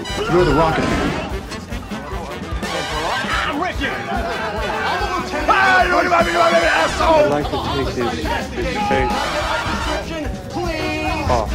You're 0.00 0.46
the 0.46 0.54
Rocket. 0.54 0.84
I'd 7.02 7.28
like 7.28 7.44
to 7.50 7.56
take 7.74 7.88
his, 7.96 8.08
face 8.88 9.12
off. 11.28 11.50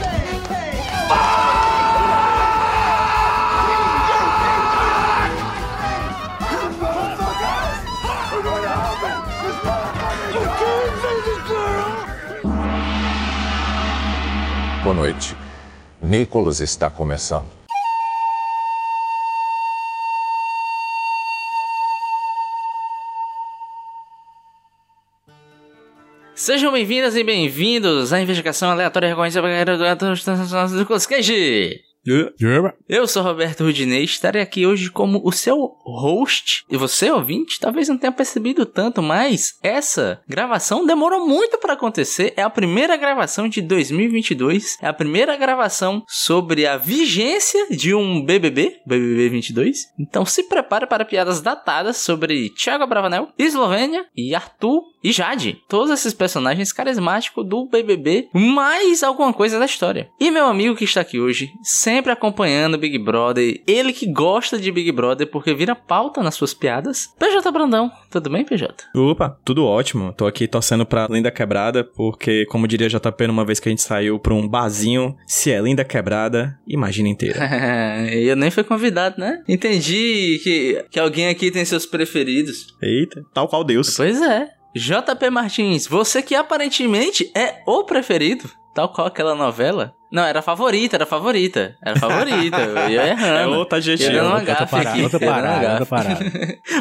Boa 14.83 14.93
noite. 14.93 15.35
Nicholas 15.99 16.59
está 16.59 16.91
começando. 16.91 17.64
Sejam 26.45 26.71
bem-vindas 26.71 27.15
e 27.15 27.23
bem-vindos 27.23 28.13
à 28.13 28.21
investigação 28.21 28.69
aleatória 28.69 29.09
recorrente 29.09 29.33
do 29.33 30.85
Cage. 31.07 31.81
Eu 32.87 33.07
sou 33.07 33.23
Roberto 33.23 33.63
Rudinei 33.63 34.01
e 34.01 34.05
estarei 34.05 34.39
aqui 34.39 34.63
hoje 34.63 34.91
como 34.91 35.19
o 35.25 35.31
seu 35.31 35.57
host. 35.83 36.63
E 36.69 36.77
você, 36.77 37.09
ouvinte, 37.09 37.59
talvez 37.59 37.89
não 37.89 37.97
tenha 37.97 38.11
percebido 38.11 38.63
tanto, 38.63 39.01
mas 39.01 39.57
essa 39.63 40.21
gravação 40.27 40.85
demorou 40.85 41.27
muito 41.27 41.57
para 41.57 41.73
acontecer. 41.73 42.31
É 42.37 42.43
a 42.43 42.49
primeira 42.49 42.95
gravação 42.95 43.49
de 43.49 43.59
2022. 43.59 44.77
É 44.83 44.87
a 44.87 44.93
primeira 44.93 45.35
gravação 45.35 46.03
sobre 46.07 46.67
a 46.67 46.77
vigência 46.77 47.65
de 47.71 47.95
um 47.95 48.23
BBB, 48.23 48.81
BBB 48.85 49.29
22. 49.29 49.85
Então 49.99 50.23
se 50.27 50.43
prepare 50.43 50.85
para 50.85 51.05
piadas 51.05 51.41
datadas 51.41 51.97
sobre 51.97 52.51
Thiago 52.51 52.83
Abravanel, 52.83 53.29
Eslovênia 53.35 54.05
e 54.15 54.35
Arthur 54.35 54.83
e 55.05 55.11
Jade. 55.11 55.61
Todos 55.69 55.91
esses 55.91 56.15
personagens 56.15 56.73
carismáticos 56.73 57.47
do 57.47 57.69
BBB, 57.69 58.27
mais 58.33 59.03
alguma 59.03 59.31
coisa 59.31 59.59
da 59.59 59.65
história. 59.65 60.09
E 60.19 60.31
meu 60.31 60.47
amigo 60.47 60.75
que 60.75 60.83
está 60.83 61.01
aqui 61.01 61.19
hoje, 61.19 61.51
sempre 61.61 62.11
acompanhando 62.11 62.75
Big 62.75 62.97
Brother, 62.97 63.61
ele 63.67 63.93
que 63.93 64.11
gosta 64.11 64.57
de 64.57 64.71
Big 64.71 64.91
Brother 64.91 65.29
porque 65.29 65.53
vira 65.53 65.75
pauta 65.75 66.23
nas 66.23 66.33
suas 66.33 66.55
piadas. 66.55 67.13
PJ 67.19 67.51
Brandão, 67.51 67.91
tudo 68.09 68.31
bem, 68.31 68.43
PJ? 68.43 68.83
Opa, 68.95 69.37
tudo 69.45 69.63
ótimo. 69.63 70.11
Tô 70.11 70.25
aqui 70.25 70.47
torcendo 70.47 70.87
pra 70.87 71.05
Linda 71.07 71.29
Quebrada, 71.29 71.83
porque, 71.83 72.47
como 72.47 72.67
diria 72.67 72.89
JP, 72.89 73.27
numa 73.27 73.45
vez 73.45 73.59
que 73.59 73.69
a 73.69 73.71
gente 73.71 73.83
saiu 73.83 74.17
pra 74.17 74.33
um 74.33 74.47
barzinho, 74.47 75.15
se 75.27 75.51
é 75.51 75.61
Linda 75.61 75.85
Quebrada, 75.85 76.59
imagina 76.67 77.09
inteira. 77.09 77.47
eu 78.11 78.35
nem 78.35 78.49
fui 78.49 78.63
convidado, 78.63 79.19
né? 79.19 79.43
Entendi 79.47 80.39
que, 80.43 80.83
que 80.89 80.99
alguém 80.99 81.27
aqui 81.27 81.51
tem 81.51 81.63
seus 81.63 81.85
preferidos. 81.85 82.75
Eita, 82.81 83.23
tal 83.31 83.47
qual 83.47 83.63
Deus. 83.63 83.95
Pois 83.95 84.19
é. 84.19 84.55
JP 84.75 85.29
Martins, 85.29 85.87
você 85.87 86.21
que 86.21 86.35
aparentemente 86.35 87.31
é 87.33 87.61
o 87.65 87.85
preferido, 87.85 88.49
tal 88.73 88.89
qual 88.89 89.07
aquela 89.07 89.33
novela. 89.33 89.95
Não, 90.11 90.23
era 90.23 90.41
favorita, 90.41 90.95
era 90.95 91.05
favorita. 91.05 91.75
Era 91.83 91.99
favorita, 91.99 92.57
eu 92.57 92.89
ia 92.89 93.07
errando. 93.09 93.53
É 93.53 93.57
outra 93.57 93.79
adjetivo. 93.79 94.11
Eu 94.11 94.25
outra 94.25 94.65
parada, 94.65 94.89
aqui. 94.91 95.03
outra 95.03 95.19
parada, 95.19 95.69
outra 95.71 95.85
parada. 95.85 96.25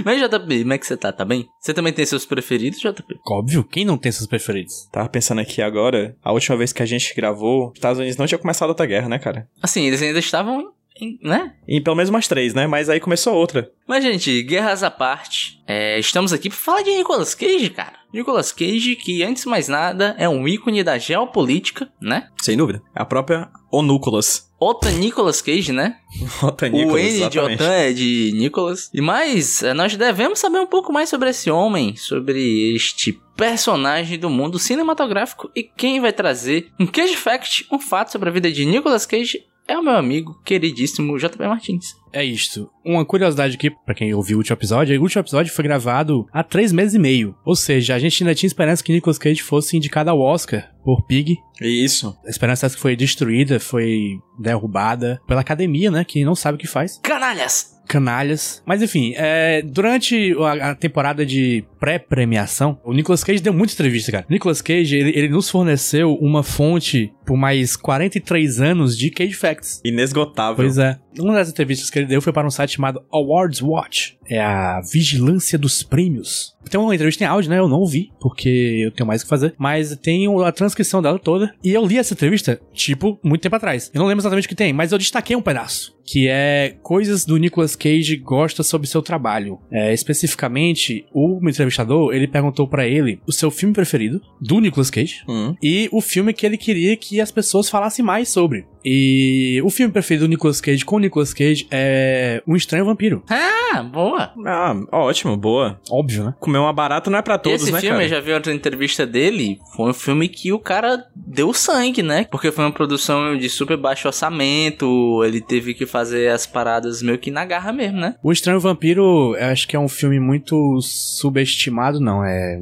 Mas 0.05 0.21
JP, 0.21 0.61
como 0.61 0.73
é 0.73 0.79
que 0.79 0.87
você 0.87 0.97
tá? 0.97 1.13
Tá 1.13 1.25
bem? 1.25 1.49
Você 1.59 1.75
também 1.75 1.93
tem 1.93 2.05
seus 2.07 2.25
preferidos, 2.27 2.79
JP? 2.79 3.19
Óbvio, 3.27 3.65
quem 3.65 3.85
não 3.85 3.97
tem 3.97 4.13
seus 4.13 4.27
preferidos? 4.29 4.89
Tava 4.93 5.09
pensando 5.09 5.41
aqui 5.41 5.63
agora, 5.63 6.17
a 6.23 6.33
última 6.33 6.57
vez 6.57 6.73
que 6.73 6.83
a 6.83 6.87
gente 6.87 7.13
gravou, 7.15 7.69
os 7.69 7.75
Estados 7.75 7.99
Unidos 7.99 8.17
não 8.17 8.27
tinha 8.27 8.39
começado 8.39 8.69
outra 8.69 8.87
guerra, 8.87 9.09
né, 9.09 9.19
cara? 9.19 9.49
Assim, 9.61 9.85
eles 9.85 10.01
ainda 10.03 10.19
estavam, 10.19 10.73
em, 11.01 11.19
né? 11.23 11.55
Em 11.67 11.83
pelo 11.83 11.97
menos 11.97 12.11
umas 12.11 12.29
três, 12.29 12.55
né? 12.55 12.67
Mas 12.67 12.89
aí 12.89 13.01
começou 13.01 13.35
outra. 13.35 13.71
Mas, 13.87 14.03
gente, 14.03 14.43
guerras 14.43 14.83
à 14.83 14.91
parte, 14.91 15.61
é, 15.67 15.99
estamos 15.99 16.33
aqui 16.33 16.49
pra 16.49 16.59
falar 16.59 16.83
de 16.83 16.91
Nicolas 16.91 17.35
Cage, 17.35 17.71
cara. 17.71 18.05
Nicolas 18.13 18.53
Cage, 18.53 18.95
que 18.97 19.23
antes 19.25 19.43
de 19.43 19.49
mais 19.49 19.67
nada 19.67 20.15
é 20.19 20.29
um 20.29 20.47
ícone 20.47 20.85
da 20.85 20.97
geopolítica, 20.97 21.91
né? 22.01 22.29
Sem 22.41 22.57
dúvida. 22.57 22.81
A 22.95 23.05
própria 23.05 23.51
Onúculas. 23.73 24.49
Outra 24.59 24.91
Nicolas 24.93 25.43
Cage, 25.43 25.73
né? 25.73 25.97
Ota 26.41 26.67
o 26.67 26.69
Nicholas, 26.69 27.03
N 27.03 27.11
de 27.11 27.17
exatamente. 27.17 27.63
Otan 27.63 27.73
é 27.73 27.93
de 27.93 28.33
Nicholas. 28.37 28.91
E 28.95 29.01
mais, 29.01 29.63
eh, 29.65 29.75
nós 29.75 29.97
devemos 29.97 30.39
saber 30.39 30.61
um 30.61 30.67
pouco 30.67 30.93
mais 30.93 31.09
sobre 31.09 31.31
esse 31.31 31.51
homem, 31.51 31.97
sobre 31.97 32.75
este 32.75 33.21
personagem 33.37 34.17
do 34.17 34.31
mundo 34.31 34.61
cinematográfico 34.61 35.51
e 35.55 35.65
quem 35.65 36.01
vai 36.01 36.13
trazer 36.13 36.69
um 36.79 36.87
Cage 36.87 37.17
Fact, 37.17 37.67
um 37.71 37.81
fato 37.81 38.13
sobre 38.13 38.29
a 38.29 38.33
vida 38.33 38.51
de 38.51 38.65
Nicolas 38.65 39.05
Cage 39.05 39.45
é 39.67 39.79
o 39.79 39.83
meu 39.83 39.95
amigo 39.95 40.41
queridíssimo 40.45 41.19
JP 41.19 41.39
Martins. 41.39 41.95
É 42.13 42.25
isto. 42.25 42.71
Uma 42.85 43.05
curiosidade 43.05 43.57
aqui, 43.57 43.71
pra 43.71 43.95
quem 43.95 44.15
ouviu 44.15 44.37
o 44.37 44.41
último 44.41 44.55
episódio, 44.55 44.99
o 44.99 45.03
último 45.03 45.21
episódio 45.21 45.53
foi 45.53 45.65
gravado 45.65 46.27
há 46.33 46.43
três 46.43 46.73
meses 46.73 46.95
e 46.95 46.99
meio. 46.99 47.35
Ou 47.45 47.57
seja, 47.57 47.95
a 47.95 47.99
gente 47.99 48.23
ainda 48.23 48.35
tinha 48.35 48.47
esperança 48.47 48.83
que 48.83 48.93
Nicolas 48.93 49.19
Cage 49.19 49.43
fosse 49.43 49.77
indicado 49.77 50.11
ao 50.11 50.21
Oscar 50.21 50.74
por 50.85 51.03
Pig. 51.07 51.39
Isso. 51.61 52.17
A 52.25 52.29
esperança 52.29 52.67
essa 52.67 52.75
que 52.75 52.81
foi 52.81 52.95
destruída, 52.95 53.59
foi 53.59 54.21
derrubada 54.39 55.21
pela 55.27 55.41
academia, 55.41 55.91
né? 55.91 56.05
Que 56.05 56.25
não 56.25 56.35
sabe 56.35 56.57
o 56.57 56.59
que 56.59 56.67
faz. 56.67 57.01
Canalhas! 57.03 57.75
canalhas. 57.87 58.63
Mas 58.65 58.83
enfim, 58.83 59.13
é, 59.17 59.63
durante 59.63 60.35
a, 60.41 60.71
a 60.71 60.75
temporada 60.75 61.25
de 61.25 61.65
pré-premiação, 61.79 62.79
o 62.85 62.93
Nicolas 62.93 63.23
Cage 63.23 63.43
deu 63.43 63.53
muita 63.53 63.75
entrevista, 63.75 64.11
cara. 64.11 64.27
O 64.29 64.33
Nicolas 64.33 64.63
Cage, 64.63 64.97
ele, 64.97 65.11
ele 65.11 65.29
nos 65.29 65.51
forneceu 65.51 66.15
uma 66.15 66.43
fonte 66.43 67.13
por 67.25 67.37
mais 67.37 67.77
43 67.77 68.61
anos 68.61 68.97
de 68.97 69.11
Cage 69.11 69.35
Facts. 69.35 69.81
Inesgotável. 69.85 70.57
Pois 70.57 70.79
é. 70.79 70.99
Uma 71.19 71.35
das 71.35 71.49
entrevistas 71.49 71.91
que 71.91 71.99
ele 71.99 72.07
deu 72.07 72.21
foi 72.21 72.33
para 72.33 72.47
um 72.47 72.51
site 72.51 72.75
chamado 72.75 73.03
Awards 73.13 73.63
Watch. 73.63 74.19
É 74.29 74.41
a 74.41 74.81
vigilância 74.81 75.59
dos 75.59 75.83
prêmios. 75.83 76.57
Tem 76.69 76.81
uma 76.81 76.95
entrevista 76.95 77.23
em 77.23 77.27
áudio, 77.27 77.51
né? 77.51 77.59
Eu 77.59 77.69
não 77.69 77.81
ouvi, 77.81 78.11
porque 78.21 78.49
eu 78.85 78.91
tenho 78.91 79.07
mais 79.07 79.21
o 79.21 79.25
que 79.25 79.29
fazer. 79.29 79.55
Mas 79.59 79.97
tem 79.97 80.27
a 80.45 80.53
transcrição 80.53 81.01
dela 81.01 81.19
toda. 81.19 81.55
E 81.63 81.73
eu 81.73 81.85
li 81.87 81.99
essa 81.99 82.15
entrevista, 82.15 82.61
tipo, 82.73 83.19
muito 83.23 83.43
tempo 83.43 83.57
atrás. 83.57 83.91
Eu 83.95 84.01
não 84.01 84.07
lembro 84.07 84.23
exatamente 84.23 84.47
o 84.47 84.49
que 84.49 84.55
tem, 84.55 84.73
mas 84.73 84.93
eu 84.93 84.99
destaquei 84.99 85.37
um 85.37 85.43
pedaço. 85.43 85.94
Que 86.05 86.29
é 86.29 86.77
coisas 86.83 87.25
do 87.25 87.37
Nicolas 87.37 87.75
Cage 87.75 88.17
gosta 88.17 88.63
sobre 88.63 88.87
seu 88.87 89.01
trabalho. 89.03 89.59
É, 89.71 89.93
especificamente, 89.93 91.07
o 91.13 91.41
entrevistador, 91.49 92.13
ele 92.15 92.27
perguntou 92.29 92.69
pra 92.69 92.87
ele 92.87 93.21
o 93.27 93.33
seu 93.33 93.51
filme 93.51 93.75
preferido 93.75 94.21
do 94.41 94.61
Nicolas 94.61 94.91
Cage. 94.91 95.23
Hum. 95.29 95.55
E 95.63 95.89
o 95.93 96.01
filme 96.01 96.33
que 96.33 96.45
ele 96.45 96.57
queria 96.59 96.97
que 96.97 97.21
as 97.21 97.31
pessoas 97.31 97.69
falassem 97.69 98.05
mais 98.05 98.29
sobre. 98.29 98.67
E 98.85 99.63
o 99.65 99.71
filme 99.71 99.91
preferido 99.93 100.27
do 100.27 100.29
Nicolas 100.29 100.61
Cage 100.61 100.85
com 100.85 100.97
o 100.97 100.99
Nicolas 100.99 101.33
Cage 101.33 101.67
é 101.71 102.43
Um 102.47 102.55
Estranho 102.55 102.85
Vampiro. 102.85 103.23
Ah, 103.29 103.83
boa! 103.83 104.33
Ah, 104.45 104.77
ótimo, 104.93 105.37
boa. 105.37 105.81
Óbvio, 105.91 106.25
né? 106.25 106.35
Comer 106.39 106.59
uma 106.59 106.73
barata 106.73 107.11
não 107.11 107.19
é 107.19 107.23
pra 107.23 107.39
todos, 107.39 107.63
Esse 107.63 107.73
né, 107.73 107.81
filme, 107.81 107.97
cara? 107.97 108.05
eu 108.05 108.09
já 108.11 108.21
vi 108.21 108.33
outra 108.33 108.53
entrevista 108.53 109.07
dele, 109.07 109.59
foi 109.75 109.91
um 109.91 109.95
filme 109.95 110.29
que 110.29 110.53
o 110.53 110.59
cara 110.59 111.03
deu 111.15 111.53
sangue, 111.55 112.03
né? 112.03 112.27
Porque 112.31 112.53
foi 112.53 112.65
uma 112.65 112.73
produção 112.73 113.37
de 113.37 113.49
super 113.49 113.77
baixo 113.79 114.07
orçamento, 114.07 115.25
ele 115.25 115.41
teve 115.41 115.73
que 115.73 115.87
fazer 115.95 116.29
as 116.33 116.45
paradas 116.45 117.01
meio 117.01 117.17
que 117.17 117.31
na 117.31 117.45
garra 117.45 117.73
mesmo, 117.73 118.01
né? 118.01 118.17
O 118.21 118.33
Estranho 118.33 118.59
Vampiro, 118.59 119.37
eu 119.37 119.47
acho 119.47 119.69
que 119.69 119.77
é 119.77 119.79
um 119.79 119.89
filme 119.89 120.19
muito 120.19 120.81
subestimado, 120.83 122.01
não. 122.01 122.25
É. 122.25 122.57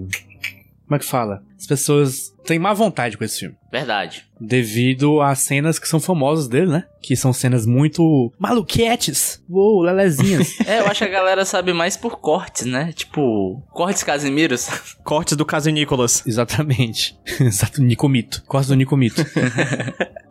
Como 0.84 0.96
é 0.96 0.98
que 0.98 1.04
fala? 1.06 1.42
As 1.58 1.66
pessoas 1.66 2.34
têm 2.44 2.58
má 2.58 2.74
vontade 2.74 3.16
com 3.16 3.24
esse 3.24 3.40
filme. 3.40 3.56
Verdade. 3.70 4.26
Devido 4.38 5.22
às 5.22 5.38
cenas 5.38 5.78
que 5.78 5.88
são 5.88 5.98
famosas 5.98 6.46
dele, 6.46 6.66
né? 6.66 6.84
Que 7.00 7.16
são 7.16 7.32
cenas 7.32 7.64
muito 7.64 8.30
maluquetes. 8.38 9.42
Uou, 9.48 9.80
lelezinhas. 9.80 10.52
É, 10.66 10.80
eu 10.80 10.86
acho 10.86 10.98
que 10.98 11.04
a 11.04 11.12
galera 11.12 11.46
sabe 11.46 11.72
mais 11.72 11.96
por 11.96 12.18
cortes, 12.18 12.66
né? 12.66 12.92
Tipo, 12.92 13.62
cortes 13.70 14.02
Casimiros. 14.02 14.68
Cortes 15.02 15.36
do 15.38 15.46
caso 15.46 15.70
Nicolas. 15.70 16.22
Exatamente. 16.26 17.18
Exato, 17.40 17.80
Nicomito. 17.80 18.42
Cortes 18.46 18.68
do 18.68 18.76
Nicomito. 18.76 19.24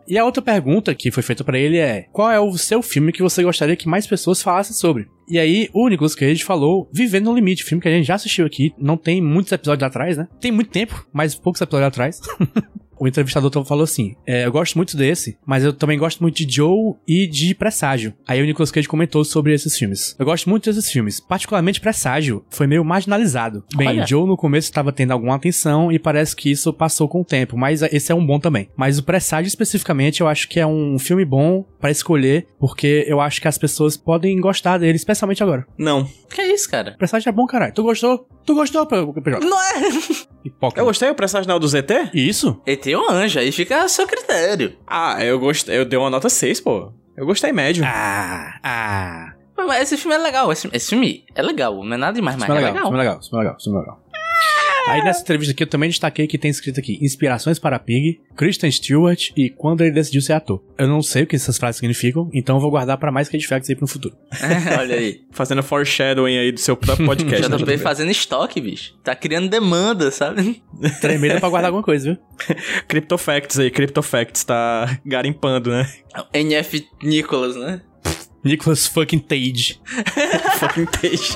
E 0.06 0.18
a 0.18 0.24
outra 0.24 0.42
pergunta 0.42 0.94
que 0.94 1.10
foi 1.10 1.22
feita 1.22 1.44
pra 1.44 1.58
ele 1.58 1.78
é: 1.78 2.06
qual 2.12 2.30
é 2.30 2.40
o 2.40 2.56
seu 2.56 2.82
filme 2.82 3.12
que 3.12 3.22
você 3.22 3.42
gostaria 3.42 3.76
que 3.76 3.88
mais 3.88 4.06
pessoas 4.06 4.42
falassem 4.42 4.74
sobre? 4.74 5.08
E 5.28 5.38
aí, 5.38 5.68
o 5.72 5.88
Nicolas 5.88 6.14
Cage 6.14 6.44
falou 6.44 6.88
Vivendo 6.92 7.26
no 7.26 7.34
Limite, 7.34 7.64
filme 7.64 7.80
que 7.80 7.88
a 7.88 7.92
gente 7.92 8.06
já 8.06 8.14
assistiu 8.14 8.44
aqui. 8.44 8.72
Não 8.78 8.96
tem 8.96 9.20
muitos 9.20 9.52
episódios 9.52 9.86
atrás, 9.86 10.16
né? 10.16 10.28
Tem 10.40 10.52
muito 10.52 10.70
tempo, 10.70 11.06
mas 11.12 11.34
poucos 11.34 11.60
episódios 11.60 11.88
atrás. 11.88 12.20
o 13.02 13.08
entrevistador 13.08 13.64
falou 13.64 13.82
assim: 13.82 14.14
é, 14.24 14.46
Eu 14.46 14.52
gosto 14.52 14.76
muito 14.76 14.96
desse, 14.96 15.36
mas 15.44 15.64
eu 15.64 15.72
também 15.72 15.98
gosto 15.98 16.20
muito 16.20 16.36
de 16.36 16.54
Joe 16.54 16.94
e 17.06 17.26
de 17.26 17.52
Presságio. 17.52 18.14
Aí 18.26 18.40
o 18.40 18.46
Nicolas 18.46 18.70
Cage 18.70 18.86
comentou 18.86 19.24
sobre 19.24 19.52
esses 19.52 19.76
filmes. 19.76 20.14
Eu 20.16 20.24
gosto 20.24 20.48
muito 20.48 20.70
desses 20.70 20.90
filmes, 20.90 21.18
particularmente 21.18 21.80
Presságio, 21.80 22.44
foi 22.48 22.68
meio 22.68 22.84
marginalizado. 22.84 23.64
Bem, 23.74 23.88
Olha. 23.88 24.06
Joe 24.06 24.26
no 24.26 24.36
começo 24.36 24.68
estava 24.68 24.92
tendo 24.92 25.10
alguma 25.10 25.34
atenção 25.34 25.90
e 25.90 25.98
parece 25.98 26.36
que 26.36 26.50
isso 26.50 26.72
passou 26.72 27.08
com 27.08 27.22
o 27.22 27.24
tempo, 27.24 27.56
mas 27.56 27.82
esse 27.82 28.12
é 28.12 28.14
um 28.14 28.24
bom 28.24 28.38
também. 28.38 28.68
Mas 28.76 28.98
o 28.98 29.02
Presságio 29.02 29.48
especificamente 29.48 30.20
eu 30.20 30.28
acho 30.28 30.48
que 30.48 30.60
é 30.60 30.66
um 30.66 30.96
filme 30.96 31.24
bom 31.24 31.64
pra 31.80 31.90
escolher, 31.90 32.46
porque 32.60 33.04
eu 33.08 33.20
acho 33.20 33.40
que 33.40 33.48
as 33.48 33.58
pessoas 33.58 33.96
podem 33.96 34.40
gostar 34.40 34.78
dele, 34.78 34.94
especialmente 34.94 35.42
agora. 35.42 35.66
Não. 35.76 36.08
que 36.32 36.40
é 36.40 36.54
isso, 36.54 36.70
cara? 36.70 36.94
Presságio 36.96 37.28
é 37.28 37.32
bom, 37.32 37.46
caralho. 37.46 37.74
Tu 37.74 37.82
gostou? 37.82 38.28
Tu 38.44 38.54
gostou, 38.54 38.86
PJ? 38.86 39.40
Não 39.44 39.60
é. 39.60 39.74
Hipócrita. 40.44 40.80
Eu 40.80 40.84
gostei 40.84 41.08
do 41.08 41.14
personagem 41.14 41.58
do 41.58 41.68
ZT? 41.68 42.10
Isso? 42.14 42.60
ET 42.66 42.86
é 42.86 42.96
um 42.98 43.10
anjo, 43.10 43.38
aí 43.38 43.52
fica 43.52 43.82
a 43.84 43.88
seu 43.88 44.06
critério. 44.06 44.74
Ah, 44.86 45.24
eu 45.24 45.38
gostei. 45.38 45.78
Eu 45.78 45.84
dei 45.84 45.98
uma 45.98 46.10
nota 46.10 46.28
6, 46.28 46.60
pô. 46.60 46.92
Eu 47.16 47.26
gostei 47.26 47.52
médio. 47.52 47.84
Ah, 47.86 48.58
ah. 48.62 49.32
Mas 49.56 49.82
esse 49.82 49.96
filme 49.96 50.16
é 50.16 50.18
legal, 50.18 50.50
esse, 50.50 50.68
esse 50.72 50.88
filme 50.90 51.24
é 51.34 51.42
legal, 51.42 51.84
não 51.84 51.94
é 51.94 51.96
nada 51.96 52.14
demais, 52.14 52.36
mas 52.36 52.44
Isso 52.48 52.52
é 52.52 52.56
é 52.62 52.66
legal. 52.66 52.84
isso 52.84 52.94
é 52.94 52.98
legal, 52.98 53.20
é 53.32 53.36
legal, 53.36 53.56
é 53.64 53.78
legal. 53.78 54.00
Aí 54.86 55.02
nessa 55.02 55.22
entrevista 55.22 55.52
aqui 55.52 55.62
eu 55.62 55.66
também 55.66 55.88
destaquei 55.88 56.26
que 56.26 56.38
tem 56.38 56.50
escrito 56.50 56.80
aqui 56.80 56.98
Inspirações 57.00 57.58
para 57.58 57.78
Pig, 57.78 58.20
Kristen 58.36 58.70
Stewart 58.70 59.30
e 59.36 59.50
Quando 59.50 59.82
ele 59.82 59.90
decidiu 59.90 60.20
ser 60.20 60.34
ator. 60.34 60.62
Eu 60.78 60.88
não 60.88 61.02
sei 61.02 61.22
o 61.22 61.26
que 61.26 61.36
essas 61.36 61.58
frases 61.58 61.76
significam, 61.76 62.30
então 62.32 62.56
eu 62.56 62.60
vou 62.60 62.70
guardar 62.70 62.98
pra 62.98 63.12
mais 63.12 63.28
que 63.28 63.42
Facts 63.42 63.68
aí 63.68 63.76
pro 63.76 63.86
futuro. 63.86 64.16
Olha 64.78 64.96
aí. 64.96 65.22
Fazendo 65.30 65.62
foreshadowing 65.62 66.38
aí 66.38 66.52
do 66.52 66.60
seu 66.60 66.76
próprio 66.76 67.06
podcast. 67.06 67.48
né, 67.48 67.56
JP 67.56 67.78
fazendo 67.78 68.10
estoque, 68.10 68.60
bicho. 68.60 68.94
Tá 69.02 69.14
criando 69.14 69.48
demanda, 69.48 70.10
sabe? 70.10 70.62
Tremedo 71.00 71.40
pra 71.40 71.48
guardar 71.48 71.68
alguma 71.68 71.82
coisa, 71.82 72.12
viu? 72.12 72.18
Cryptofacts 72.86 73.58
aí, 73.58 73.70
Cryptofacts 73.70 74.44
tá 74.44 74.98
garimpando, 75.04 75.70
né? 75.70 75.90
NF 76.32 76.86
Nicholas, 77.02 77.56
né? 77.56 77.82
Nicholas 78.44 78.86
fucking 78.86 79.20
Tage. 79.20 79.80
Fucking 80.58 80.86
peixe. 81.00 81.34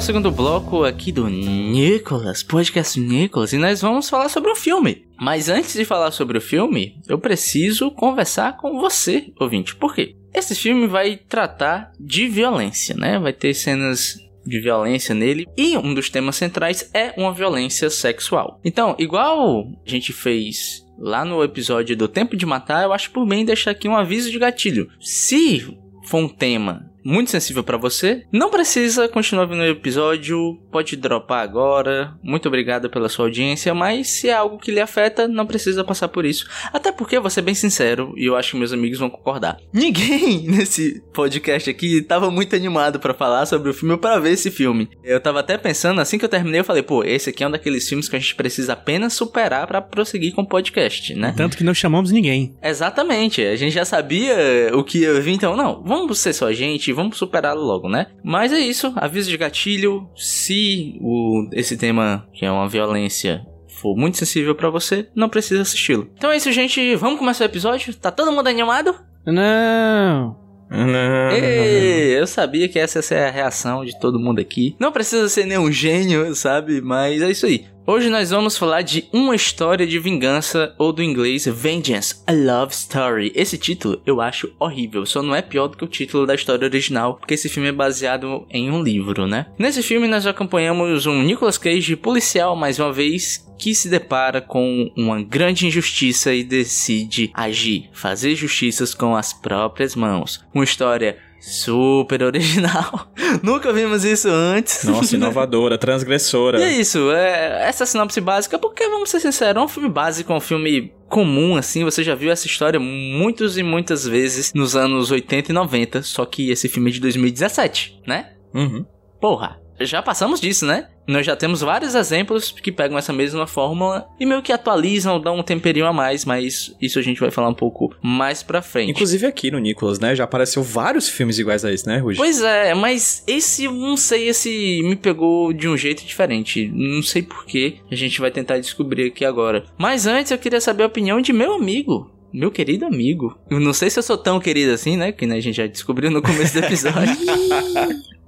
O 0.00 0.02
segundo 0.02 0.30
bloco 0.30 0.82
aqui 0.82 1.12
do 1.12 1.28
Nicholas, 1.28 2.42
podcast 2.42 2.98
Nicholas, 2.98 3.52
e 3.52 3.58
nós 3.58 3.82
vamos 3.82 4.08
falar 4.08 4.30
sobre 4.30 4.50
o 4.50 4.56
filme. 4.56 5.04
Mas 5.20 5.50
antes 5.50 5.74
de 5.74 5.84
falar 5.84 6.10
sobre 6.10 6.38
o 6.38 6.40
filme, 6.40 6.98
eu 7.06 7.18
preciso 7.18 7.90
conversar 7.90 8.56
com 8.56 8.80
você, 8.80 9.30
ouvinte. 9.38 9.76
Por 9.76 9.94
quê? 9.94 10.16
Esse 10.32 10.54
filme 10.54 10.86
vai 10.86 11.18
tratar 11.18 11.92
de 12.00 12.28
violência, 12.28 12.96
né? 12.96 13.18
Vai 13.18 13.34
ter 13.34 13.52
cenas 13.52 14.18
de 14.46 14.58
violência 14.58 15.14
nele 15.14 15.46
e 15.54 15.76
um 15.76 15.92
dos 15.92 16.08
temas 16.08 16.36
centrais 16.36 16.88
é 16.94 17.12
uma 17.18 17.34
violência 17.34 17.90
sexual. 17.90 18.58
Então, 18.64 18.96
igual 18.98 19.68
a 19.86 19.90
gente 19.90 20.14
fez 20.14 20.82
lá 20.98 21.26
no 21.26 21.44
episódio 21.44 21.94
do 21.94 22.08
Tempo 22.08 22.38
de 22.38 22.46
Matar, 22.46 22.84
eu 22.84 22.94
acho 22.94 23.10
por 23.10 23.26
bem 23.26 23.44
deixar 23.44 23.72
aqui 23.72 23.86
um 23.86 23.96
aviso 23.96 24.30
de 24.30 24.38
gatilho. 24.38 24.88
Se 24.98 25.76
for 26.06 26.20
um 26.20 26.28
tema 26.28 26.89
muito 27.04 27.30
sensível 27.30 27.62
pra 27.62 27.76
você, 27.76 28.26
não 28.32 28.50
precisa 28.50 29.08
continuar 29.08 29.46
vendo 29.46 29.60
o 29.60 29.64
episódio, 29.64 30.58
pode 30.70 30.96
dropar 30.96 31.42
agora. 31.42 32.14
Muito 32.22 32.46
obrigado 32.48 32.88
pela 32.88 33.08
sua 33.08 33.26
audiência, 33.26 33.74
mas 33.74 34.08
se 34.08 34.28
é 34.28 34.34
algo 34.34 34.58
que 34.58 34.70
lhe 34.70 34.80
afeta, 34.80 35.26
não 35.26 35.46
precisa 35.46 35.84
passar 35.84 36.08
por 36.08 36.24
isso. 36.24 36.46
Até 36.72 36.92
porque, 36.92 37.18
vou 37.18 37.30
ser 37.30 37.42
bem 37.42 37.54
sincero, 37.54 38.14
e 38.16 38.26
eu 38.26 38.36
acho 38.36 38.52
que 38.52 38.56
meus 38.56 38.72
amigos 38.72 38.98
vão 38.98 39.10
concordar. 39.10 39.58
Ninguém 39.72 40.46
nesse 40.48 41.02
podcast 41.12 41.68
aqui 41.68 42.02
tava 42.02 42.30
muito 42.30 42.54
animado 42.54 42.98
pra 43.00 43.14
falar 43.14 43.46
sobre 43.46 43.70
o 43.70 43.74
filme 43.74 43.92
ou 43.92 43.98
pra 43.98 44.18
ver 44.18 44.32
esse 44.32 44.50
filme. 44.50 44.88
Eu 45.02 45.20
tava 45.20 45.40
até 45.40 45.58
pensando, 45.58 46.00
assim 46.00 46.18
que 46.18 46.24
eu 46.24 46.28
terminei, 46.28 46.60
eu 46.60 46.64
falei, 46.64 46.82
pô, 46.82 47.02
esse 47.04 47.30
aqui 47.30 47.42
é 47.42 47.48
um 47.48 47.50
daqueles 47.50 47.88
filmes 47.88 48.08
que 48.08 48.16
a 48.16 48.18
gente 48.18 48.34
precisa 48.34 48.74
apenas 48.74 49.12
superar 49.12 49.66
pra 49.66 49.80
prosseguir 49.80 50.34
com 50.34 50.42
o 50.42 50.46
podcast, 50.46 51.14
né? 51.14 51.34
Tanto 51.36 51.56
que 51.56 51.64
não 51.64 51.74
chamamos 51.74 52.12
ninguém. 52.12 52.54
Exatamente, 52.62 53.42
a 53.42 53.56
gente 53.56 53.72
já 53.72 53.84
sabia 53.84 54.36
o 54.72 54.84
que 54.84 55.00
ia 55.00 55.20
vir, 55.20 55.32
então, 55.32 55.56
não, 55.56 55.82
vamos 55.82 56.18
ser 56.18 56.32
só 56.32 56.48
a 56.48 56.52
gente, 56.52 56.92
vamos 56.92 57.16
superá-lo 57.16 57.62
logo, 57.62 57.88
né? 57.88 58.06
Mas 58.22 58.52
é 58.52 58.58
isso, 58.58 58.92
aviso 58.96 59.30
de 59.30 59.36
gatilho, 59.36 60.08
se 60.16 60.59
o, 61.00 61.48
esse 61.52 61.76
tema, 61.76 62.26
que 62.32 62.44
é 62.44 62.50
uma 62.50 62.68
violência, 62.68 63.44
for 63.80 63.96
muito 63.96 64.18
sensível 64.18 64.54
pra 64.54 64.70
você, 64.70 65.08
não 65.14 65.28
precisa 65.28 65.62
assisti-lo. 65.62 66.10
Então 66.16 66.30
é 66.30 66.36
isso, 66.36 66.52
gente, 66.52 66.94
vamos 66.96 67.18
começar 67.18 67.44
o 67.44 67.46
episódio? 67.46 67.94
Tá 67.94 68.10
todo 68.10 68.32
mundo 68.32 68.48
animado? 68.48 68.94
Não. 69.26 70.36
Não. 70.70 71.30
Ei, 71.32 72.16
eu 72.18 72.26
sabia 72.26 72.68
que 72.68 72.78
essa 72.78 72.98
ia 72.98 73.02
ser 73.02 73.16
a 73.16 73.30
reação 73.30 73.84
de 73.84 73.98
todo 73.98 74.20
mundo 74.20 74.40
aqui. 74.40 74.76
Não 74.78 74.92
precisa 74.92 75.28
ser 75.28 75.44
nenhum 75.44 75.70
gênio, 75.70 76.32
sabe? 76.34 76.80
Mas 76.80 77.20
é 77.20 77.30
isso 77.30 77.46
aí. 77.46 77.66
Hoje 77.92 78.08
nós 78.08 78.30
vamos 78.30 78.56
falar 78.56 78.82
de 78.82 79.08
uma 79.12 79.34
história 79.34 79.84
de 79.84 79.98
vingança, 79.98 80.72
ou 80.78 80.92
do 80.92 81.02
inglês 81.02 81.44
Vengeance, 81.46 82.22
a 82.24 82.30
Love 82.30 82.72
Story. 82.72 83.32
Esse 83.34 83.58
título 83.58 84.00
eu 84.06 84.20
acho 84.20 84.54
horrível, 84.60 85.04
só 85.04 85.20
não 85.24 85.34
é 85.34 85.42
pior 85.42 85.66
do 85.66 85.76
que 85.76 85.82
o 85.82 85.88
título 85.88 86.24
da 86.24 86.36
história 86.36 86.64
original, 86.64 87.16
porque 87.16 87.34
esse 87.34 87.48
filme 87.48 87.68
é 87.68 87.72
baseado 87.72 88.46
em 88.48 88.70
um 88.70 88.80
livro, 88.80 89.26
né? 89.26 89.46
Nesse 89.58 89.82
filme 89.82 90.06
nós 90.06 90.24
acompanhamos 90.24 91.04
um 91.04 91.20
Nicolas 91.20 91.58
Cage 91.58 91.96
policial, 91.96 92.54
mais 92.54 92.78
uma 92.78 92.92
vez, 92.92 93.44
que 93.58 93.74
se 93.74 93.88
depara 93.88 94.40
com 94.40 94.88
uma 94.96 95.20
grande 95.20 95.66
injustiça 95.66 96.32
e 96.32 96.44
decide 96.44 97.32
agir, 97.34 97.90
fazer 97.92 98.36
justiças 98.36 98.94
com 98.94 99.16
as 99.16 99.32
próprias 99.32 99.96
mãos. 99.96 100.46
Uma 100.54 100.62
história 100.62 101.18
super 101.40 102.22
original. 102.22 103.10
Nunca 103.42 103.72
vimos 103.72 104.04
isso 104.04 104.28
antes. 104.28 104.84
Nossa, 104.84 105.14
inovadora, 105.16 105.78
transgressora. 105.78 106.60
E 106.60 106.62
é 106.62 106.72
isso, 106.72 107.10
é, 107.10 107.68
essa 107.68 107.86
sinopse 107.86 108.20
básica, 108.20 108.58
porque 108.58 108.86
vamos 108.88 109.10
ser 109.10 109.20
sinceros, 109.20 109.60
é 109.60 109.64
um 109.64 109.68
filme 109.68 109.88
básico, 109.88 110.32
é 110.32 110.36
um 110.36 110.40
filme 110.40 110.92
comum, 111.08 111.56
assim, 111.56 111.82
você 111.82 112.04
já 112.04 112.14
viu 112.14 112.30
essa 112.30 112.46
história 112.46 112.78
muitas 112.78 113.58
e 113.58 113.62
muitas 113.62 114.06
vezes 114.06 114.52
nos 114.54 114.76
anos 114.76 115.10
80 115.10 115.50
e 115.50 115.54
90, 115.54 116.02
só 116.02 116.24
que 116.24 116.50
esse 116.50 116.68
filme 116.68 116.90
é 116.90 116.92
de 116.92 117.00
2017, 117.00 118.00
né? 118.06 118.30
Uhum. 118.54 118.84
Porra, 119.20 119.60
já 119.80 120.02
passamos 120.02 120.40
disso, 120.40 120.66
né? 120.66 120.88
Nós 121.10 121.26
já 121.26 121.34
temos 121.34 121.60
vários 121.60 121.96
exemplos 121.96 122.52
que 122.52 122.70
pegam 122.70 122.96
essa 122.96 123.12
mesma 123.12 123.44
fórmula 123.44 124.08
e 124.18 124.24
meio 124.24 124.40
que 124.42 124.52
atualizam, 124.52 125.20
dão 125.20 125.38
um 125.38 125.42
temperinho 125.42 125.86
a 125.86 125.92
mais, 125.92 126.24
mas 126.24 126.74
isso 126.80 127.00
a 127.00 127.02
gente 127.02 127.20
vai 127.20 127.32
falar 127.32 127.48
um 127.48 127.54
pouco 127.54 127.92
mais 128.00 128.44
pra 128.44 128.62
frente. 128.62 128.92
Inclusive 128.92 129.26
aqui 129.26 129.50
no 129.50 129.58
Nicolas, 129.58 129.98
né? 129.98 130.14
Já 130.14 130.24
apareceu 130.24 130.62
vários 130.62 131.08
filmes 131.08 131.38
iguais 131.38 131.64
a 131.64 131.72
esse, 131.72 131.84
né, 131.84 131.98
Rudy? 131.98 132.16
Pois 132.16 132.40
é, 132.40 132.74
mas 132.74 133.24
esse, 133.26 133.64
eu 133.64 133.72
não 133.72 133.96
sei, 133.96 134.28
esse 134.28 134.82
me 134.84 134.94
pegou 134.94 135.52
de 135.52 135.68
um 135.68 135.76
jeito 135.76 136.04
diferente. 136.04 136.70
Não 136.72 137.02
sei 137.02 137.22
porquê. 137.22 137.78
A 137.90 137.96
gente 137.96 138.20
vai 138.20 138.30
tentar 138.30 138.58
descobrir 138.58 139.08
aqui 139.08 139.24
agora. 139.24 139.64
Mas 139.76 140.06
antes 140.06 140.30
eu 140.30 140.38
queria 140.38 140.60
saber 140.60 140.84
a 140.84 140.86
opinião 140.86 141.20
de 141.20 141.32
meu 141.32 141.54
amigo. 141.54 142.08
Meu 142.32 142.52
querido 142.52 142.86
amigo. 142.86 143.36
Eu 143.50 143.58
não 143.58 143.72
sei 143.72 143.90
se 143.90 143.98
eu 143.98 144.02
sou 144.04 144.16
tão 144.16 144.38
querido 144.38 144.72
assim, 144.72 144.96
né? 144.96 145.10
Que 145.10 145.26
né, 145.26 145.36
a 145.36 145.40
gente 145.40 145.56
já 145.56 145.66
descobriu 145.66 146.10
no 146.10 146.22
começo 146.22 146.54
do 146.54 146.64
episódio. 146.64 147.16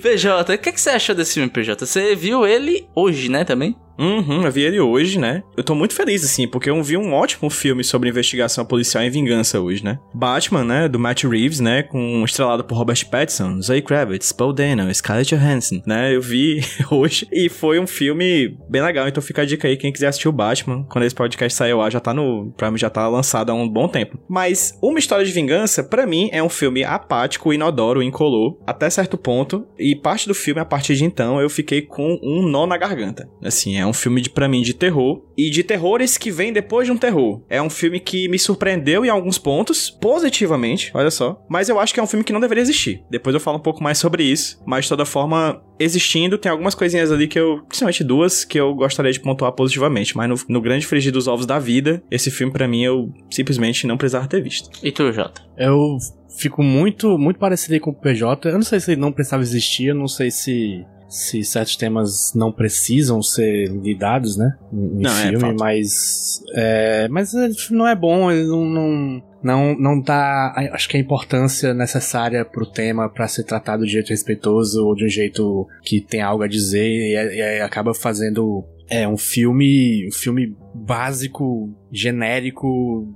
PJ, 0.00 0.54
o 0.54 0.58
que, 0.58 0.72
que 0.72 0.80
você 0.80 0.90
achou 0.90 1.14
desse 1.14 1.34
filme, 1.34 1.50
PJ? 1.50 1.84
Você 1.84 2.14
viu 2.14 2.46
ele 2.46 2.88
hoje, 2.94 3.28
né, 3.28 3.44
também? 3.44 3.76
Uhum, 3.98 4.42
eu 4.42 4.52
vi 4.52 4.62
ele 4.62 4.80
hoje, 4.80 5.18
né? 5.18 5.42
Eu 5.56 5.62
tô 5.62 5.74
muito 5.74 5.94
feliz, 5.94 6.24
assim, 6.24 6.48
porque 6.48 6.68
eu 6.68 6.82
vi 6.82 6.96
um 6.96 7.12
ótimo 7.12 7.48
filme 7.48 7.84
sobre 7.84 8.08
investigação 8.08 8.64
policial 8.64 9.04
e 9.04 9.10
vingança 9.10 9.60
hoje, 9.60 9.84
né? 9.84 9.98
Batman, 10.12 10.64
né? 10.64 10.88
Do 10.88 10.98
Matt 10.98 11.24
Reeves, 11.24 11.60
né? 11.60 11.82
Com 11.82 12.24
estrelado 12.24 12.64
por 12.64 12.76
Robert 12.76 13.08
Pattinson, 13.08 13.60
Zoe 13.60 13.82
Kravitz, 13.82 14.32
Paul 14.32 14.52
Dano, 14.52 14.92
Scarlett 14.92 15.34
Johansson, 15.34 15.82
né? 15.86 16.14
Eu 16.14 16.20
vi 16.20 16.60
hoje 16.90 17.26
e 17.32 17.48
foi 17.48 17.78
um 17.78 17.86
filme 17.86 18.56
bem 18.68 18.82
legal, 18.82 19.06
então 19.08 19.22
fica 19.22 19.42
a 19.42 19.44
dica 19.44 19.68
aí, 19.68 19.76
quem 19.76 19.92
quiser 19.92 20.08
assistir 20.08 20.28
o 20.28 20.32
Batman, 20.32 20.84
quando 20.90 21.04
esse 21.04 21.14
podcast 21.14 21.56
sair 21.56 21.74
lá, 21.74 21.88
já 21.88 22.00
tá 22.00 22.12
no... 22.12 22.52
Pra 22.56 22.70
mim 22.70 22.78
já 22.78 22.90
tá 22.90 23.06
lançado 23.08 23.50
há 23.50 23.54
um 23.54 23.68
bom 23.68 23.88
tempo. 23.88 24.18
Mas 24.28 24.76
Uma 24.82 24.98
História 24.98 25.24
de 25.24 25.32
Vingança, 25.32 25.84
pra 25.84 26.06
mim, 26.06 26.28
é 26.32 26.42
um 26.42 26.48
filme 26.48 26.84
apático, 26.84 27.52
inodoro, 27.52 28.02
incolor, 28.02 28.58
até 28.66 28.90
certo 28.90 29.16
ponto, 29.16 29.66
e 29.78 29.94
parte 29.94 30.26
do 30.26 30.34
filme, 30.34 30.60
a 30.60 30.64
partir 30.64 30.96
de 30.96 31.04
então, 31.04 31.40
eu 31.40 31.48
fiquei 31.48 31.82
com 31.82 32.18
um 32.22 32.42
nó 32.48 32.66
na 32.66 32.76
garganta. 32.76 33.28
Assim, 33.42 33.76
é 33.76 33.83
um 33.86 33.92
filme, 33.92 34.20
de, 34.20 34.30
pra 34.30 34.48
mim, 34.48 34.62
de 34.62 34.74
terror. 34.74 35.22
E 35.36 35.50
de 35.50 35.62
terrores 35.62 36.16
que 36.16 36.30
vem 36.30 36.52
depois 36.52 36.86
de 36.86 36.92
um 36.92 36.96
terror. 36.96 37.42
É 37.48 37.60
um 37.60 37.70
filme 37.70 38.00
que 38.00 38.28
me 38.28 38.38
surpreendeu 38.38 39.04
em 39.04 39.08
alguns 39.08 39.38
pontos, 39.38 39.90
positivamente, 39.90 40.90
olha 40.94 41.10
só. 41.10 41.42
Mas 41.48 41.68
eu 41.68 41.78
acho 41.80 41.92
que 41.92 42.00
é 42.00 42.02
um 42.02 42.06
filme 42.06 42.24
que 42.24 42.32
não 42.32 42.40
deveria 42.40 42.62
existir. 42.62 43.02
Depois 43.10 43.34
eu 43.34 43.40
falo 43.40 43.58
um 43.58 43.62
pouco 43.62 43.82
mais 43.82 43.98
sobre 43.98 44.22
isso. 44.22 44.62
Mas, 44.66 44.84
de 44.84 44.90
toda 44.90 45.04
forma, 45.04 45.62
existindo, 45.78 46.38
tem 46.38 46.50
algumas 46.50 46.74
coisinhas 46.74 47.10
ali 47.10 47.26
que 47.26 47.38
eu... 47.38 47.62
Principalmente 47.66 48.04
duas, 48.04 48.44
que 48.44 48.58
eu 48.58 48.74
gostaria 48.74 49.12
de 49.12 49.20
pontuar 49.20 49.52
positivamente. 49.52 50.16
Mas 50.16 50.28
no, 50.28 50.36
no 50.48 50.60
grande 50.60 50.86
frigir 50.86 51.12
dos 51.12 51.26
ovos 51.26 51.46
da 51.46 51.58
vida, 51.58 52.02
esse 52.10 52.30
filme, 52.30 52.52
pra 52.52 52.68
mim, 52.68 52.82
eu 52.82 53.12
simplesmente 53.30 53.86
não 53.86 53.96
precisava 53.96 54.26
ter 54.26 54.42
visto. 54.42 54.70
E 54.82 54.92
tu, 54.92 55.12
Jota? 55.12 55.42
Eu 55.56 55.98
fico 56.36 56.62
muito, 56.62 57.16
muito 57.18 57.38
parecido 57.38 57.74
aí 57.74 57.80
com 57.80 57.90
o 57.90 57.94
PJ. 57.94 58.48
Eu 58.48 58.54
não 58.54 58.62
sei 58.62 58.80
se 58.80 58.92
ele 58.92 59.00
não 59.00 59.12
precisava 59.12 59.42
existir, 59.42 59.86
eu 59.86 59.94
não 59.94 60.08
sei 60.08 60.30
se 60.30 60.84
se 61.16 61.44
certos 61.44 61.76
temas 61.76 62.32
não 62.34 62.50
precisam 62.50 63.22
ser 63.22 63.68
lidados, 63.68 64.36
né? 64.36 64.56
Em 64.72 65.02
Não, 65.02 65.10
é 65.18 65.22
filme, 65.28 65.40
fato. 65.40 65.56
mas. 65.60 66.42
É, 66.54 67.06
mas 67.08 67.32
não 67.70 67.86
é 67.86 67.94
bom, 67.94 68.30
ele 68.32 68.48
não, 68.48 68.64
não, 68.64 69.22
não, 69.42 69.78
não 69.78 70.00
dá, 70.00 70.52
a- 70.56 70.70
acho 70.74 70.88
que 70.88 70.96
a 70.96 71.00
importância 71.00 71.72
necessária 71.72 72.44
pro 72.44 72.66
tema 72.66 73.08
pra 73.08 73.28
ser 73.28 73.44
tratado 73.44 73.84
de 73.86 73.92
jeito 73.92 74.08
respeitoso 74.08 74.84
ou 74.84 74.94
de 74.96 75.04
um 75.04 75.08
jeito 75.08 75.66
que 75.82 76.00
tem 76.00 76.20
algo 76.20 76.42
a 76.42 76.48
dizer 76.48 76.84
e, 76.88 77.16
aí- 77.16 77.58
e 77.58 77.60
acaba 77.60 77.94
fazendo 77.94 78.64
é 78.90 79.06
um 79.08 79.16
filme, 79.16 80.06
um 80.08 80.12
filme 80.12 80.54
básico, 80.74 81.72
genérico, 81.92 83.08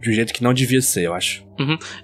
de 0.00 0.10
um 0.10 0.12
jeito 0.12 0.32
que 0.32 0.42
não 0.42 0.52
devia 0.54 0.80
ser, 0.82 1.04
eu 1.06 1.14
acho. 1.14 1.44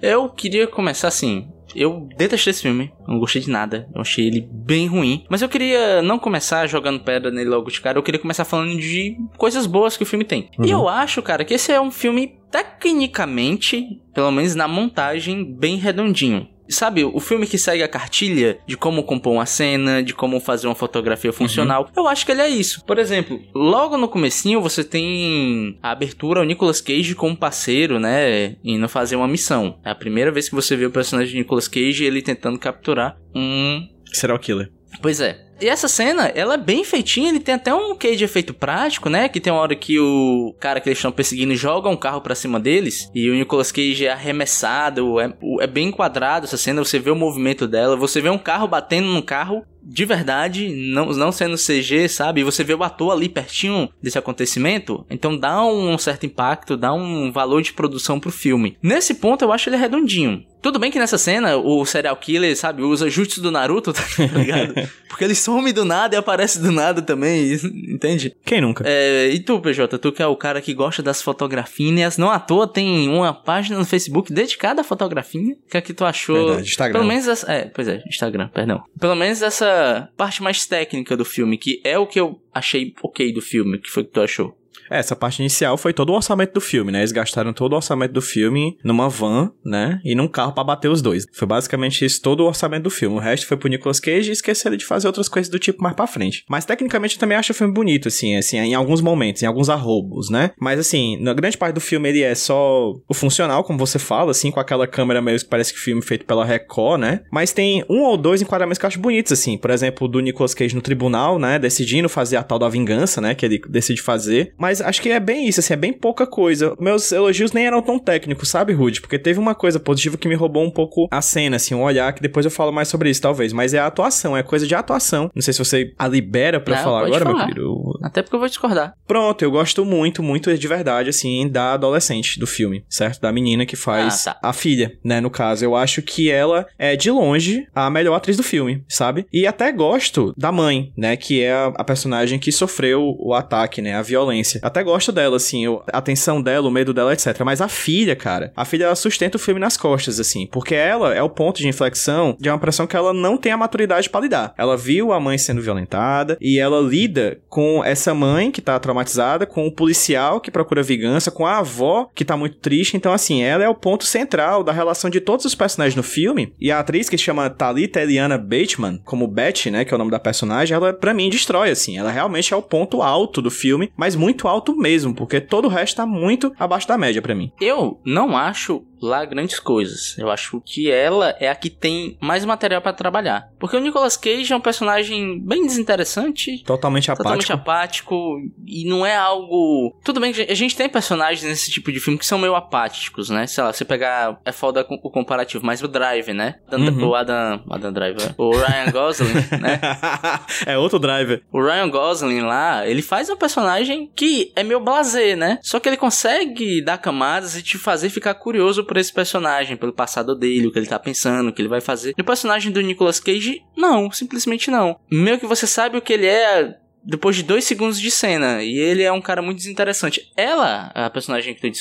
Eu 0.01 0.29
queria 0.29 0.67
começar 0.67 1.07
assim. 1.07 1.47
Eu 1.75 2.07
detestei 2.17 2.51
esse 2.51 2.61
filme, 2.61 2.91
não 3.07 3.19
gostei 3.19 3.41
de 3.41 3.49
nada, 3.49 3.87
eu 3.93 4.01
achei 4.01 4.27
ele 4.27 4.47
bem 4.51 4.87
ruim. 4.87 5.25
Mas 5.29 5.41
eu 5.41 5.49
queria 5.49 6.01
não 6.01 6.19
começar 6.19 6.67
jogando 6.67 6.99
pedra 6.99 7.31
nele 7.31 7.49
logo 7.49 7.69
de 7.69 7.81
cara, 7.81 7.97
eu 7.97 8.03
queria 8.03 8.19
começar 8.19 8.45
falando 8.45 8.77
de 8.77 9.17
coisas 9.37 9.65
boas 9.65 9.97
que 9.97 10.03
o 10.03 10.05
filme 10.05 10.25
tem. 10.25 10.49
E 10.61 10.69
eu 10.69 10.87
acho, 10.87 11.21
cara, 11.21 11.43
que 11.43 11.53
esse 11.53 11.71
é 11.71 11.81
um 11.81 11.91
filme 11.91 12.35
tecnicamente, 12.51 13.99
pelo 14.13 14.31
menos 14.31 14.53
na 14.53 14.67
montagem, 14.67 15.43
bem 15.43 15.77
redondinho. 15.77 16.47
Sabe, 16.69 17.03
o 17.03 17.19
filme 17.19 17.45
que 17.45 17.57
segue 17.57 17.83
a 17.83 17.87
cartilha 17.87 18.57
de 18.65 18.77
como 18.77 19.03
compor 19.03 19.33
uma 19.33 19.45
cena, 19.45 20.01
de 20.01 20.13
como 20.13 20.39
fazer 20.39 20.67
uma 20.67 20.75
fotografia 20.75 21.33
funcional, 21.33 21.89
eu 21.95 22.07
acho 22.07 22.25
que 22.25 22.31
ele 22.31 22.41
é 22.41 22.49
isso. 22.49 22.83
Por 22.85 22.97
exemplo, 22.97 23.39
logo 23.53 23.97
no 23.97 24.07
comecinho 24.07 24.61
você 24.61 24.83
tem 24.83 25.77
a 25.81 25.91
abertura 25.91 26.41
o 26.41 26.43
Nicolas 26.43 26.81
Cage 26.81 27.15
com 27.15 27.29
um 27.29 27.35
parceiro, 27.35 27.99
né, 27.99 28.55
indo 28.63 28.87
fazer 28.87 29.15
uma 29.15 29.27
missão. 29.27 29.77
É 29.83 29.91
a 29.91 29.95
primeira 29.95 30.31
vez 30.31 30.49
que 30.49 30.55
você 30.55 30.75
vê 30.75 30.85
o 30.85 30.91
personagem 30.91 31.33
de 31.33 31.39
Nicolas 31.39 31.67
Cage 31.67 32.05
ele 32.05 32.21
tentando 32.21 32.57
capturar 32.57 33.17
um 33.35 33.87
Serial 34.13 34.39
killer. 34.39 34.71
Pois 35.01 35.19
é. 35.19 35.39
E 35.63 35.69
essa 35.69 35.87
cena, 35.87 36.27
ela 36.35 36.55
é 36.55 36.57
bem 36.57 36.83
feitinha, 36.83 37.29
ele 37.29 37.39
tem 37.39 37.55
até 37.55 37.73
um 37.73 37.95
quê 37.95 38.17
de 38.17 38.25
efeito 38.25 38.53
prático, 38.53 39.09
né? 39.09 39.29
Que 39.29 39.39
tem 39.39 39.53
uma 39.53 39.61
hora 39.61 39.73
que 39.73 39.97
o 39.97 40.53
cara 40.59 40.81
que 40.81 40.89
eles 40.89 40.97
estão 40.97 41.09
perseguindo 41.09 41.55
joga 41.55 41.87
um 41.87 41.95
carro 41.95 42.19
pra 42.19 42.35
cima 42.35 42.59
deles 42.59 43.09
e 43.15 43.29
o 43.29 43.33
Nicolas 43.33 43.71
Cage 43.71 44.05
é 44.05 44.11
arremessado, 44.11 45.21
é, 45.21 45.33
é 45.61 45.67
bem 45.67 45.87
enquadrado 45.87 46.45
essa 46.45 46.57
cena, 46.57 46.83
você 46.83 46.99
vê 46.99 47.11
o 47.11 47.15
movimento 47.15 47.65
dela, 47.65 47.95
você 47.95 48.19
vê 48.19 48.29
um 48.29 48.37
carro 48.37 48.67
batendo 48.67 49.07
num 49.07 49.21
carro 49.21 49.65
de 49.83 50.05
verdade, 50.05 50.69
não, 50.69 51.07
não 51.07 51.31
sendo 51.31 51.57
CG, 51.57 52.07
sabe? 52.07 52.41
E 52.41 52.43
você 52.43 52.63
vê 52.63 52.73
o 52.73 52.83
ator 52.83 53.11
ali 53.11 53.27
pertinho 53.27 53.89
desse 54.01 54.17
acontecimento, 54.17 55.05
então 55.09 55.37
dá 55.37 55.63
um 55.65 55.97
certo 55.97 56.25
impacto, 56.25 56.77
dá 56.77 56.93
um 56.93 57.31
valor 57.31 57.61
de 57.61 57.73
produção 57.73 58.19
pro 58.19 58.31
filme. 58.31 58.77
Nesse 58.81 59.15
ponto 59.15 59.43
eu 59.43 59.51
acho 59.51 59.69
ele 59.69 59.77
redondinho. 59.77 60.45
Tudo 60.61 60.79
bem 60.79 60.89
que 60.89 60.97
nessa 60.97 61.17
cena 61.17 61.57
o 61.57 61.85
serial 61.85 62.15
killer, 62.15 62.55
sabe, 62.55 62.83
usa 62.83 63.09
jutsu 63.09 63.41
do 63.41 63.51
Naruto, 63.51 63.91
tá 63.91 64.01
ligado? 64.33 64.73
Porque 65.09 65.25
ele 65.25 65.35
some 65.35 65.73
do 65.73 65.83
nada 65.83 66.15
e 66.15 66.17
aparece 66.17 66.59
do 66.59 66.71
nada 66.71 67.01
também, 67.01 67.53
entende? 67.91 68.33
Quem 68.45 68.61
nunca? 68.61 68.83
É, 68.87 69.27
e 69.27 69.39
tu, 69.41 69.59
PJ, 69.59 69.97
tu 69.99 70.11
que 70.13 70.23
é 70.23 70.25
o 70.25 70.37
cara 70.37 70.61
que 70.61 70.73
gosta 70.73 71.03
das 71.03 71.21
fotografinhas, 71.21 72.17
não 72.17 72.31
à 72.31 72.39
toa 72.39 72.65
tem 72.65 73.09
uma 73.09 73.33
página 73.33 73.77
no 73.77 73.85
Facebook 73.85 74.31
dedicada 74.31 74.81
à 74.81 74.83
fotografinha. 74.83 75.53
O 75.53 75.69
que 75.69 75.77
é 75.77 75.81
que 75.81 75.93
tu 75.93 76.05
achou? 76.05 76.47
Verdade, 76.47 76.69
Instagram. 76.69 76.93
Pelo 76.93 77.07
menos 77.07 77.27
essa. 77.27 77.51
É, 77.51 77.65
pois 77.65 77.87
é, 77.89 78.01
Instagram, 78.07 78.47
perdão. 78.47 78.83
Pelo 78.97 79.15
menos 79.15 79.41
essa 79.41 79.72
parte 80.15 80.41
mais 80.41 80.65
técnica 80.65 81.15
do 81.15 81.25
filme, 81.25 81.57
que 81.57 81.81
é 81.83 81.97
o 81.97 82.07
que 82.07 82.19
eu 82.19 82.41
achei 82.53 82.93
ok 83.01 83.31
do 83.33 83.41
filme. 83.41 83.77
Que 83.77 83.89
foi 83.89 84.03
que 84.03 84.11
tu 84.11 84.21
achou? 84.21 84.57
É, 84.93 84.99
essa 84.99 85.15
parte 85.15 85.39
inicial 85.39 85.75
foi 85.75 85.91
todo 85.91 86.11
o 86.11 86.13
orçamento 86.13 86.53
do 86.53 86.61
filme, 86.61 86.91
né? 86.91 86.99
Eles 86.99 87.11
gastaram 87.11 87.51
todo 87.51 87.73
o 87.73 87.75
orçamento 87.75 88.13
do 88.13 88.21
filme 88.21 88.77
numa 88.83 89.09
van, 89.09 89.51
né? 89.65 89.99
E 90.05 90.13
num 90.13 90.27
carro 90.27 90.53
pra 90.53 90.63
bater 90.63 90.87
os 90.87 91.01
dois. 91.01 91.25
Foi 91.33 91.47
basicamente 91.47 92.05
isso, 92.05 92.21
todo 92.21 92.41
o 92.41 92.47
orçamento 92.47 92.83
do 92.83 92.89
filme. 92.91 93.15
O 93.15 93.19
resto 93.19 93.47
foi 93.47 93.57
pro 93.57 93.67
Nicolas 93.67 93.99
Cage 93.99 94.29
e 94.29 94.33
esqueceram 94.33 94.77
de 94.77 94.85
fazer 94.85 95.07
outras 95.07 95.27
coisas 95.27 95.49
do 95.49 95.57
tipo 95.57 95.81
mais 95.81 95.95
pra 95.95 96.05
frente. 96.05 96.43
Mas 96.47 96.63
tecnicamente 96.63 97.15
eu 97.15 97.19
também 97.19 97.37
acho 97.37 97.51
o 97.51 97.55
filme 97.55 97.73
bonito, 97.73 98.07
assim, 98.07 98.35
assim, 98.35 98.57
em 98.57 98.75
alguns 98.75 99.01
momentos, 99.01 99.41
em 99.41 99.47
alguns 99.47 99.67
arrobos, 99.67 100.29
né? 100.29 100.51
Mas 100.59 100.79
assim, 100.79 101.17
na 101.21 101.33
grande 101.33 101.57
parte 101.57 101.73
do 101.73 101.81
filme 101.81 102.09
ele 102.09 102.21
é 102.21 102.35
só 102.35 102.93
o 103.09 103.13
funcional, 103.13 103.63
como 103.63 103.79
você 103.79 103.97
fala, 103.97 104.29
assim, 104.29 104.51
com 104.51 104.59
aquela 104.59 104.85
câmera 104.85 105.21
meio 105.21 105.39
que 105.39 105.45
parece 105.45 105.73
que 105.73 105.79
filme 105.79 106.03
feito 106.03 106.25
pela 106.25 106.45
Record, 106.45 107.01
né? 107.01 107.21
Mas 107.31 107.51
tem 107.51 107.83
um 107.89 108.01
ou 108.03 108.15
dois 108.15 108.41
enquadramentos 108.41 108.77
que 108.77 108.85
eu 108.85 108.87
acho 108.89 108.99
bonitos, 108.99 109.31
assim. 109.31 109.57
Por 109.57 109.71
exemplo, 109.71 110.07
do 110.07 110.19
Nicolas 110.19 110.53
Cage 110.53 110.75
no 110.75 110.81
tribunal, 110.81 111.39
né? 111.39 111.57
Decidindo 111.57 112.07
fazer 112.07 112.37
a 112.37 112.43
tal 112.43 112.59
da 112.59 112.69
vingança, 112.69 113.19
né? 113.19 113.33
Que 113.33 113.45
ele 113.45 113.59
decide 113.69 114.01
fazer. 114.01 114.53
Mas 114.57 114.82
acho 114.83 115.01
que 115.01 115.09
é 115.09 115.19
bem 115.19 115.47
isso, 115.47 115.59
assim, 115.59 115.73
é 115.73 115.77
bem 115.77 115.93
pouca 115.93 116.25
coisa. 116.27 116.75
Meus 116.79 117.11
elogios 117.11 117.51
nem 117.51 117.65
eram 117.65 117.81
tão 117.81 117.97
técnicos, 117.99 118.49
sabe, 118.49 118.73
Rude? 118.73 119.01
Porque 119.01 119.17
teve 119.19 119.39
uma 119.39 119.55
coisa 119.55 119.79
positiva 119.79 120.17
que 120.17 120.27
me 120.27 120.35
roubou 120.35 120.63
um 120.63 120.71
pouco 120.71 121.07
a 121.11 121.21
cena, 121.21 121.55
assim, 121.55 121.73
um 121.75 121.81
olhar, 121.83 122.13
que 122.13 122.21
depois 122.21 122.45
eu 122.45 122.51
falo 122.51 122.71
mais 122.71 122.87
sobre 122.87 123.09
isso, 123.09 123.21
talvez. 123.21 123.53
Mas 123.53 123.73
é 123.73 123.79
a 123.79 123.87
atuação, 123.87 124.35
é 124.35 124.43
coisa 124.43 124.67
de 124.67 124.75
atuação. 124.75 125.29
Não 125.33 125.41
sei 125.41 125.53
se 125.53 125.59
você 125.59 125.93
a 125.97 126.07
libera 126.07 126.59
pra 126.59 126.75
Não, 126.77 126.83
falar 126.83 127.05
agora, 127.05 127.25
meu 127.25 127.33
falar. 127.33 127.47
querido. 127.47 127.61
Eu- 127.61 127.93
Até 128.03 128.21
porque 128.21 128.35
eu 128.35 128.39
vou 128.39 128.47
discordar. 128.49 128.93
Pronto, 129.07 129.41
eu 129.43 129.51
gosto 129.51 129.85
muito, 129.85 130.21
muito 130.23 130.55
de 130.55 130.67
verdade, 130.67 131.09
assim, 131.09 131.47
da 131.49 131.73
adolescente 131.73 132.39
do 132.39 132.47
filme, 132.47 132.83
certo? 132.89 133.21
Da 133.21 133.31
menina 133.31 133.65
que 133.65 133.75
faz 133.75 134.27
Ah, 134.27 134.33
tá. 134.33 134.39
a 134.49 134.53
filha, 134.53 134.91
né? 135.03 135.19
No 135.21 135.29
caso, 135.29 135.63
eu 135.65 135.75
acho 135.75 136.01
que 136.01 136.29
ela 136.29 136.65
é, 136.77 136.95
de 136.95 137.09
longe, 137.11 137.65
a 137.73 137.89
melhor 137.89 138.15
atriz 138.15 138.37
do 138.37 138.43
filme, 138.43 138.83
sabe? 138.87 139.25
E 139.31 139.45
até 139.47 139.71
gosto 139.71 140.33
da 140.37 140.51
mãe, 140.51 140.91
né? 140.97 141.15
Que 141.15 141.41
é 141.41 141.53
a 141.53 141.83
personagem 141.83 142.39
que 142.39 142.51
sofreu 142.51 143.15
o 143.19 143.33
ataque, 143.33 143.81
né? 143.81 143.93
A 143.95 144.01
violência. 144.01 144.59
Até 144.73 144.83
gosto 144.83 145.11
dela, 145.11 145.37
assim, 145.37 145.65
a 145.85 146.01
tensão 146.01 146.41
dela, 146.41 146.67
o 146.67 146.71
medo 146.71 146.95
dela, 146.95 147.13
etc. 147.13 147.39
Mas 147.45 147.61
a 147.61 147.67
filha, 147.67 148.15
cara, 148.15 148.51
a 148.55 148.65
filha 148.65 148.85
ela 148.85 148.95
sustenta 148.95 149.37
o 149.37 149.39
filme 149.39 149.59
nas 149.59 149.77
costas, 149.77 150.19
assim, 150.19 150.47
porque 150.47 150.73
ela 150.73 151.13
é 151.13 151.21
o 151.21 151.29
ponto 151.29 151.59
de 151.59 151.67
inflexão 151.67 152.35
de 152.39 152.49
uma 152.49 152.57
pressão 152.57 152.87
que 152.87 152.95
ela 152.95 153.13
não 153.13 153.37
tem 153.37 153.51
a 153.51 153.57
maturidade 153.57 154.09
pra 154.09 154.21
lidar. 154.21 154.51
Ela 154.57 154.75
viu 154.75 155.13
a 155.13 155.19
mãe 155.19 155.37
sendo 155.37 155.61
violentada 155.61 156.39
e 156.41 156.57
ela 156.57 156.81
lida 156.81 157.39
com 157.47 157.83
essa 157.83 158.15
mãe 158.15 158.49
que 158.49 158.61
tá 158.61 158.79
traumatizada, 158.79 159.45
com 159.45 159.67
o 159.67 159.71
policial 159.71 160.41
que 160.41 160.49
procura 160.49 160.81
vingança, 160.81 161.29
com 161.29 161.45
a 161.45 161.59
avó 161.59 162.09
que 162.15 162.25
tá 162.25 162.35
muito 162.35 162.57
triste. 162.57 162.97
Então, 162.97 163.13
assim, 163.13 163.43
ela 163.43 163.63
é 163.63 163.69
o 163.69 163.75
ponto 163.75 164.05
central 164.05 164.63
da 164.63 164.71
relação 164.71 165.07
de 165.07 165.21
todos 165.21 165.45
os 165.45 165.53
personagens 165.53 165.95
no 165.95 166.01
filme. 166.01 166.51
E 166.59 166.71
a 166.71 166.79
atriz 166.79 167.09
que 167.09 167.17
se 167.17 167.23
chama 167.23 167.47
Talita 167.49 168.01
Eliana 168.01 168.39
Bateman, 168.39 168.99
como 169.05 169.27
Betty, 169.27 169.69
né, 169.69 169.85
que 169.85 169.93
é 169.93 169.95
o 169.95 169.99
nome 169.99 170.09
da 170.09 170.19
personagem, 170.19 170.75
ela 170.75 170.93
pra 170.93 171.13
mim 171.13 171.29
destrói, 171.29 171.69
assim. 171.69 171.97
Ela 171.97 172.09
realmente 172.09 172.53
é 172.53 172.57
o 172.57 172.61
ponto 172.61 173.03
alto 173.03 173.39
do 173.39 173.51
filme, 173.51 173.91
mas 173.95 174.15
muito 174.15 174.47
alto 174.47 174.52
mesmo, 174.75 175.13
porque 175.13 175.39
todo 175.39 175.65
o 175.65 175.69
resto 175.69 175.97
tá 175.97 176.05
muito 176.05 176.53
abaixo 176.59 176.87
da 176.87 176.97
média 176.97 177.21
pra 177.21 177.35
mim. 177.35 177.51
Eu 177.59 177.99
não 178.05 178.35
acho 178.35 178.83
lá 179.03 179.25
grandes 179.25 179.59
coisas. 179.59 180.17
Eu 180.17 180.29
acho 180.29 180.61
que 180.65 180.89
ela 180.89 181.35
é 181.39 181.49
a 181.49 181.55
que 181.55 181.69
tem 181.69 182.17
mais 182.19 182.45
material 182.45 182.81
pra 182.81 182.93
trabalhar. 182.93 183.49
Porque 183.59 183.75
o 183.75 183.79
Nicolas 183.79 184.17
Cage 184.17 184.51
é 184.51 184.55
um 184.55 184.61
personagem 184.61 185.39
bem 185.39 185.65
desinteressante. 185.65 186.63
Totalmente 186.63 187.11
apático. 187.11 187.23
Totalmente 187.23 187.53
apático 187.53 188.41
e 188.65 188.85
não 188.85 189.05
é 189.05 189.15
algo. 189.15 189.95
Tudo 190.03 190.19
bem 190.19 190.31
que 190.31 190.41
a 190.41 190.55
gente 190.55 190.75
tem 190.75 190.89
personagens 190.89 191.43
nesse 191.43 191.71
tipo 191.71 191.91
de 191.91 191.99
filme 191.99 192.17
que 192.17 192.25
são 192.25 192.37
meio 192.37 192.55
apáticos, 192.55 193.29
né? 193.29 193.47
Sei 193.47 193.63
lá, 193.63 193.71
você 193.71 193.85
pegar. 193.85 194.39
É 194.45 194.51
foda 194.51 194.85
o 194.89 195.09
comparativo, 195.09 195.65
mas 195.65 195.81
o 195.81 195.87
Drive, 195.87 196.33
né? 196.33 196.55
Uhum. 196.71 197.09
O 197.09 197.15
Adam. 197.15 197.63
Adam 197.69 197.93
Driver. 197.93 198.33
O 198.37 198.51
Ryan 198.51 198.91
Gosling, 198.91 199.33
né? 199.61 199.79
é 200.65 200.77
outro 200.77 200.99
driver. 200.99 201.41
O 201.51 201.61
Ryan 201.61 201.89
Gosling 201.89 202.41
lá, 202.41 202.87
ele 202.87 203.01
faz 203.01 203.29
um 203.29 203.35
personagem 203.35 204.09
que 204.15 204.51
é 204.55 204.63
meio 204.63 204.79
blasé, 204.79 205.35
né? 205.35 205.59
Só 205.61 205.79
que 205.79 205.89
ele 205.89 205.97
consegue 205.97 206.83
dar 206.83 206.97
camadas 206.97 207.55
e 207.55 207.63
te 207.63 207.77
fazer 207.77 208.09
ficar 208.09 208.33
curioso 208.35 208.83
por 208.93 208.99
esse 208.99 209.11
personagem, 209.11 209.75
pelo 209.75 209.91
passado 209.91 210.35
dele, 210.35 210.67
o 210.67 210.71
que 210.71 210.77
ele 210.77 210.85
tá 210.85 210.99
pensando, 210.99 211.49
o 211.49 211.53
que 211.53 211.59
ele 211.63 211.67
vai 211.67 211.81
fazer. 211.81 212.13
E 212.15 212.21
o 212.21 212.23
personagem 212.23 212.71
do 212.71 212.79
Nicolas 212.79 213.19
Cage, 213.19 213.63
não, 213.75 214.11
simplesmente 214.11 214.69
não. 214.69 214.99
Meio 215.11 215.39
que 215.39 215.47
você 215.47 215.65
sabe 215.65 215.97
o 215.97 216.01
que 216.01 216.13
ele 216.13 216.27
é 216.27 216.77
depois 217.03 217.35
de 217.35 217.41
dois 217.41 217.63
segundos 217.63 217.99
de 217.99 218.11
cena, 218.11 218.61
e 218.61 218.77
ele 218.77 219.01
é 219.01 219.11
um 219.11 219.19
cara 219.19 219.41
muito 219.41 219.57
desinteressante. 219.57 220.31
Ela, 220.37 220.91
a 220.93 221.09
personagem 221.09 221.55
que 221.55 221.71
tu, 221.71 221.79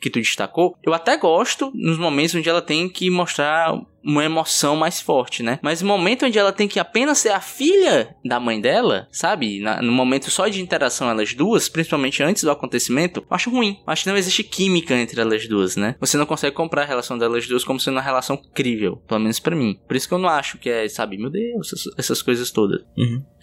que 0.00 0.08
tu 0.08 0.20
destacou, 0.20 0.76
eu 0.84 0.94
até 0.94 1.16
gosto 1.16 1.72
nos 1.74 1.98
momentos 1.98 2.36
onde 2.36 2.48
ela 2.48 2.62
tem 2.62 2.88
que 2.88 3.10
mostrar 3.10 3.74
uma 4.04 4.24
emoção 4.24 4.76
mais 4.76 5.00
forte, 5.00 5.42
né? 5.42 5.58
Mas 5.62 5.80
no 5.82 5.88
momento 5.88 6.26
onde 6.26 6.38
ela 6.38 6.52
tem 6.52 6.68
que 6.68 6.78
apenas 6.78 7.18
ser 7.18 7.30
a 7.30 7.40
filha 7.40 8.14
da 8.24 8.38
mãe 8.38 8.60
dela, 8.60 9.08
sabe? 9.10 9.60
Na- 9.60 9.80
no 9.80 9.92
momento 9.92 10.30
só 10.30 10.46
de 10.48 10.60
interação 10.60 11.08
elas 11.08 11.32
duas, 11.34 11.68
principalmente 11.68 12.22
antes 12.22 12.42
do 12.44 12.50
acontecimento, 12.50 13.20
eu 13.20 13.26
acho 13.34 13.50
ruim. 13.50 13.78
Eu 13.86 13.92
acho 13.92 14.04
que 14.04 14.10
não 14.10 14.16
existe 14.16 14.44
química 14.44 14.94
entre 14.94 15.20
elas 15.20 15.48
duas, 15.48 15.76
né? 15.76 15.94
Você 16.00 16.16
não 16.16 16.26
consegue 16.26 16.54
comprar 16.54 16.82
a 16.82 16.86
relação 16.86 17.16
delas 17.16 17.46
duas 17.46 17.64
como 17.64 17.80
sendo 17.80 17.94
uma 17.96 18.02
relação 18.02 18.36
crível, 18.54 18.96
pelo 19.08 19.20
menos 19.20 19.38
pra 19.40 19.56
mim. 19.56 19.78
Por 19.86 19.96
isso 19.96 20.06
que 20.08 20.14
eu 20.14 20.18
não 20.18 20.28
acho 20.28 20.58
que 20.58 20.68
é, 20.68 20.88
sabe, 20.88 21.16
meu 21.16 21.30
Deus, 21.30 21.72
essas, 21.72 21.94
essas 21.98 22.22
coisas 22.22 22.50
todas. 22.50 22.80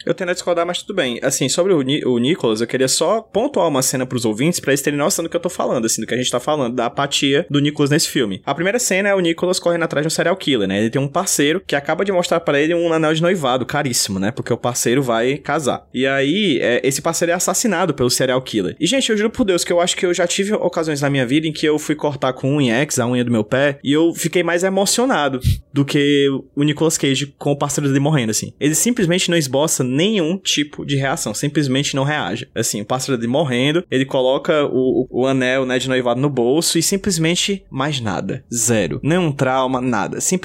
Eu 0.06 0.13
tendo 0.15 0.30
a 0.30 0.34
discordar, 0.34 0.65
mas 0.65 0.82
tudo 0.82 0.96
bem. 0.96 1.20
Assim, 1.22 1.48
sobre 1.48 1.74
o, 1.74 1.82
Ni- 1.82 2.03
o 2.03 2.18
Nicholas, 2.18 2.60
eu 2.60 2.65
queria 2.68 2.88
só 2.88 3.22
pontuar 3.22 3.68
uma 3.68 3.84
cena 3.84 4.06
pros 4.06 4.25
ouvintes 4.25 4.60
pra 4.60 4.72
eles 4.72 4.82
terem 4.82 4.98
noção 4.98 5.24
do 5.24 5.30
que 5.30 5.36
eu 5.36 5.39
tô 5.41 5.50
falando, 5.50 5.86
assim, 5.86 6.01
do 6.01 6.08
que 6.08 6.13
a 6.13 6.18
gente 6.18 6.32
tá 6.32 6.39
falando, 6.39 6.75
da 6.75 6.88
apatia 6.88 7.46
do 7.50 7.60
Nicholas 7.60 7.91
nesse 7.91 8.08
filme. 8.08 8.41
A 8.46 8.56
primeira 8.56 8.80
cena 8.80 9.10
é 9.10 9.15
o 9.15 9.20
Nicholas 9.20 9.60
correndo 9.60 9.84
atrás 9.84 10.03
de 10.03 10.08
um 10.08 10.10
serial 10.10 10.36
killer, 10.36 10.50
né? 10.60 10.79
Ele 10.79 10.89
tem 10.89 11.01
um 11.01 11.08
parceiro 11.08 11.62
que 11.65 11.75
acaba 11.75 12.05
de 12.05 12.12
mostrar 12.12 12.39
pra 12.39 12.60
ele 12.60 12.74
um 12.74 12.91
anel 12.93 13.13
de 13.13 13.22
noivado 13.22 13.65
caríssimo, 13.65 14.20
né? 14.20 14.31
Porque 14.31 14.53
o 14.53 14.58
parceiro 14.58 15.01
vai 15.01 15.38
casar. 15.38 15.88
E 15.93 16.05
aí, 16.05 16.60
é, 16.62 16.81
esse 16.84 17.01
parceiro 17.01 17.31
é 17.31 17.36
assassinado 17.36 17.93
pelo 17.93 18.10
serial 18.10 18.41
killer. 18.41 18.75
E, 18.79 18.86
gente, 18.86 19.10
eu 19.10 19.17
juro 19.17 19.29
por 19.29 19.46
Deus 19.46 19.63
que 19.63 19.72
eu 19.72 19.79
acho 19.79 19.96
que 19.96 20.05
eu 20.05 20.13
já 20.13 20.27
tive 20.27 20.53
ocasiões 20.53 21.01
na 21.01 21.10
minha 21.10 21.25
vida 21.25 21.48
em 21.48 21.51
que 21.51 21.65
eu 21.65 21.79
fui 21.79 21.96
cortar 21.96 22.34
com 22.34 22.55
unha 22.55 22.75
X, 22.81 23.00
a 23.00 23.08
unha 23.08 23.24
do 23.24 23.31
meu 23.31 23.43
pé, 23.43 23.79
e 23.84 23.91
eu 23.91 24.13
fiquei 24.13 24.43
mais 24.43 24.63
emocionado 24.63 25.39
do 25.74 25.86
que 25.86 26.27
o 26.55 26.63
Nicolas 26.63 26.98
Cage 26.98 27.34
com 27.38 27.51
o 27.51 27.58
parceiro 27.58 27.88
dele 27.88 28.00
morrendo, 28.00 28.31
assim. 28.31 28.53
Ele 28.60 28.75
simplesmente 28.75 29.29
não 29.29 29.38
esboça 29.38 29.84
nenhum 29.84 30.38
tipo 30.38 30.86
de 30.86 30.96
reação, 30.96 31.34
simplesmente 31.34 31.96
não 31.96 32.03
reage. 32.03 32.50
Assim, 32.53 32.81
o 32.81 32.86
pássaro 32.86 33.17
dele 33.17 33.31
morrendo, 33.31 33.84
ele 33.89 34.05
coloca 34.05 34.65
o, 34.65 35.08
o, 35.10 35.22
o 35.22 35.27
anel, 35.27 35.65
né, 35.65 35.79
de 35.79 35.88
noivado 35.88 36.20
no 36.20 36.29
bolso 36.29 36.77
e 36.77 36.84
simplesmente 36.84 37.63
mais 37.70 38.00
nada. 38.00 38.43
Zero. 38.53 39.00
Nenhum 39.03 39.31
trauma, 39.31 39.81
nada. 39.81 40.20
Simplesmente 40.20 40.40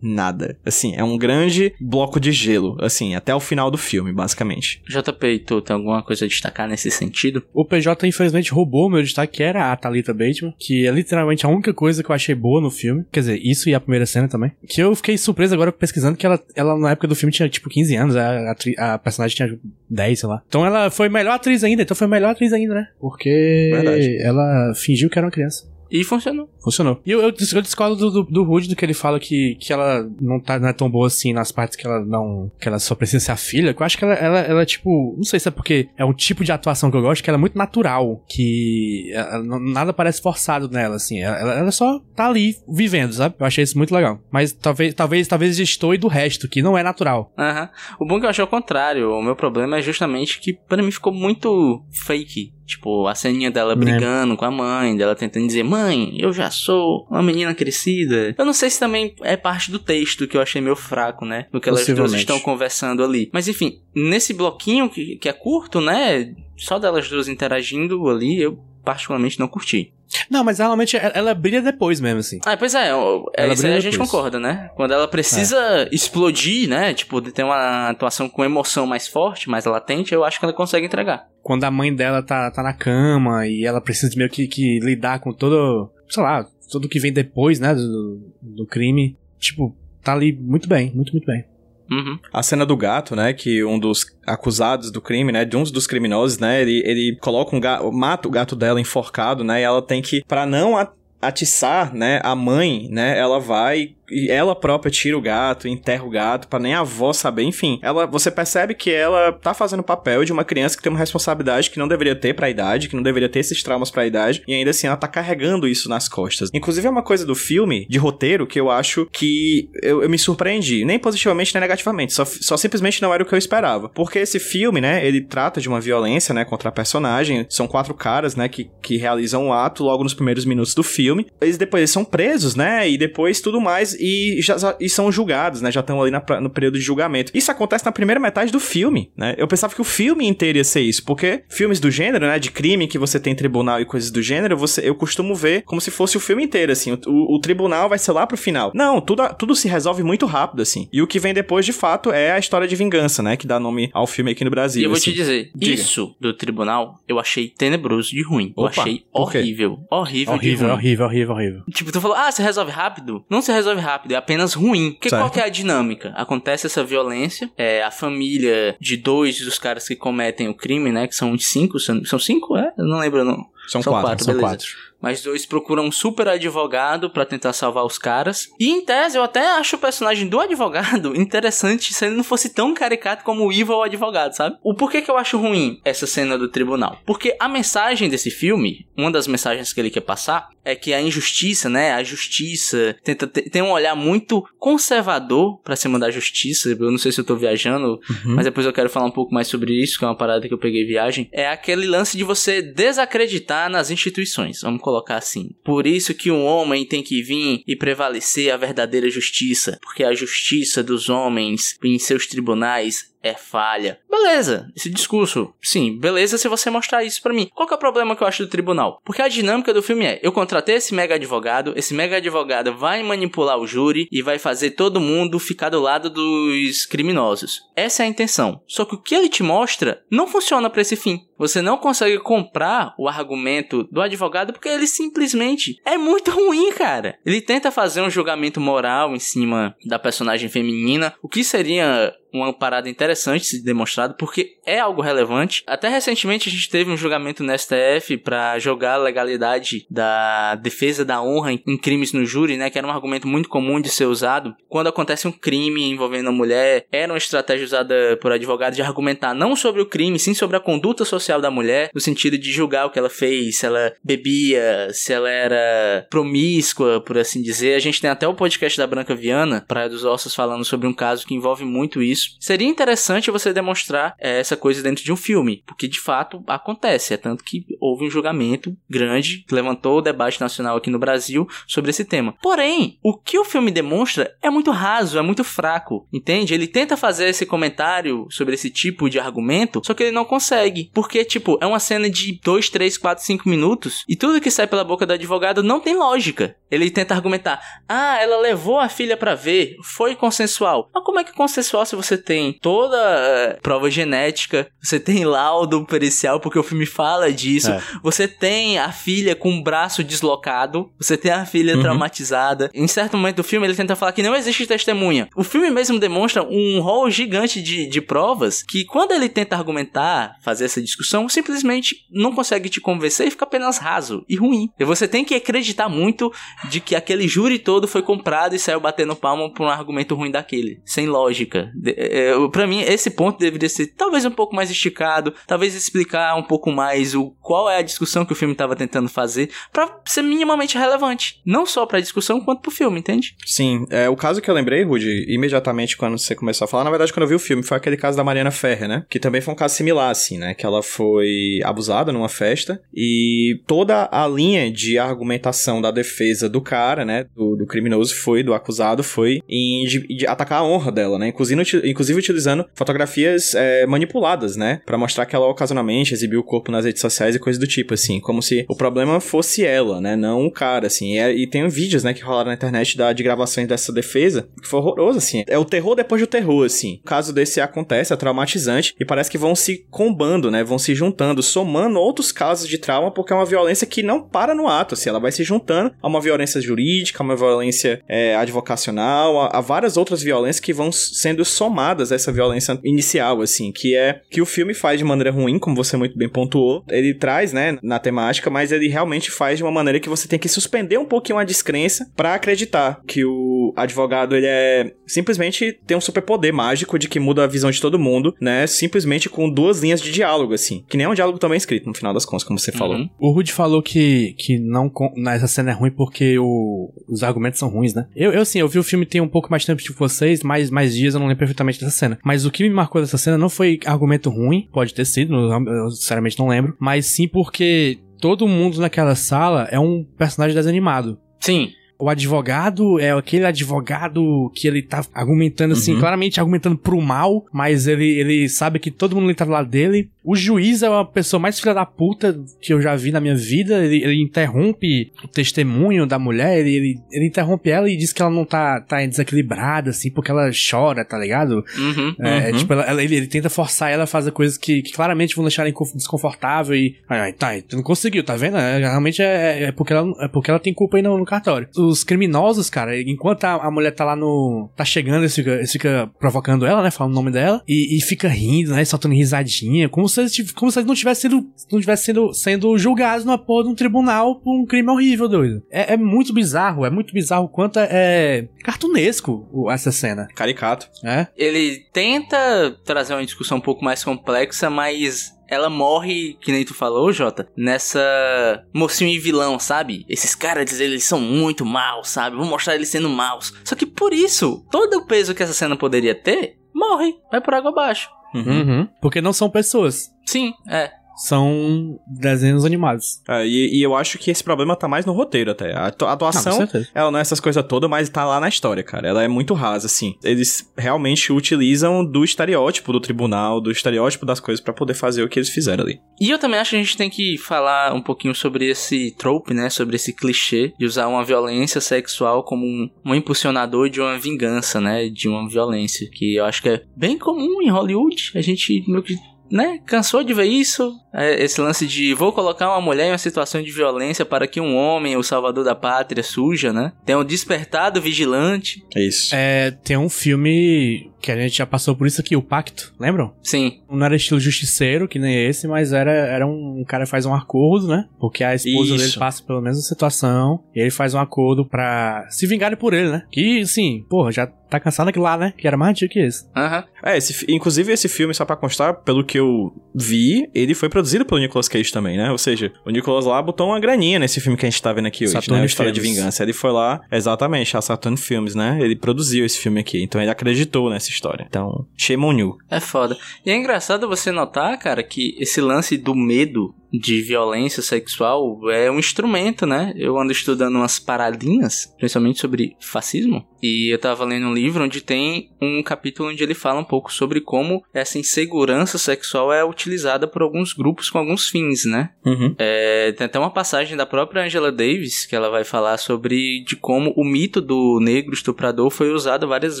nada. 0.00 0.56
Assim, 0.64 0.94
é 0.96 1.04
um 1.04 1.16
grande 1.16 1.72
bloco 1.80 2.18
de 2.20 2.32
gelo, 2.32 2.76
assim, 2.80 3.14
até 3.14 3.34
o 3.34 3.40
final 3.40 3.70
do 3.70 3.78
filme, 3.78 4.12
basicamente. 4.12 4.82
JP, 4.88 5.38
tu 5.40 5.60
tem 5.60 5.74
alguma 5.74 6.02
coisa 6.02 6.24
a 6.24 6.28
destacar 6.28 6.68
nesse 6.68 6.90
sentido? 6.90 7.42
O 7.52 7.64
PJ, 7.64 8.06
infelizmente, 8.06 8.52
roubou 8.52 8.86
o 8.86 8.90
meu 8.90 9.02
destaque, 9.02 9.38
que 9.38 9.42
era 9.42 9.72
a 9.72 9.76
Thalita 9.76 10.12
Bateman, 10.12 10.54
que 10.58 10.86
é 10.86 10.90
literalmente 10.90 11.44
a 11.44 11.48
única 11.48 11.72
coisa 11.72 12.02
que 12.02 12.10
eu 12.10 12.14
achei 12.14 12.34
boa 12.34 12.60
no 12.60 12.70
filme. 12.70 13.04
Quer 13.12 13.20
dizer, 13.20 13.40
isso 13.42 13.68
e 13.68 13.74
a 13.74 13.80
primeira 13.80 14.06
cena 14.06 14.28
também. 14.28 14.52
Que 14.66 14.80
eu 14.80 14.94
fiquei 14.94 15.16
surpreso 15.18 15.54
agora 15.54 15.72
pesquisando 15.72 16.16
que 16.16 16.26
ela, 16.26 16.42
ela 16.54 16.78
na 16.78 16.90
época 16.90 17.08
do 17.08 17.14
filme 17.14 17.32
tinha 17.32 17.48
tipo 17.48 17.68
15 17.68 17.96
anos, 17.96 18.16
a, 18.16 18.54
a, 18.78 18.94
a 18.94 18.98
personagem 18.98 19.36
tinha 19.36 19.58
10, 19.88 20.18
sei 20.20 20.28
lá. 20.28 20.42
Então 20.48 20.64
ela 20.64 20.90
foi 20.90 21.08
melhor 21.08 21.34
atriz 21.34 21.64
ainda, 21.64 21.82
então 21.82 21.96
foi 21.96 22.06
melhor 22.06 22.30
atriz 22.30 22.52
ainda, 22.52 22.74
né? 22.74 22.88
Porque 23.00 23.70
Verdade. 23.72 24.22
ela 24.22 24.72
fingiu 24.74 25.08
que 25.08 25.18
era 25.18 25.26
uma 25.26 25.32
criança. 25.32 25.68
E 25.90 26.04
funcionou. 26.04 26.48
Funcionou. 26.62 27.00
E 27.04 27.10
eu, 27.10 27.20
eu, 27.20 27.28
eu 27.54 27.62
discordo 27.62 27.96
do, 27.96 28.10
do, 28.10 28.22
do 28.24 28.42
Rude 28.44 28.68
do 28.68 28.76
que 28.76 28.84
ele 28.84 28.94
fala 28.94 29.18
que, 29.18 29.54
que 29.60 29.72
ela 29.72 30.08
não, 30.20 30.38
tá, 30.40 30.58
não 30.58 30.68
é 30.68 30.72
tão 30.72 30.90
boa 30.90 31.06
assim 31.06 31.32
nas 31.32 31.50
partes 31.50 31.76
que 31.76 31.86
ela 31.86 32.04
não. 32.04 32.50
que 32.60 32.68
ela 32.68 32.78
só 32.78 32.94
precisa 32.94 33.24
ser 33.24 33.32
a 33.32 33.36
filha. 33.36 33.72
Que 33.74 33.80
eu 33.82 33.86
acho 33.86 33.96
que 33.98 34.04
ela, 34.04 34.14
ela, 34.14 34.38
ela 34.40 34.62
é 34.62 34.66
tipo. 34.66 35.14
Não 35.16 35.24
sei 35.24 35.40
se 35.40 35.48
é 35.48 35.50
porque 35.50 35.88
é 35.96 36.04
um 36.04 36.12
tipo 36.12 36.44
de 36.44 36.52
atuação 36.52 36.90
que 36.90 36.96
eu 36.96 37.02
gosto, 37.02 37.22
que 37.22 37.30
ela 37.30 37.38
é 37.38 37.40
muito 37.40 37.56
natural. 37.56 38.22
Que 38.28 39.10
ela 39.12 39.42
não- 39.42 39.58
nada 39.60 39.92
parece 39.92 40.20
forçado 40.22 40.68
nela, 40.68 40.96
assim. 40.96 41.20
Ela, 41.20 41.36
ela- 41.38 41.54
ela 41.60 41.70
só 41.72 42.00
tá 42.14 42.28
ali 42.28 42.54
vivendo, 42.68 43.12
sabe? 43.12 43.34
Eu 43.38 43.46
achei 43.46 43.64
isso 43.64 43.76
muito 43.78 43.94
legal. 43.94 44.20
Mas 44.30 44.52
talvez, 44.52 44.94
talvez, 44.94 45.26
talvez 45.28 45.58
estou 45.58 45.96
do 45.98 46.06
resto, 46.08 46.48
que 46.48 46.60
não 46.62 46.76
é 46.76 46.82
natural. 46.82 47.32
Aham. 47.38 47.68
O 47.98 48.06
bom 48.06 48.16
é 48.16 48.20
que 48.20 48.26
eu 48.26 48.30
achei 48.30 48.44
o 48.44 48.48
contrário. 48.48 49.10
O 49.10 49.22
meu 49.22 49.34
problema 49.34 49.78
é 49.78 49.82
justamente 49.82 50.38
que 50.40 50.52
pra 50.52 50.82
mim 50.82 50.90
ficou 50.90 51.12
muito 51.12 51.82
fake. 51.90 52.52
Tipo, 52.68 53.06
a 53.06 53.14
ceninha 53.14 53.50
dela 53.50 53.74
brigando 53.74 54.36
com 54.36 54.44
a 54.44 54.50
mãe, 54.50 54.94
dela 54.94 55.14
tentando 55.14 55.46
dizer, 55.46 55.62
mãe, 55.62 56.14
eu 56.18 56.34
já 56.34 56.50
sou 56.50 57.06
uma 57.10 57.22
menina 57.22 57.54
crescida. 57.54 58.34
Eu 58.36 58.44
não 58.44 58.52
sei 58.52 58.68
se 58.68 58.78
também 58.78 59.14
é 59.22 59.38
parte 59.38 59.70
do 59.70 59.78
texto 59.78 60.28
que 60.28 60.36
eu 60.36 60.42
achei 60.42 60.60
meio 60.60 60.76
fraco, 60.76 61.24
né? 61.24 61.46
Do 61.50 61.62
que 61.62 61.70
elas 61.70 61.86
duas 61.86 62.12
estão 62.12 62.38
conversando 62.38 63.02
ali. 63.02 63.30
Mas 63.32 63.48
enfim, 63.48 63.80
nesse 63.94 64.34
bloquinho 64.34 64.90
que, 64.90 65.16
que 65.16 65.30
é 65.30 65.32
curto, 65.32 65.80
né? 65.80 66.34
Só 66.58 66.78
delas 66.78 67.08
duas 67.08 67.26
interagindo 67.26 68.06
ali, 68.06 68.38
eu 68.38 68.58
particularmente 68.88 69.38
não 69.38 69.46
curti. 69.46 69.92
Não, 70.30 70.42
mas 70.42 70.58
realmente 70.58 70.96
ela, 70.96 71.12
ela 71.14 71.34
brilha 71.34 71.60
depois 71.60 72.00
mesmo, 72.00 72.20
assim. 72.20 72.38
Ah, 72.46 72.56
pois 72.56 72.74
é, 72.74 72.88
é 73.36 73.52
isso 73.52 73.66
aí 73.66 73.74
a 73.74 73.80
gente 73.80 73.92
depois. 73.92 74.10
concorda, 74.10 74.40
né? 74.40 74.70
Quando 74.74 74.94
ela 74.94 75.06
precisa 75.06 75.86
explodir, 75.92 76.66
né? 76.66 76.94
Tipo, 76.94 77.20
ter 77.20 77.42
uma 77.42 77.90
atuação 77.90 78.30
com 78.30 78.42
emoção 78.42 78.86
mais 78.86 79.06
forte, 79.06 79.50
mais 79.50 79.66
latente, 79.66 80.14
eu 80.14 80.24
acho 80.24 80.38
que 80.38 80.46
ela 80.46 80.54
consegue 80.54 80.86
entregar. 80.86 81.28
Quando 81.42 81.64
a 81.64 81.70
mãe 81.70 81.94
dela 81.94 82.22
tá, 82.22 82.50
tá 82.50 82.62
na 82.62 82.72
cama 82.72 83.46
e 83.46 83.66
ela 83.66 83.78
precisa 83.78 84.10
meio 84.16 84.30
que, 84.30 84.48
que 84.48 84.80
lidar 84.80 85.20
com 85.20 85.34
todo. 85.34 85.90
sei 86.08 86.22
lá, 86.22 86.46
tudo 86.72 86.88
que 86.88 86.98
vem 86.98 87.12
depois, 87.12 87.60
né? 87.60 87.74
Do, 87.74 88.22
do 88.40 88.64
crime. 88.64 89.18
Tipo, 89.38 89.76
tá 90.02 90.14
ali 90.14 90.32
muito 90.32 90.66
bem, 90.66 90.90
muito, 90.94 91.12
muito 91.12 91.26
bem. 91.26 91.44
Uhum. 91.90 92.18
A 92.32 92.42
cena 92.42 92.66
do 92.66 92.76
gato, 92.76 93.16
né, 93.16 93.32
que 93.32 93.64
um 93.64 93.78
dos 93.78 94.06
acusados 94.26 94.90
do 94.90 95.00
crime, 95.00 95.32
né, 95.32 95.44
de 95.44 95.56
um 95.56 95.62
dos 95.62 95.86
criminosos, 95.86 96.38
né, 96.38 96.60
ele, 96.60 96.82
ele 96.84 97.16
coloca 97.20 97.56
um 97.56 97.60
gato, 97.60 97.90
mata 97.90 98.28
o 98.28 98.30
gato 98.30 98.54
dela 98.54 98.80
enforcado, 98.80 99.42
né, 99.42 99.60
e 99.60 99.64
ela 99.64 99.80
tem 99.80 100.02
que, 100.02 100.22
pra 100.26 100.44
não 100.44 100.74
atiçar, 101.20 101.94
né, 101.94 102.20
a 102.22 102.34
mãe, 102.34 102.88
né, 102.90 103.18
ela 103.18 103.40
vai 103.40 103.94
e 104.10 104.30
ela 104.30 104.54
própria 104.54 104.90
tira 104.90 105.16
o 105.16 105.20
gato, 105.20 105.68
enterra 105.68 106.04
o 106.04 106.10
gato 106.10 106.48
pra 106.48 106.58
nem 106.58 106.74
a 106.74 106.80
avó 106.80 107.12
saber, 107.12 107.42
enfim. 107.42 107.78
Ela, 107.82 108.06
você 108.06 108.30
percebe 108.30 108.74
que 108.74 108.90
ela 108.90 109.32
tá 109.32 109.54
fazendo 109.54 109.80
o 109.80 109.84
papel 109.84 110.24
de 110.24 110.32
uma 110.32 110.44
criança 110.44 110.76
que 110.76 110.82
tem 110.82 110.90
uma 110.90 110.98
responsabilidade 110.98 111.70
que 111.70 111.78
não 111.78 111.88
deveria 111.88 112.14
ter 112.14 112.34
pra 112.34 112.50
idade, 112.50 112.88
que 112.88 112.96
não 112.96 113.02
deveria 113.02 113.28
ter 113.28 113.40
esses 113.40 113.62
traumas 113.62 113.90
pra 113.90 114.06
idade, 114.06 114.42
e 114.46 114.54
ainda 114.54 114.70
assim 114.70 114.86
ela 114.86 114.96
tá 114.96 115.08
carregando 115.08 115.68
isso 115.68 115.88
nas 115.88 116.08
costas. 116.08 116.50
Inclusive 116.52 116.86
é 116.86 116.90
uma 116.90 117.02
coisa 117.02 117.24
do 117.24 117.34
filme, 117.34 117.86
de 117.88 117.98
roteiro, 117.98 118.46
que 118.46 118.58
eu 118.58 118.70
acho 118.70 119.06
que 119.12 119.68
eu, 119.82 120.02
eu 120.02 120.08
me 120.08 120.18
surpreendi, 120.18 120.84
nem 120.84 120.98
positivamente 120.98 121.54
nem 121.54 121.60
negativamente, 121.60 122.12
só, 122.12 122.24
só 122.24 122.56
simplesmente 122.56 123.02
não 123.02 123.12
era 123.12 123.22
o 123.22 123.26
que 123.26 123.34
eu 123.34 123.38
esperava. 123.38 123.88
Porque 123.88 124.18
esse 124.18 124.38
filme, 124.38 124.80
né, 124.80 125.06
ele 125.06 125.20
trata 125.20 125.60
de 125.60 125.68
uma 125.68 125.80
violência, 125.80 126.34
né, 126.34 126.44
contra 126.44 126.68
a 126.68 126.72
personagem, 126.72 127.46
são 127.48 127.66
quatro 127.66 127.94
caras, 127.94 128.36
né, 128.36 128.48
que, 128.48 128.70
que 128.82 128.96
realizam 128.96 129.48
o 129.48 129.52
ato 129.52 129.84
logo 129.84 130.02
nos 130.02 130.14
primeiros 130.14 130.44
minutos 130.44 130.74
do 130.74 130.82
filme. 130.82 131.26
Eles 131.40 131.58
depois 131.58 131.80
eles 131.80 131.90
são 131.90 132.04
presos, 132.04 132.54
né, 132.54 132.88
e 132.88 132.96
depois 132.96 133.40
tudo 133.40 133.60
mais, 133.60 133.97
e, 133.98 134.40
já, 134.42 134.56
e 134.80 134.88
são 134.88 135.10
julgados, 135.10 135.60
né, 135.60 135.70
já 135.72 135.80
estão 135.80 136.00
ali 136.00 136.10
na 136.10 136.22
no 136.40 136.50
período 136.50 136.74
de 136.78 136.80
julgamento. 136.84 137.32
Isso 137.34 137.50
acontece 137.50 137.84
na 137.84 137.92
primeira 137.92 138.20
metade 138.20 138.52
do 138.52 138.60
filme, 138.60 139.10
né, 139.16 139.34
eu 139.38 139.46
pensava 139.48 139.74
que 139.74 139.80
o 139.80 139.84
filme 139.84 140.26
inteiro 140.26 140.58
ia 140.58 140.64
ser 140.64 140.80
isso, 140.80 141.04
porque 141.04 141.42
filmes 141.48 141.80
do 141.80 141.90
gênero, 141.90 142.26
né, 142.26 142.38
de 142.38 142.50
crime 142.50 142.86
que 142.86 142.98
você 142.98 143.18
tem 143.18 143.34
tribunal 143.34 143.80
e 143.80 143.84
coisas 143.84 144.10
do 144.10 144.22
gênero, 144.22 144.56
você, 144.56 144.88
eu 144.88 144.94
costumo 144.94 145.34
ver 145.34 145.62
como 145.62 145.80
se 145.80 145.90
fosse 145.90 146.16
o 146.16 146.20
filme 146.20 146.44
inteiro, 146.44 146.72
assim, 146.72 146.92
o, 146.92 146.98
o- 147.06 147.36
o 147.36 147.40
tribunal 147.40 147.88
vai 147.88 147.98
ser 147.98 148.12
lá 148.12 148.26
pro 148.26 148.36
final. 148.36 148.70
Não, 148.74 149.00
tudo, 149.00 149.22
tudo 149.38 149.54
se 149.56 149.68
resolve 149.68 150.02
muito 150.02 150.26
rápido, 150.26 150.62
assim, 150.62 150.88
e 150.92 151.00
o 151.02 151.06
que 151.06 151.18
vem 151.18 151.32
depois, 151.34 151.64
de 151.66 151.72
fato, 151.72 152.10
é 152.12 152.32
a 152.32 152.38
história 152.38 152.66
de 152.68 152.76
vingança, 152.76 153.22
né, 153.22 153.36
que 153.36 153.46
dá 153.46 153.58
nome 153.58 153.90
ao 153.92 154.06
filme 154.06 154.30
aqui 154.32 154.44
no 154.44 154.50
Brasil. 154.50 154.82
E 154.82 154.84
eu 154.84 154.90
vou 154.90 154.96
assim. 154.96 155.10
te 155.10 155.16
dizer, 155.16 155.50
Diga. 155.54 155.74
isso 155.74 156.14
do 156.20 156.32
tribunal 156.34 157.00
eu 157.08 157.18
achei 157.18 157.48
tenebroso 157.48 158.10
de 158.10 158.22
ruim. 158.22 158.52
Eu 158.56 158.64
Opa, 158.64 158.80
achei 158.82 159.04
por 159.12 159.30
quê? 159.32 159.38
horrível. 159.38 159.78
Horrível, 159.90 160.38
de 160.38 160.38
Horrível, 160.48 160.68
horrível, 160.72 161.06
horrível, 161.06 161.34
horrível. 161.34 161.62
Tipo, 161.72 161.92
tu 161.92 162.00
falou, 162.00 162.16
ah, 162.16 162.30
você 162.30 162.42
resolve 162.42 162.70
rápido? 162.70 163.24
Não 163.30 163.40
se 163.42 163.50
resolve 163.52 163.80
rápido, 163.80 163.87
é 164.10 164.14
apenas 164.16 164.54
ruim. 164.54 164.92
Porque 164.92 165.08
Certo. 165.10 165.22
qual 165.22 165.30
que 165.30 165.40
é 165.40 165.44
a 165.44 165.48
dinâmica? 165.48 166.12
Acontece 166.16 166.66
essa 166.66 166.82
violência, 166.84 167.50
é, 167.56 167.82
a 167.82 167.90
família 167.90 168.76
de 168.80 168.96
dois 168.96 169.40
dos 169.40 169.58
caras 169.58 169.86
que 169.86 169.96
cometem 169.96 170.48
o 170.48 170.54
crime, 170.54 170.90
né? 170.92 171.06
Que 171.06 171.14
são 171.14 171.36
cinco, 171.38 171.78
são 171.78 172.04
são 172.04 172.18
cinco, 172.18 172.56
é? 172.56 172.72
Eu 172.76 172.84
não 172.84 172.98
lembro, 172.98 173.24
não. 173.24 173.46
São, 173.68 173.82
São 173.82 173.92
quatro. 173.92 174.08
quatro. 174.08 174.24
São 174.24 174.34
beleza. 174.34 174.48
quatro. 174.50 174.68
Mas 175.00 175.22
dois 175.22 175.46
procuram 175.46 175.84
um 175.86 175.92
super 175.92 176.26
advogado 176.28 177.08
pra 177.10 177.24
tentar 177.24 177.52
salvar 177.52 177.84
os 177.84 177.98
caras. 177.98 178.48
E 178.58 178.68
em 178.68 178.84
tese, 178.84 179.16
eu 179.16 179.22
até 179.22 179.46
acho 179.52 179.76
o 179.76 179.78
personagem 179.78 180.26
do 180.28 180.40
advogado 180.40 181.14
interessante 181.18 181.94
se 181.94 182.04
ele 182.06 182.16
não 182.16 182.24
fosse 182.24 182.50
tão 182.50 182.74
caricato 182.74 183.22
como 183.24 183.46
o 183.46 183.52
Evil 183.52 183.82
advogado, 183.82 184.32
sabe? 184.34 184.56
O 184.62 184.74
porquê 184.74 185.00
que 185.00 185.10
eu 185.10 185.16
acho 185.16 185.38
ruim 185.38 185.80
essa 185.84 186.06
cena 186.06 186.36
do 186.36 186.48
tribunal? 186.48 186.98
Porque 187.06 187.36
a 187.38 187.48
mensagem 187.48 188.08
desse 188.08 188.30
filme, 188.30 188.86
uma 188.96 189.10
das 189.10 189.26
mensagens 189.28 189.72
que 189.72 189.80
ele 189.80 189.90
quer 189.90 190.00
passar, 190.00 190.48
é 190.64 190.74
que 190.74 190.92
a 190.92 191.00
injustiça, 191.00 191.68
né? 191.68 191.92
A 191.92 192.02
justiça 192.02 192.96
tenta 193.04 193.26
te- 193.26 193.48
tem 193.48 193.62
um 193.62 193.70
olhar 193.70 193.94
muito 193.94 194.44
conservador 194.58 195.58
pra 195.62 195.76
cima 195.76 195.98
da 195.98 196.10
justiça. 196.10 196.70
Eu 196.70 196.90
não 196.90 196.98
sei 196.98 197.10
se 197.12 197.20
eu 197.20 197.24
tô 197.24 197.36
viajando, 197.36 198.00
Uhum. 198.10 198.34
mas 198.34 198.44
depois 198.44 198.66
eu 198.66 198.72
quero 198.72 198.90
falar 198.90 199.06
um 199.06 199.10
pouco 199.10 199.32
mais 199.32 199.48
sobre 199.48 199.72
isso, 199.72 199.98
que 199.98 200.04
é 200.04 200.08
uma 200.08 200.16
parada 200.16 200.46
que 200.46 200.52
eu 200.52 200.58
peguei 200.58 200.84
viagem. 200.84 201.28
É 201.32 201.48
aquele 201.48 201.86
lance 201.86 202.16
de 202.16 202.24
você 202.24 202.60
desacreditar 202.62 203.70
nas 203.70 203.90
instituições, 203.90 204.60
vamos 204.62 204.80
colocar 204.88 205.16
assim. 205.16 205.50
Por 205.62 205.86
isso 205.86 206.14
que 206.14 206.30
um 206.30 206.44
homem 206.46 206.86
tem 206.86 207.02
que 207.02 207.22
vir 207.22 207.62
e 207.66 207.76
prevalecer 207.76 208.50
a 208.50 208.56
verdadeira 208.56 209.10
justiça, 209.10 209.78
porque 209.82 210.02
a 210.02 210.14
justiça 210.14 210.82
dos 210.82 211.10
homens 211.10 211.76
em 211.84 211.98
seus 211.98 212.26
tribunais 212.26 213.12
é 213.22 213.34
falha. 213.34 213.98
Beleza, 214.08 214.70
esse 214.76 214.90
discurso, 214.90 215.52
sim, 215.62 215.98
beleza 215.98 216.38
se 216.38 216.48
você 216.48 216.70
mostrar 216.70 217.04
isso 217.04 217.22
pra 217.22 217.32
mim. 217.32 217.48
Qual 217.54 217.66
que 217.66 217.74
é 217.74 217.76
o 217.76 217.80
problema 217.80 218.16
que 218.16 218.22
eu 218.22 218.26
acho 218.26 218.44
do 218.44 218.50
tribunal? 218.50 219.00
Porque 219.04 219.22
a 219.22 219.28
dinâmica 219.28 219.72
do 219.72 219.82
filme 219.82 220.04
é, 220.04 220.20
eu 220.22 220.32
contratei 220.32 220.76
esse 220.76 220.94
mega 220.94 221.14
advogado, 221.14 221.72
esse 221.76 221.94
mega 221.94 222.16
advogado 222.16 222.74
vai 222.74 223.02
manipular 223.02 223.58
o 223.58 223.66
júri 223.66 224.08
e 224.10 224.22
vai 224.22 224.38
fazer 224.38 224.72
todo 224.72 225.00
mundo 225.00 225.38
ficar 225.38 225.70
do 225.70 225.80
lado 225.80 226.10
dos 226.10 226.86
criminosos. 226.86 227.62
Essa 227.74 228.02
é 228.02 228.06
a 228.06 228.08
intenção. 228.08 228.60
Só 228.66 228.84
que 228.84 228.94
o 228.94 229.00
que 229.00 229.14
ele 229.14 229.28
te 229.28 229.42
mostra 229.42 230.02
não 230.10 230.26
funciona 230.26 230.70
pra 230.70 230.82
esse 230.82 230.96
fim. 230.96 231.26
Você 231.38 231.62
não 231.62 231.78
consegue 231.78 232.18
comprar 232.18 232.94
o 232.98 233.08
argumento 233.08 233.84
do 233.84 234.00
advogado 234.00 234.52
porque 234.52 234.68
ele 234.68 234.86
simplesmente 234.86 235.80
é 235.84 235.96
muito 235.96 236.32
ruim, 236.32 236.72
cara. 236.72 237.16
Ele 237.24 237.40
tenta 237.40 237.70
fazer 237.70 238.02
um 238.02 238.10
julgamento 238.10 238.60
moral 238.60 239.14
em 239.14 239.20
cima 239.20 239.76
da 239.84 239.98
personagem 239.98 240.48
feminina, 240.48 241.14
o 241.22 241.28
que 241.28 241.44
seria 241.44 242.12
uma 242.32 242.52
parada 242.52 242.88
interessante 242.88 243.46
ser 243.46 243.62
demonstrado, 243.62 244.14
porque 244.14 244.56
é 244.66 244.78
algo 244.78 245.02
relevante. 245.02 245.62
Até 245.66 245.88
recentemente 245.88 246.48
a 246.48 246.52
gente 246.52 246.68
teve 246.68 246.90
um 246.90 246.96
julgamento 246.96 247.42
no 247.42 247.56
STF 247.56 248.16
pra 248.18 248.58
jogar 248.58 248.94
a 248.94 248.98
legalidade 248.98 249.86
da 249.90 250.54
defesa 250.56 251.04
da 251.04 251.22
honra 251.22 251.52
em, 251.52 251.78
crimes 251.78 252.12
no 252.12 252.24
júri, 252.24 252.56
né? 252.56 252.70
Que 252.70 252.78
era 252.78 252.86
um 252.86 252.90
argumento 252.90 253.26
muito 253.26 253.48
comum 253.48 253.80
de 253.80 253.88
ser 253.88 254.06
usado. 254.06 254.54
Quando 254.68 254.88
acontece 254.88 255.26
um 255.26 255.32
crime 255.32 255.82
envolvendo 255.82 256.26
uma 256.26 256.36
mulher, 256.36 256.86
era 256.92 257.12
uma 257.12 257.18
estratégia 257.18 257.64
usada 257.64 258.18
por 258.20 258.32
advogados 258.32 258.76
de 258.76 258.82
argumentar 258.82 259.34
não 259.34 259.56
sobre 259.56 259.80
o 259.80 259.86
crime, 259.86 260.18
sim 260.18 260.34
sobre 260.34 260.56
a 260.56 260.60
conduta 260.60 261.04
social 261.04 261.40
da 261.40 261.50
mulher, 261.50 261.90
no 261.94 262.00
sentido 262.00 262.36
de 262.36 262.52
julgar 262.52 262.86
o 262.86 262.90
que 262.90 262.98
ela 262.98 263.10
fez, 263.10 263.58
se 263.58 263.66
ela 263.66 263.92
bebia, 264.04 264.88
se 264.92 265.12
ela 265.12 265.30
era 265.30 266.06
promíscua, 266.10 267.00
por 267.00 267.16
assim 267.18 267.42
dizer. 267.42 267.74
A 267.74 267.80
gente 267.80 268.00
tem 268.00 268.10
até 268.10 268.26
o 268.26 268.34
podcast 268.34 268.76
da 268.76 268.86
Branca 268.86 269.14
Viana, 269.14 269.64
Praia 269.66 269.88
dos 269.88 270.04
Ossos, 270.04 270.34
falando 270.34 270.64
sobre 270.64 270.86
um 270.86 270.94
caso 270.94 271.26
que 271.26 271.34
envolve 271.34 271.64
muito 271.64 272.02
isso. 272.02 272.17
Disso. 272.18 272.36
Seria 272.40 272.68
interessante 272.68 273.30
você 273.30 273.52
demonstrar 273.52 274.14
é, 274.18 274.40
essa 274.40 274.56
coisa 274.56 274.82
dentro 274.82 275.04
de 275.04 275.12
um 275.12 275.16
filme, 275.16 275.62
porque 275.66 275.86
de 275.86 276.00
fato 276.00 276.42
acontece. 276.46 277.14
É 277.14 277.16
tanto 277.16 277.44
que 277.44 277.64
houve 277.80 278.06
um 278.06 278.10
julgamento 278.10 278.76
grande 278.88 279.44
que 279.46 279.54
levantou 279.54 279.98
o 279.98 280.02
debate 280.02 280.40
nacional 280.40 280.76
aqui 280.76 280.90
no 280.90 280.98
Brasil 280.98 281.46
sobre 281.66 281.90
esse 281.90 282.04
tema. 282.04 282.34
Porém, 282.42 282.98
o 283.02 283.16
que 283.16 283.38
o 283.38 283.44
filme 283.44 283.70
demonstra 283.70 284.34
é 284.42 284.50
muito 284.50 284.70
raso, 284.70 285.18
é 285.18 285.22
muito 285.22 285.44
fraco, 285.44 286.06
entende? 286.12 286.54
Ele 286.54 286.66
tenta 286.66 286.96
fazer 286.96 287.28
esse 287.28 287.46
comentário 287.46 288.26
sobre 288.30 288.54
esse 288.54 288.70
tipo 288.70 289.08
de 289.08 289.18
argumento, 289.18 289.80
só 289.84 289.94
que 289.94 290.02
ele 290.04 290.12
não 290.12 290.24
consegue, 290.24 290.90
porque, 290.92 291.24
tipo, 291.24 291.58
é 291.60 291.66
uma 291.66 291.80
cena 291.80 292.10
de 292.10 292.40
2, 292.42 292.68
3, 292.68 292.98
4, 292.98 293.24
5 293.24 293.48
minutos 293.48 294.04
e 294.08 294.16
tudo 294.16 294.40
que 294.40 294.50
sai 294.50 294.66
pela 294.66 294.84
boca 294.84 295.06
do 295.06 295.12
advogado 295.12 295.62
não 295.62 295.80
tem 295.80 295.96
lógica. 295.96 296.56
Ele 296.70 296.90
tenta 296.90 297.14
argumentar: 297.14 297.60
ah, 297.88 298.18
ela 298.20 298.38
levou 298.38 298.78
a 298.78 298.88
filha 298.88 299.16
para 299.16 299.34
ver, 299.34 299.76
foi 299.82 300.14
consensual. 300.14 300.90
Mas 300.94 301.04
como 301.04 301.18
é 301.18 301.24
que 301.24 301.30
é 301.30 301.34
consensual 301.34 301.84
se 301.86 301.96
você 301.96 302.16
tem 302.16 302.58
toda 302.60 302.96
uh, 302.96 303.60
prova 303.62 303.90
genética, 303.90 304.68
você 304.82 305.00
tem 305.00 305.24
laudo 305.24 305.84
pericial, 305.86 306.40
porque 306.40 306.58
o 306.58 306.62
filme 306.62 306.86
fala 306.86 307.32
disso, 307.32 307.70
é. 307.70 307.82
você 308.02 308.28
tem 308.28 308.78
a 308.78 308.92
filha 308.92 309.34
com 309.34 309.58
o 309.58 309.62
braço 309.62 310.04
deslocado, 310.04 310.90
você 310.98 311.16
tem 311.16 311.32
a 311.32 311.46
filha 311.46 311.76
uhum. 311.76 311.82
traumatizada. 311.82 312.70
Em 312.74 312.86
certo 312.86 313.16
momento 313.16 313.36
do 313.36 313.44
filme, 313.44 313.66
ele 313.66 313.74
tenta 313.74 313.96
falar 313.96 314.12
que 314.12 314.22
não 314.22 314.34
existe 314.34 314.66
testemunha. 314.66 315.28
O 315.36 315.44
filme 315.44 315.70
mesmo 315.70 315.98
demonstra 315.98 316.42
um 316.42 316.80
rol 316.80 317.10
gigante 317.10 317.62
de, 317.62 317.86
de 317.86 318.00
provas 318.00 318.62
que, 318.62 318.84
quando 318.84 319.12
ele 319.12 319.28
tenta 319.28 319.56
argumentar, 319.56 320.36
fazer 320.42 320.64
essa 320.64 320.80
discussão, 320.80 321.28
simplesmente 321.28 321.96
não 322.10 322.34
consegue 322.34 322.68
te 322.68 322.80
convencer 322.80 323.26
e 323.26 323.30
fica 323.30 323.44
apenas 323.44 323.78
raso 323.78 324.24
e 324.28 324.36
ruim. 324.36 324.70
E 324.78 324.84
você 324.84 325.08
tem 325.08 325.24
que 325.24 325.34
acreditar 325.34 325.88
muito 325.88 326.32
de 326.68 326.80
que 326.80 326.94
aquele 326.94 327.28
júri 327.28 327.58
todo 327.58 327.86
foi 327.86 328.02
comprado 328.02 328.54
e 328.54 328.58
saiu 328.58 328.80
batendo 328.80 329.14
palma 329.14 329.52
por 329.52 329.64
um 329.64 329.68
argumento 329.68 330.14
ruim 330.14 330.30
daquele, 330.30 330.80
sem 330.84 331.06
lógica. 331.06 331.72
É, 331.84 332.32
para 332.50 332.66
mim, 332.66 332.80
esse 332.80 333.10
ponto 333.10 333.38
deveria 333.38 333.68
ser 333.68 333.88
talvez 333.96 334.24
um 334.24 334.30
pouco 334.30 334.54
mais 334.54 334.70
esticado, 334.70 335.34
talvez 335.46 335.74
explicar 335.74 336.36
um 336.36 336.42
pouco 336.42 336.70
mais 336.70 337.14
o 337.14 337.30
qual 337.40 337.70
é 337.70 337.78
a 337.78 337.82
discussão 337.82 338.24
que 338.24 338.32
o 338.32 338.36
filme 338.36 338.52
estava 338.52 338.74
tentando 338.74 339.08
fazer, 339.08 339.50
para 339.72 340.00
ser 340.04 340.22
minimamente 340.22 340.76
relevante, 340.76 341.40
não 341.44 341.64
só 341.64 341.86
para 341.86 341.98
a 341.98 342.02
discussão 342.02 342.40
quanto 342.40 342.62
pro 342.62 342.70
filme, 342.70 342.98
entende? 342.98 343.34
Sim, 343.44 343.86
é 343.90 344.08
o 344.08 344.16
caso 344.16 344.40
que 344.40 344.50
eu 344.50 344.54
lembrei, 344.54 344.84
Rudy, 344.84 345.26
imediatamente 345.28 345.96
quando 345.96 346.18
você 346.18 346.34
começou 346.34 346.64
a 346.64 346.68
falar, 346.68 346.84
na 346.84 346.90
verdade 346.90 347.12
quando 347.12 347.22
eu 347.22 347.28
vi 347.28 347.34
o 347.34 347.38
filme, 347.38 347.62
foi 347.62 347.76
aquele 347.76 347.96
caso 347.96 348.16
da 348.16 348.24
Mariana 348.24 348.50
Ferrer, 348.50 348.88
né? 348.88 349.04
Que 349.08 349.18
também 349.18 349.40
foi 349.40 349.54
um 349.54 349.56
caso 349.56 349.74
similar 349.74 350.10
assim, 350.10 350.38
né? 350.38 350.54
Que 350.54 350.66
ela 350.66 350.82
foi 350.82 351.60
abusada 351.64 352.12
numa 352.12 352.28
festa 352.28 352.80
e 352.94 353.60
toda 353.66 354.08
a 354.10 354.26
linha 354.26 354.70
de 354.70 354.98
argumentação 354.98 355.80
da 355.80 355.90
defesa 355.90 356.47
do 356.48 356.60
cara, 356.60 357.04
né, 357.04 357.26
do, 357.34 357.56
do 357.56 357.66
criminoso 357.66 358.14
foi, 358.14 358.42
do 358.42 358.54
acusado, 358.54 359.02
foi 359.02 359.40
em 359.48 359.84
de, 359.84 360.06
de 360.16 360.26
atacar 360.26 360.60
a 360.60 360.64
honra 360.64 360.92
dela, 360.92 361.18
né, 361.18 361.28
inclusive, 361.28 361.60
inclusive 361.84 362.18
utilizando 362.18 362.66
fotografias 362.74 363.54
é, 363.54 363.86
manipuladas, 363.86 364.56
né, 364.56 364.80
para 364.84 364.98
mostrar 364.98 365.26
que 365.26 365.34
ela 365.34 365.46
ocasionalmente 365.46 366.14
exibiu 366.14 366.40
o 366.40 366.44
corpo 366.44 366.70
nas 366.70 366.84
redes 366.84 367.00
sociais 367.00 367.34
e 367.34 367.38
coisas 367.38 367.60
do 367.60 367.66
tipo, 367.66 367.94
assim, 367.94 368.20
como 368.20 368.42
se 368.42 368.64
o 368.68 368.76
problema 368.76 369.20
fosse 369.20 369.64
ela, 369.64 370.00
né, 370.00 370.16
não 370.16 370.46
o 370.46 370.50
cara, 370.50 370.86
assim, 370.86 371.14
e, 371.14 371.18
é, 371.18 371.32
e 371.32 371.46
tem 371.46 371.66
vídeos, 371.68 372.04
né, 372.04 372.14
que 372.14 372.22
rolaram 372.22 372.48
na 372.48 372.54
internet 372.54 372.96
da, 372.96 373.12
de 373.12 373.22
gravações 373.22 373.68
dessa 373.68 373.92
defesa, 373.92 374.48
que 374.60 374.68
foi 374.68 374.80
horroroso, 374.80 375.18
assim, 375.18 375.44
é 375.46 375.58
o 375.58 375.64
terror 375.64 375.94
depois 375.94 376.20
do 376.20 376.26
terror, 376.26 376.64
assim, 376.64 377.00
o 377.02 377.06
caso 377.06 377.32
desse 377.32 377.60
acontece, 377.60 378.12
é 378.12 378.16
traumatizante, 378.16 378.94
e 378.98 379.04
parece 379.04 379.30
que 379.30 379.38
vão 379.38 379.54
se 379.54 379.86
combando, 379.90 380.50
né, 380.50 380.62
vão 380.64 380.78
se 380.78 380.94
juntando, 380.94 381.42
somando 381.42 381.98
outros 381.98 382.32
casos 382.32 382.68
de 382.68 382.78
trauma, 382.78 383.10
porque 383.10 383.32
é 383.32 383.36
uma 383.36 383.44
violência 383.44 383.86
que 383.86 384.02
não 384.02 384.22
para 384.22 384.54
no 384.54 384.68
ato, 384.68 384.94
assim, 384.94 385.08
ela 385.08 385.20
vai 385.20 385.32
se 385.32 385.44
juntando 385.44 385.92
a 386.02 386.08
uma 386.08 386.20
violência 386.20 386.37
jurídica, 386.60 387.22
a 387.22 387.24
uma 387.24 387.36
violência 387.36 388.02
é, 388.08 388.34
advocacional, 388.36 389.40
a, 389.40 389.58
a, 389.58 389.60
várias 389.60 389.96
outras 389.96 390.22
violências 390.22 390.60
que 390.60 390.72
vão 390.72 390.90
sendo 390.92 391.44
somadas 391.44 392.12
a 392.12 392.14
essa 392.14 392.32
violência 392.32 392.78
inicial, 392.84 393.40
assim, 393.40 393.72
que 393.72 393.96
é 393.96 394.20
que 394.30 394.40
o 394.40 394.46
filme 394.46 394.74
faz 394.74 394.98
de 394.98 395.04
maneira 395.04 395.30
ruim, 395.30 395.58
como 395.58 395.76
você 395.76 395.96
muito 395.96 396.16
bem 396.16 396.28
pontuou. 396.28 396.84
Ele 396.88 397.14
traz, 397.14 397.52
né, 397.52 397.78
na 397.82 397.98
temática, 397.98 398.50
mas 398.50 398.72
ele 398.72 398.88
realmente 398.88 399.30
faz 399.30 399.58
de 399.58 399.64
uma 399.64 399.72
maneira 399.72 400.00
que 400.00 400.08
você 400.08 400.28
tem 400.28 400.38
que 400.38 400.48
suspender 400.48 400.98
um 400.98 401.04
pouquinho 401.04 401.38
a 401.38 401.44
descrença 401.44 402.10
para 402.16 402.34
acreditar 402.34 403.00
que 403.06 403.24
o 403.24 403.72
advogado 403.76 404.36
ele 404.36 404.46
é 404.46 404.92
simplesmente 405.06 405.78
tem 405.86 405.96
um 405.96 406.00
superpoder 406.00 406.52
mágico 406.52 406.98
de 406.98 407.08
que 407.08 407.18
muda 407.18 407.44
a 407.44 407.46
visão 407.46 407.70
de 407.70 407.80
todo 407.80 407.98
mundo, 407.98 408.34
né, 408.40 408.66
simplesmente 408.66 409.28
com 409.28 409.50
duas 409.50 409.80
linhas 409.80 410.00
de 410.00 410.12
diálogo, 410.12 410.54
assim, 410.54 410.84
que 410.88 410.96
nem 410.96 411.06
é 411.06 411.08
um 411.08 411.14
diálogo 411.14 411.38
também 411.38 411.56
escrito 411.56 411.86
no 411.86 411.94
final 411.94 412.12
das 412.12 412.24
contas, 412.24 412.44
como 412.44 412.58
você 412.58 412.72
falou. 412.72 412.96
Uhum. 412.96 413.08
O 413.18 413.30
Rude 413.30 413.52
falou 413.52 413.82
que, 413.82 414.34
que 414.38 414.58
não 414.58 414.90
essa 415.32 415.46
cena 415.46 415.70
é 415.70 415.74
ruim 415.74 415.90
porque 415.90 416.27
o, 416.36 416.92
os 417.08 417.22
argumentos 417.22 417.60
são 417.60 417.68
ruins, 417.68 417.94
né? 417.94 418.06
Eu, 418.16 418.32
eu 418.32 418.44
sim, 418.44 418.58
eu 418.58 418.68
vi 418.68 418.78
o 418.78 418.82
filme 418.82 419.06
tem 419.06 419.20
um 419.20 419.28
pouco 419.28 419.48
mais 419.50 419.64
tempo 419.64 419.80
de 419.80 419.92
vocês, 419.92 420.42
mais, 420.42 420.68
mais 420.70 420.94
dias, 420.94 421.14
eu 421.14 421.20
não 421.20 421.28
lembro 421.28 421.38
perfeitamente 421.38 421.78
dessa 421.80 421.96
cena. 421.96 422.18
Mas 422.24 422.44
o 422.44 422.50
que 422.50 422.64
me 422.64 422.70
marcou 422.70 423.00
dessa 423.00 423.16
cena 423.16 423.38
não 423.38 423.48
foi 423.48 423.78
argumento 423.86 424.28
ruim, 424.28 424.68
pode 424.72 424.92
ter 424.92 425.04
sido, 425.04 425.34
eu 425.34 425.90
sinceramente 425.90 426.38
não 426.38 426.48
lembro, 426.48 426.76
mas 426.80 427.06
sim 427.06 427.28
porque 427.28 427.98
todo 428.20 428.48
mundo 428.48 428.80
naquela 428.80 429.14
sala 429.14 429.68
é 429.70 429.78
um 429.78 430.04
personagem 430.16 430.56
desanimado. 430.56 431.18
Sim 431.40 431.70
o 431.98 432.08
advogado 432.08 433.00
é 433.00 433.10
aquele 433.10 433.44
advogado 433.44 434.52
que 434.54 434.68
ele 434.68 434.82
tá 434.82 435.04
argumentando 435.12 435.72
assim, 435.72 435.94
uhum. 435.94 436.00
claramente 436.00 436.38
argumentando 436.38 436.78
pro 436.78 437.00
mal, 437.00 437.44
mas 437.52 437.88
ele, 437.88 438.06
ele 438.06 438.48
sabe 438.48 438.78
que 438.78 438.90
todo 438.90 439.16
mundo 439.16 439.34
tá 439.34 439.44
do 439.44 439.50
lado 439.50 439.68
dele. 439.68 440.08
O 440.22 440.36
juiz 440.36 440.82
é 440.82 440.90
uma 440.90 441.04
pessoa 441.04 441.40
mais 441.40 441.58
filha 441.58 441.74
da 441.74 441.86
puta 441.86 442.38
que 442.60 442.72
eu 442.72 442.80
já 442.80 442.94
vi 442.94 443.10
na 443.10 443.20
minha 443.20 443.34
vida. 443.34 443.82
Ele, 443.84 444.04
ele 444.04 444.22
interrompe 444.22 445.10
o 445.24 445.28
testemunho 445.28 446.06
da 446.06 446.18
mulher, 446.18 446.58
ele, 446.58 446.76
ele, 446.76 447.00
ele, 447.10 447.26
interrompe 447.26 447.70
ela 447.70 447.88
e 447.88 447.96
diz 447.96 448.12
que 448.12 448.20
ela 448.20 448.30
não 448.30 448.44
tá, 448.44 448.80
tá 448.80 449.04
desequilibrada, 449.04 449.90
assim, 449.90 450.10
porque 450.10 450.30
ela 450.30 450.50
chora, 450.70 451.04
tá 451.04 451.18
ligado? 451.18 451.64
Uhum, 451.76 452.14
é, 452.20 452.50
uhum. 452.50 452.58
Tipo, 452.58 452.72
ela, 452.74 452.82
ela, 452.82 453.02
ele, 453.02 453.16
ele, 453.16 453.26
tenta 453.26 453.48
forçar 453.48 453.90
ela 453.90 454.04
a 454.04 454.06
fazer 454.06 454.30
coisas 454.30 454.58
que, 454.58 454.82
que 454.82 454.92
claramente 454.92 455.34
vão 455.34 455.44
deixar 455.44 455.66
ela 455.66 455.74
desconfortável 455.94 456.76
e. 456.76 456.96
Ai, 457.08 457.32
tá, 457.32 457.52
tu 457.66 457.76
não 457.76 457.82
conseguiu, 457.82 458.22
tá 458.22 458.36
vendo? 458.36 458.58
É, 458.58 458.78
realmente 458.78 459.22
é, 459.22 459.64
é, 459.64 459.72
porque 459.72 459.92
ela, 459.92 460.12
é 460.20 460.28
porque 460.28 460.50
ela 460.50 460.60
tem 460.60 460.74
culpa 460.74 460.98
aí 460.98 461.02
no, 461.02 461.16
no 461.16 461.24
cartório. 461.24 461.68
Os 461.88 462.04
criminosos, 462.04 462.68
cara, 462.70 463.00
enquanto 463.00 463.44
a, 463.44 463.54
a 463.66 463.70
mulher 463.70 463.92
tá 463.92 464.04
lá 464.04 464.16
no. 464.16 464.70
tá 464.76 464.84
chegando, 464.84 465.20
eles 465.20 465.34
fica, 465.34 465.52
eles 465.52 465.72
fica 465.72 466.10
provocando 466.18 466.66
ela, 466.66 466.82
né? 466.82 466.90
Falando 466.90 467.12
o 467.12 467.16
nome 467.16 467.30
dela, 467.30 467.62
e, 467.66 467.96
e 467.96 468.00
fica 468.00 468.28
rindo, 468.28 468.72
né? 468.72 468.84
Soltando 468.84 469.14
risadinha, 469.14 469.88
como 469.88 470.08
se 470.08 470.28
se, 470.28 470.52
como 470.52 470.70
se 470.70 470.78
eles 470.78 470.86
não 470.86 470.94
tivessem 470.94 471.30
sido, 471.30 471.46
não 471.70 471.80
tivessem 471.80 472.06
sendo, 472.06 472.32
sendo 472.32 472.78
julgados 472.78 473.24
numa 473.24 473.38
porra 473.38 473.64
de 473.64 473.70
um 473.70 473.74
tribunal 473.74 474.40
por 474.40 474.54
um 474.54 474.66
crime 474.66 474.90
horrível, 474.90 475.28
doido. 475.28 475.62
É, 475.70 475.94
é 475.94 475.96
muito 475.96 476.32
bizarro, 476.32 476.84
é 476.84 476.90
muito 476.90 477.12
bizarro 477.12 477.48
quanto 477.48 477.78
é, 477.78 477.88
é 477.90 478.48
cartunesco 478.62 479.48
essa 479.70 479.92
cena. 479.92 480.28
Caricato. 480.34 480.88
É? 481.04 481.26
Ele 481.36 481.84
tenta 481.92 482.76
trazer 482.84 483.14
uma 483.14 483.24
discussão 483.24 483.58
um 483.58 483.62
pouco 483.62 483.84
mais 483.84 484.02
complexa, 484.02 484.70
mas 484.70 485.37
ela 485.48 485.70
morre, 485.70 486.36
que 486.40 486.52
nem 486.52 486.64
tu 486.64 486.74
falou, 486.74 487.12
Jota, 487.12 487.48
nessa 487.56 488.64
mocinho 488.72 489.10
e 489.10 489.18
vilão, 489.18 489.58
sabe? 489.58 490.04
Esses 490.08 490.34
caras, 490.34 490.78
eles 490.80 491.04
são 491.04 491.20
muito 491.20 491.64
maus, 491.64 492.10
sabe? 492.10 492.36
Vou 492.36 492.46
mostrar 492.46 492.74
eles 492.74 492.88
sendo 492.88 493.08
maus. 493.08 493.54
Só 493.64 493.74
que 493.74 493.86
por 493.86 494.12
isso, 494.12 494.64
todo 494.70 494.98
o 494.98 495.06
peso 495.06 495.34
que 495.34 495.42
essa 495.42 495.54
cena 495.54 495.76
poderia 495.76 496.14
ter, 496.14 496.58
morre, 496.74 497.14
vai 497.30 497.40
por 497.40 497.54
água 497.54 497.70
abaixo. 497.70 498.10
Uhum. 498.34 498.42
Uhum. 498.42 498.88
Porque 499.00 499.22
não 499.22 499.32
são 499.32 499.48
pessoas. 499.48 500.10
Sim, 500.26 500.52
é 500.68 500.97
são 501.18 501.98
desenhos 502.06 502.64
animados. 502.64 503.20
É, 503.28 503.46
e, 503.46 503.78
e, 503.78 503.82
eu 503.82 503.94
acho 503.96 504.18
que 504.18 504.30
esse 504.30 504.42
problema 504.42 504.76
tá 504.76 504.86
mais 504.86 505.04
no 505.04 505.12
roteiro 505.12 505.50
até. 505.50 505.74
A 505.74 505.86
atuação, 505.88 506.60
não, 506.60 506.68
ela 506.94 507.10
não 507.10 507.18
é 507.18 507.22
essas 507.22 507.40
coisas 507.40 507.64
todas, 507.66 507.90
mas 507.90 508.08
tá 508.08 508.24
lá 508.24 508.38
na 508.38 508.48
história, 508.48 508.82
cara. 508.82 509.08
Ela 509.08 509.24
é 509.24 509.28
muito 509.28 509.52
rasa, 509.52 509.86
assim. 509.86 510.14
Eles 510.22 510.70
realmente 510.76 511.32
utilizam 511.32 512.04
do 512.04 512.24
estereótipo 512.24 512.92
do 512.92 513.00
tribunal, 513.00 513.60
do 513.60 513.70
estereótipo 513.70 514.24
das 514.24 514.38
coisas 514.38 514.62
para 514.62 514.72
poder 514.72 514.94
fazer 514.94 515.22
o 515.24 515.28
que 515.28 515.38
eles 515.40 515.48
fizeram 515.48 515.82
ali. 515.84 516.00
E 516.20 516.30
eu 516.30 516.38
também 516.38 516.60
acho 516.60 516.70
que 516.70 516.76
a 516.76 516.82
gente 516.82 516.96
tem 516.96 517.10
que 517.10 517.36
falar 517.36 517.92
um 517.92 518.00
pouquinho 518.00 518.34
sobre 518.34 518.66
esse 518.66 519.14
trope, 519.18 519.52
né? 519.52 519.68
Sobre 519.68 519.96
esse 519.96 520.14
clichê 520.14 520.72
de 520.78 520.86
usar 520.86 521.08
uma 521.08 521.24
violência 521.24 521.80
sexual 521.80 522.44
como 522.44 522.64
um, 522.64 522.88
um 523.04 523.14
impulsionador 523.14 523.90
de 523.90 524.00
uma 524.00 524.16
vingança, 524.18 524.80
né? 524.80 525.08
De 525.08 525.28
uma 525.28 525.48
violência. 525.48 526.08
Que 526.12 526.36
eu 526.36 526.44
acho 526.44 526.62
que 526.62 526.68
é 526.68 526.82
bem 526.96 527.18
comum 527.18 527.60
em 527.60 527.70
Hollywood. 527.70 528.32
A 528.36 528.40
gente 528.40 528.84
meio 528.88 529.02
que 529.02 529.16
né, 529.50 529.78
cansou 529.86 530.22
de 530.22 530.34
ver 530.34 530.44
isso. 530.44 530.94
É, 531.18 531.42
esse 531.42 531.60
lance 531.60 531.86
de 531.86 532.14
vou 532.14 532.32
colocar 532.32 532.68
uma 532.68 532.80
mulher 532.80 533.06
em 533.06 533.10
uma 533.10 533.18
situação 533.18 533.62
de 533.62 533.70
violência 533.70 534.24
para 534.24 534.46
que 534.46 534.60
um 534.60 534.76
homem, 534.76 535.16
o 535.16 535.22
salvador 535.22 535.64
da 535.64 535.74
pátria, 535.74 536.22
suja, 536.22 536.72
né? 536.72 536.92
Tem 537.04 537.16
um 537.16 537.24
despertado 537.24 538.00
vigilante. 538.00 538.84
É 538.94 539.02
isso. 539.02 539.34
É, 539.34 539.70
tem 539.70 539.96
um 539.96 540.08
filme 540.08 541.10
que 541.20 541.32
a 541.32 541.36
gente 541.36 541.56
já 541.56 541.66
passou 541.66 541.96
por 541.96 542.06
isso 542.06 542.20
aqui, 542.20 542.36
o 542.36 542.42
Pacto, 542.42 542.94
lembram? 542.98 543.34
Sim. 543.42 543.80
Não 543.90 544.06
era 544.06 544.16
estilo 544.16 544.38
justiceiro, 544.38 545.08
que 545.08 545.18
nem 545.18 545.46
esse, 545.46 545.66
mas 545.66 545.92
era, 545.92 546.12
era 546.12 546.46
um, 546.46 546.80
um 546.80 546.84
cara 546.84 547.06
faz 547.06 547.26
um 547.26 547.34
acordo, 547.34 547.88
né? 547.88 548.06
Porque 548.20 548.44
a 548.44 548.54
esposa 548.54 548.94
isso. 548.94 549.04
dele 549.04 549.18
passa 549.18 549.42
pela 549.42 549.60
mesma 549.60 549.82
situação, 549.82 550.62
e 550.74 550.80
ele 550.80 550.90
faz 550.90 551.14
um 551.14 551.18
acordo 551.18 551.64
pra 551.64 552.26
se 552.30 552.46
vingarem 552.46 552.78
por 552.78 552.94
ele, 552.94 553.10
né? 553.10 553.24
Que, 553.30 553.66
sim, 553.66 554.04
porra, 554.08 554.30
já 554.30 554.46
tá 554.46 554.78
cansado 554.78 555.06
daquilo 555.06 555.24
lá, 555.24 555.36
né? 555.36 555.52
Que 555.56 555.66
era 555.66 555.76
mais 555.76 555.90
antigo 555.90 556.12
que 556.12 556.20
esse. 556.20 556.46
Aham. 556.54 556.78
Uhum. 556.78 557.10
É, 557.10 557.16
esse, 557.16 557.46
inclusive 557.48 557.92
esse 557.92 558.08
filme, 558.08 558.34
só 558.34 558.44
pra 558.44 558.56
constar, 558.56 559.02
pelo 559.02 559.24
que 559.24 559.38
eu 559.38 559.72
vi, 559.94 560.48
ele 560.54 560.74
foi 560.74 560.88
produzido 560.88 561.07
produzido 561.08 561.24
pelo 561.24 561.40
Nicolas 561.40 561.68
Cage 561.68 561.92
também, 561.92 562.16
né? 562.16 562.30
Ou 562.30 562.38
seja, 562.38 562.72
o 562.84 562.90
Nicolas 562.90 563.24
lá 563.24 563.40
botou 563.40 563.68
uma 563.68 563.80
graninha 563.80 564.18
nesse 564.18 564.40
filme 564.40 564.56
que 564.56 564.66
a 564.66 564.70
gente 564.70 564.82
tá 564.82 564.92
vendo 564.92 565.06
aqui 565.06 565.24
hoje, 565.24 565.32
Saturn 565.32 565.56
né? 565.56 565.62
A 565.62 565.66
História 565.66 565.92
de 565.92 566.00
Films. 566.00 566.18
Vingança. 566.18 566.42
Ele 566.42 566.52
foi 566.52 566.70
lá, 566.70 567.00
exatamente, 567.10 567.76
a 567.76 567.82
Saturn 567.82 568.16
Films, 568.16 568.54
né? 568.54 568.78
Ele 568.80 568.94
produziu 568.94 569.44
esse 569.44 569.58
filme 569.58 569.80
aqui, 569.80 570.02
então 570.02 570.20
ele 570.20 570.30
acreditou 570.30 570.90
nessa 570.90 571.08
história. 571.08 571.46
Então, 571.48 571.86
shame 571.96 572.24
on 572.24 572.32
you. 572.32 572.58
É 572.70 572.80
foda. 572.80 573.16
E 573.44 573.50
é 573.50 573.56
engraçado 573.56 574.08
você 574.08 574.30
notar, 574.30 574.78
cara, 574.78 575.02
que 575.02 575.34
esse 575.38 575.60
lance 575.60 575.96
do 575.96 576.14
medo 576.14 576.74
de 576.92 577.20
violência 577.22 577.82
sexual 577.82 578.70
é 578.70 578.90
um 578.90 578.98
instrumento, 578.98 579.66
né? 579.66 579.92
Eu 579.96 580.18
ando 580.18 580.32
estudando 580.32 580.76
umas 580.76 580.98
paradinhas, 580.98 581.92
principalmente 581.98 582.40
sobre 582.40 582.76
fascismo, 582.80 583.46
e 583.62 583.92
eu 583.92 583.98
tava 583.98 584.24
lendo 584.24 584.46
um 584.46 584.54
livro 584.54 584.84
onde 584.84 585.00
tem 585.00 585.50
um 585.60 585.82
capítulo 585.82 586.30
onde 586.30 586.42
ele 586.42 586.54
fala 586.54 586.80
um 586.80 586.84
pouco 586.84 587.12
sobre 587.12 587.40
como 587.40 587.82
essa 587.92 588.18
insegurança 588.18 588.98
sexual 588.98 589.52
é 589.52 589.64
utilizada 589.64 590.26
por 590.26 590.42
alguns 590.42 590.72
grupos 590.72 591.10
com 591.10 591.18
alguns 591.18 591.48
fins, 591.48 591.84
né? 591.84 592.10
Uhum. 592.24 592.54
É, 592.58 593.12
tem 593.12 593.24
até 593.24 593.38
uma 593.38 593.50
passagem 593.50 593.96
da 593.96 594.06
própria 594.06 594.44
Angela 594.44 594.70
Davis 594.70 595.26
que 595.26 595.34
ela 595.34 595.50
vai 595.50 595.64
falar 595.64 595.98
sobre 595.98 596.62
de 596.64 596.76
como 596.76 597.12
o 597.16 597.24
mito 597.24 597.60
do 597.60 597.98
negro 598.00 598.32
estuprador 598.32 598.90
foi 598.90 599.10
usado 599.10 599.48
várias 599.48 599.80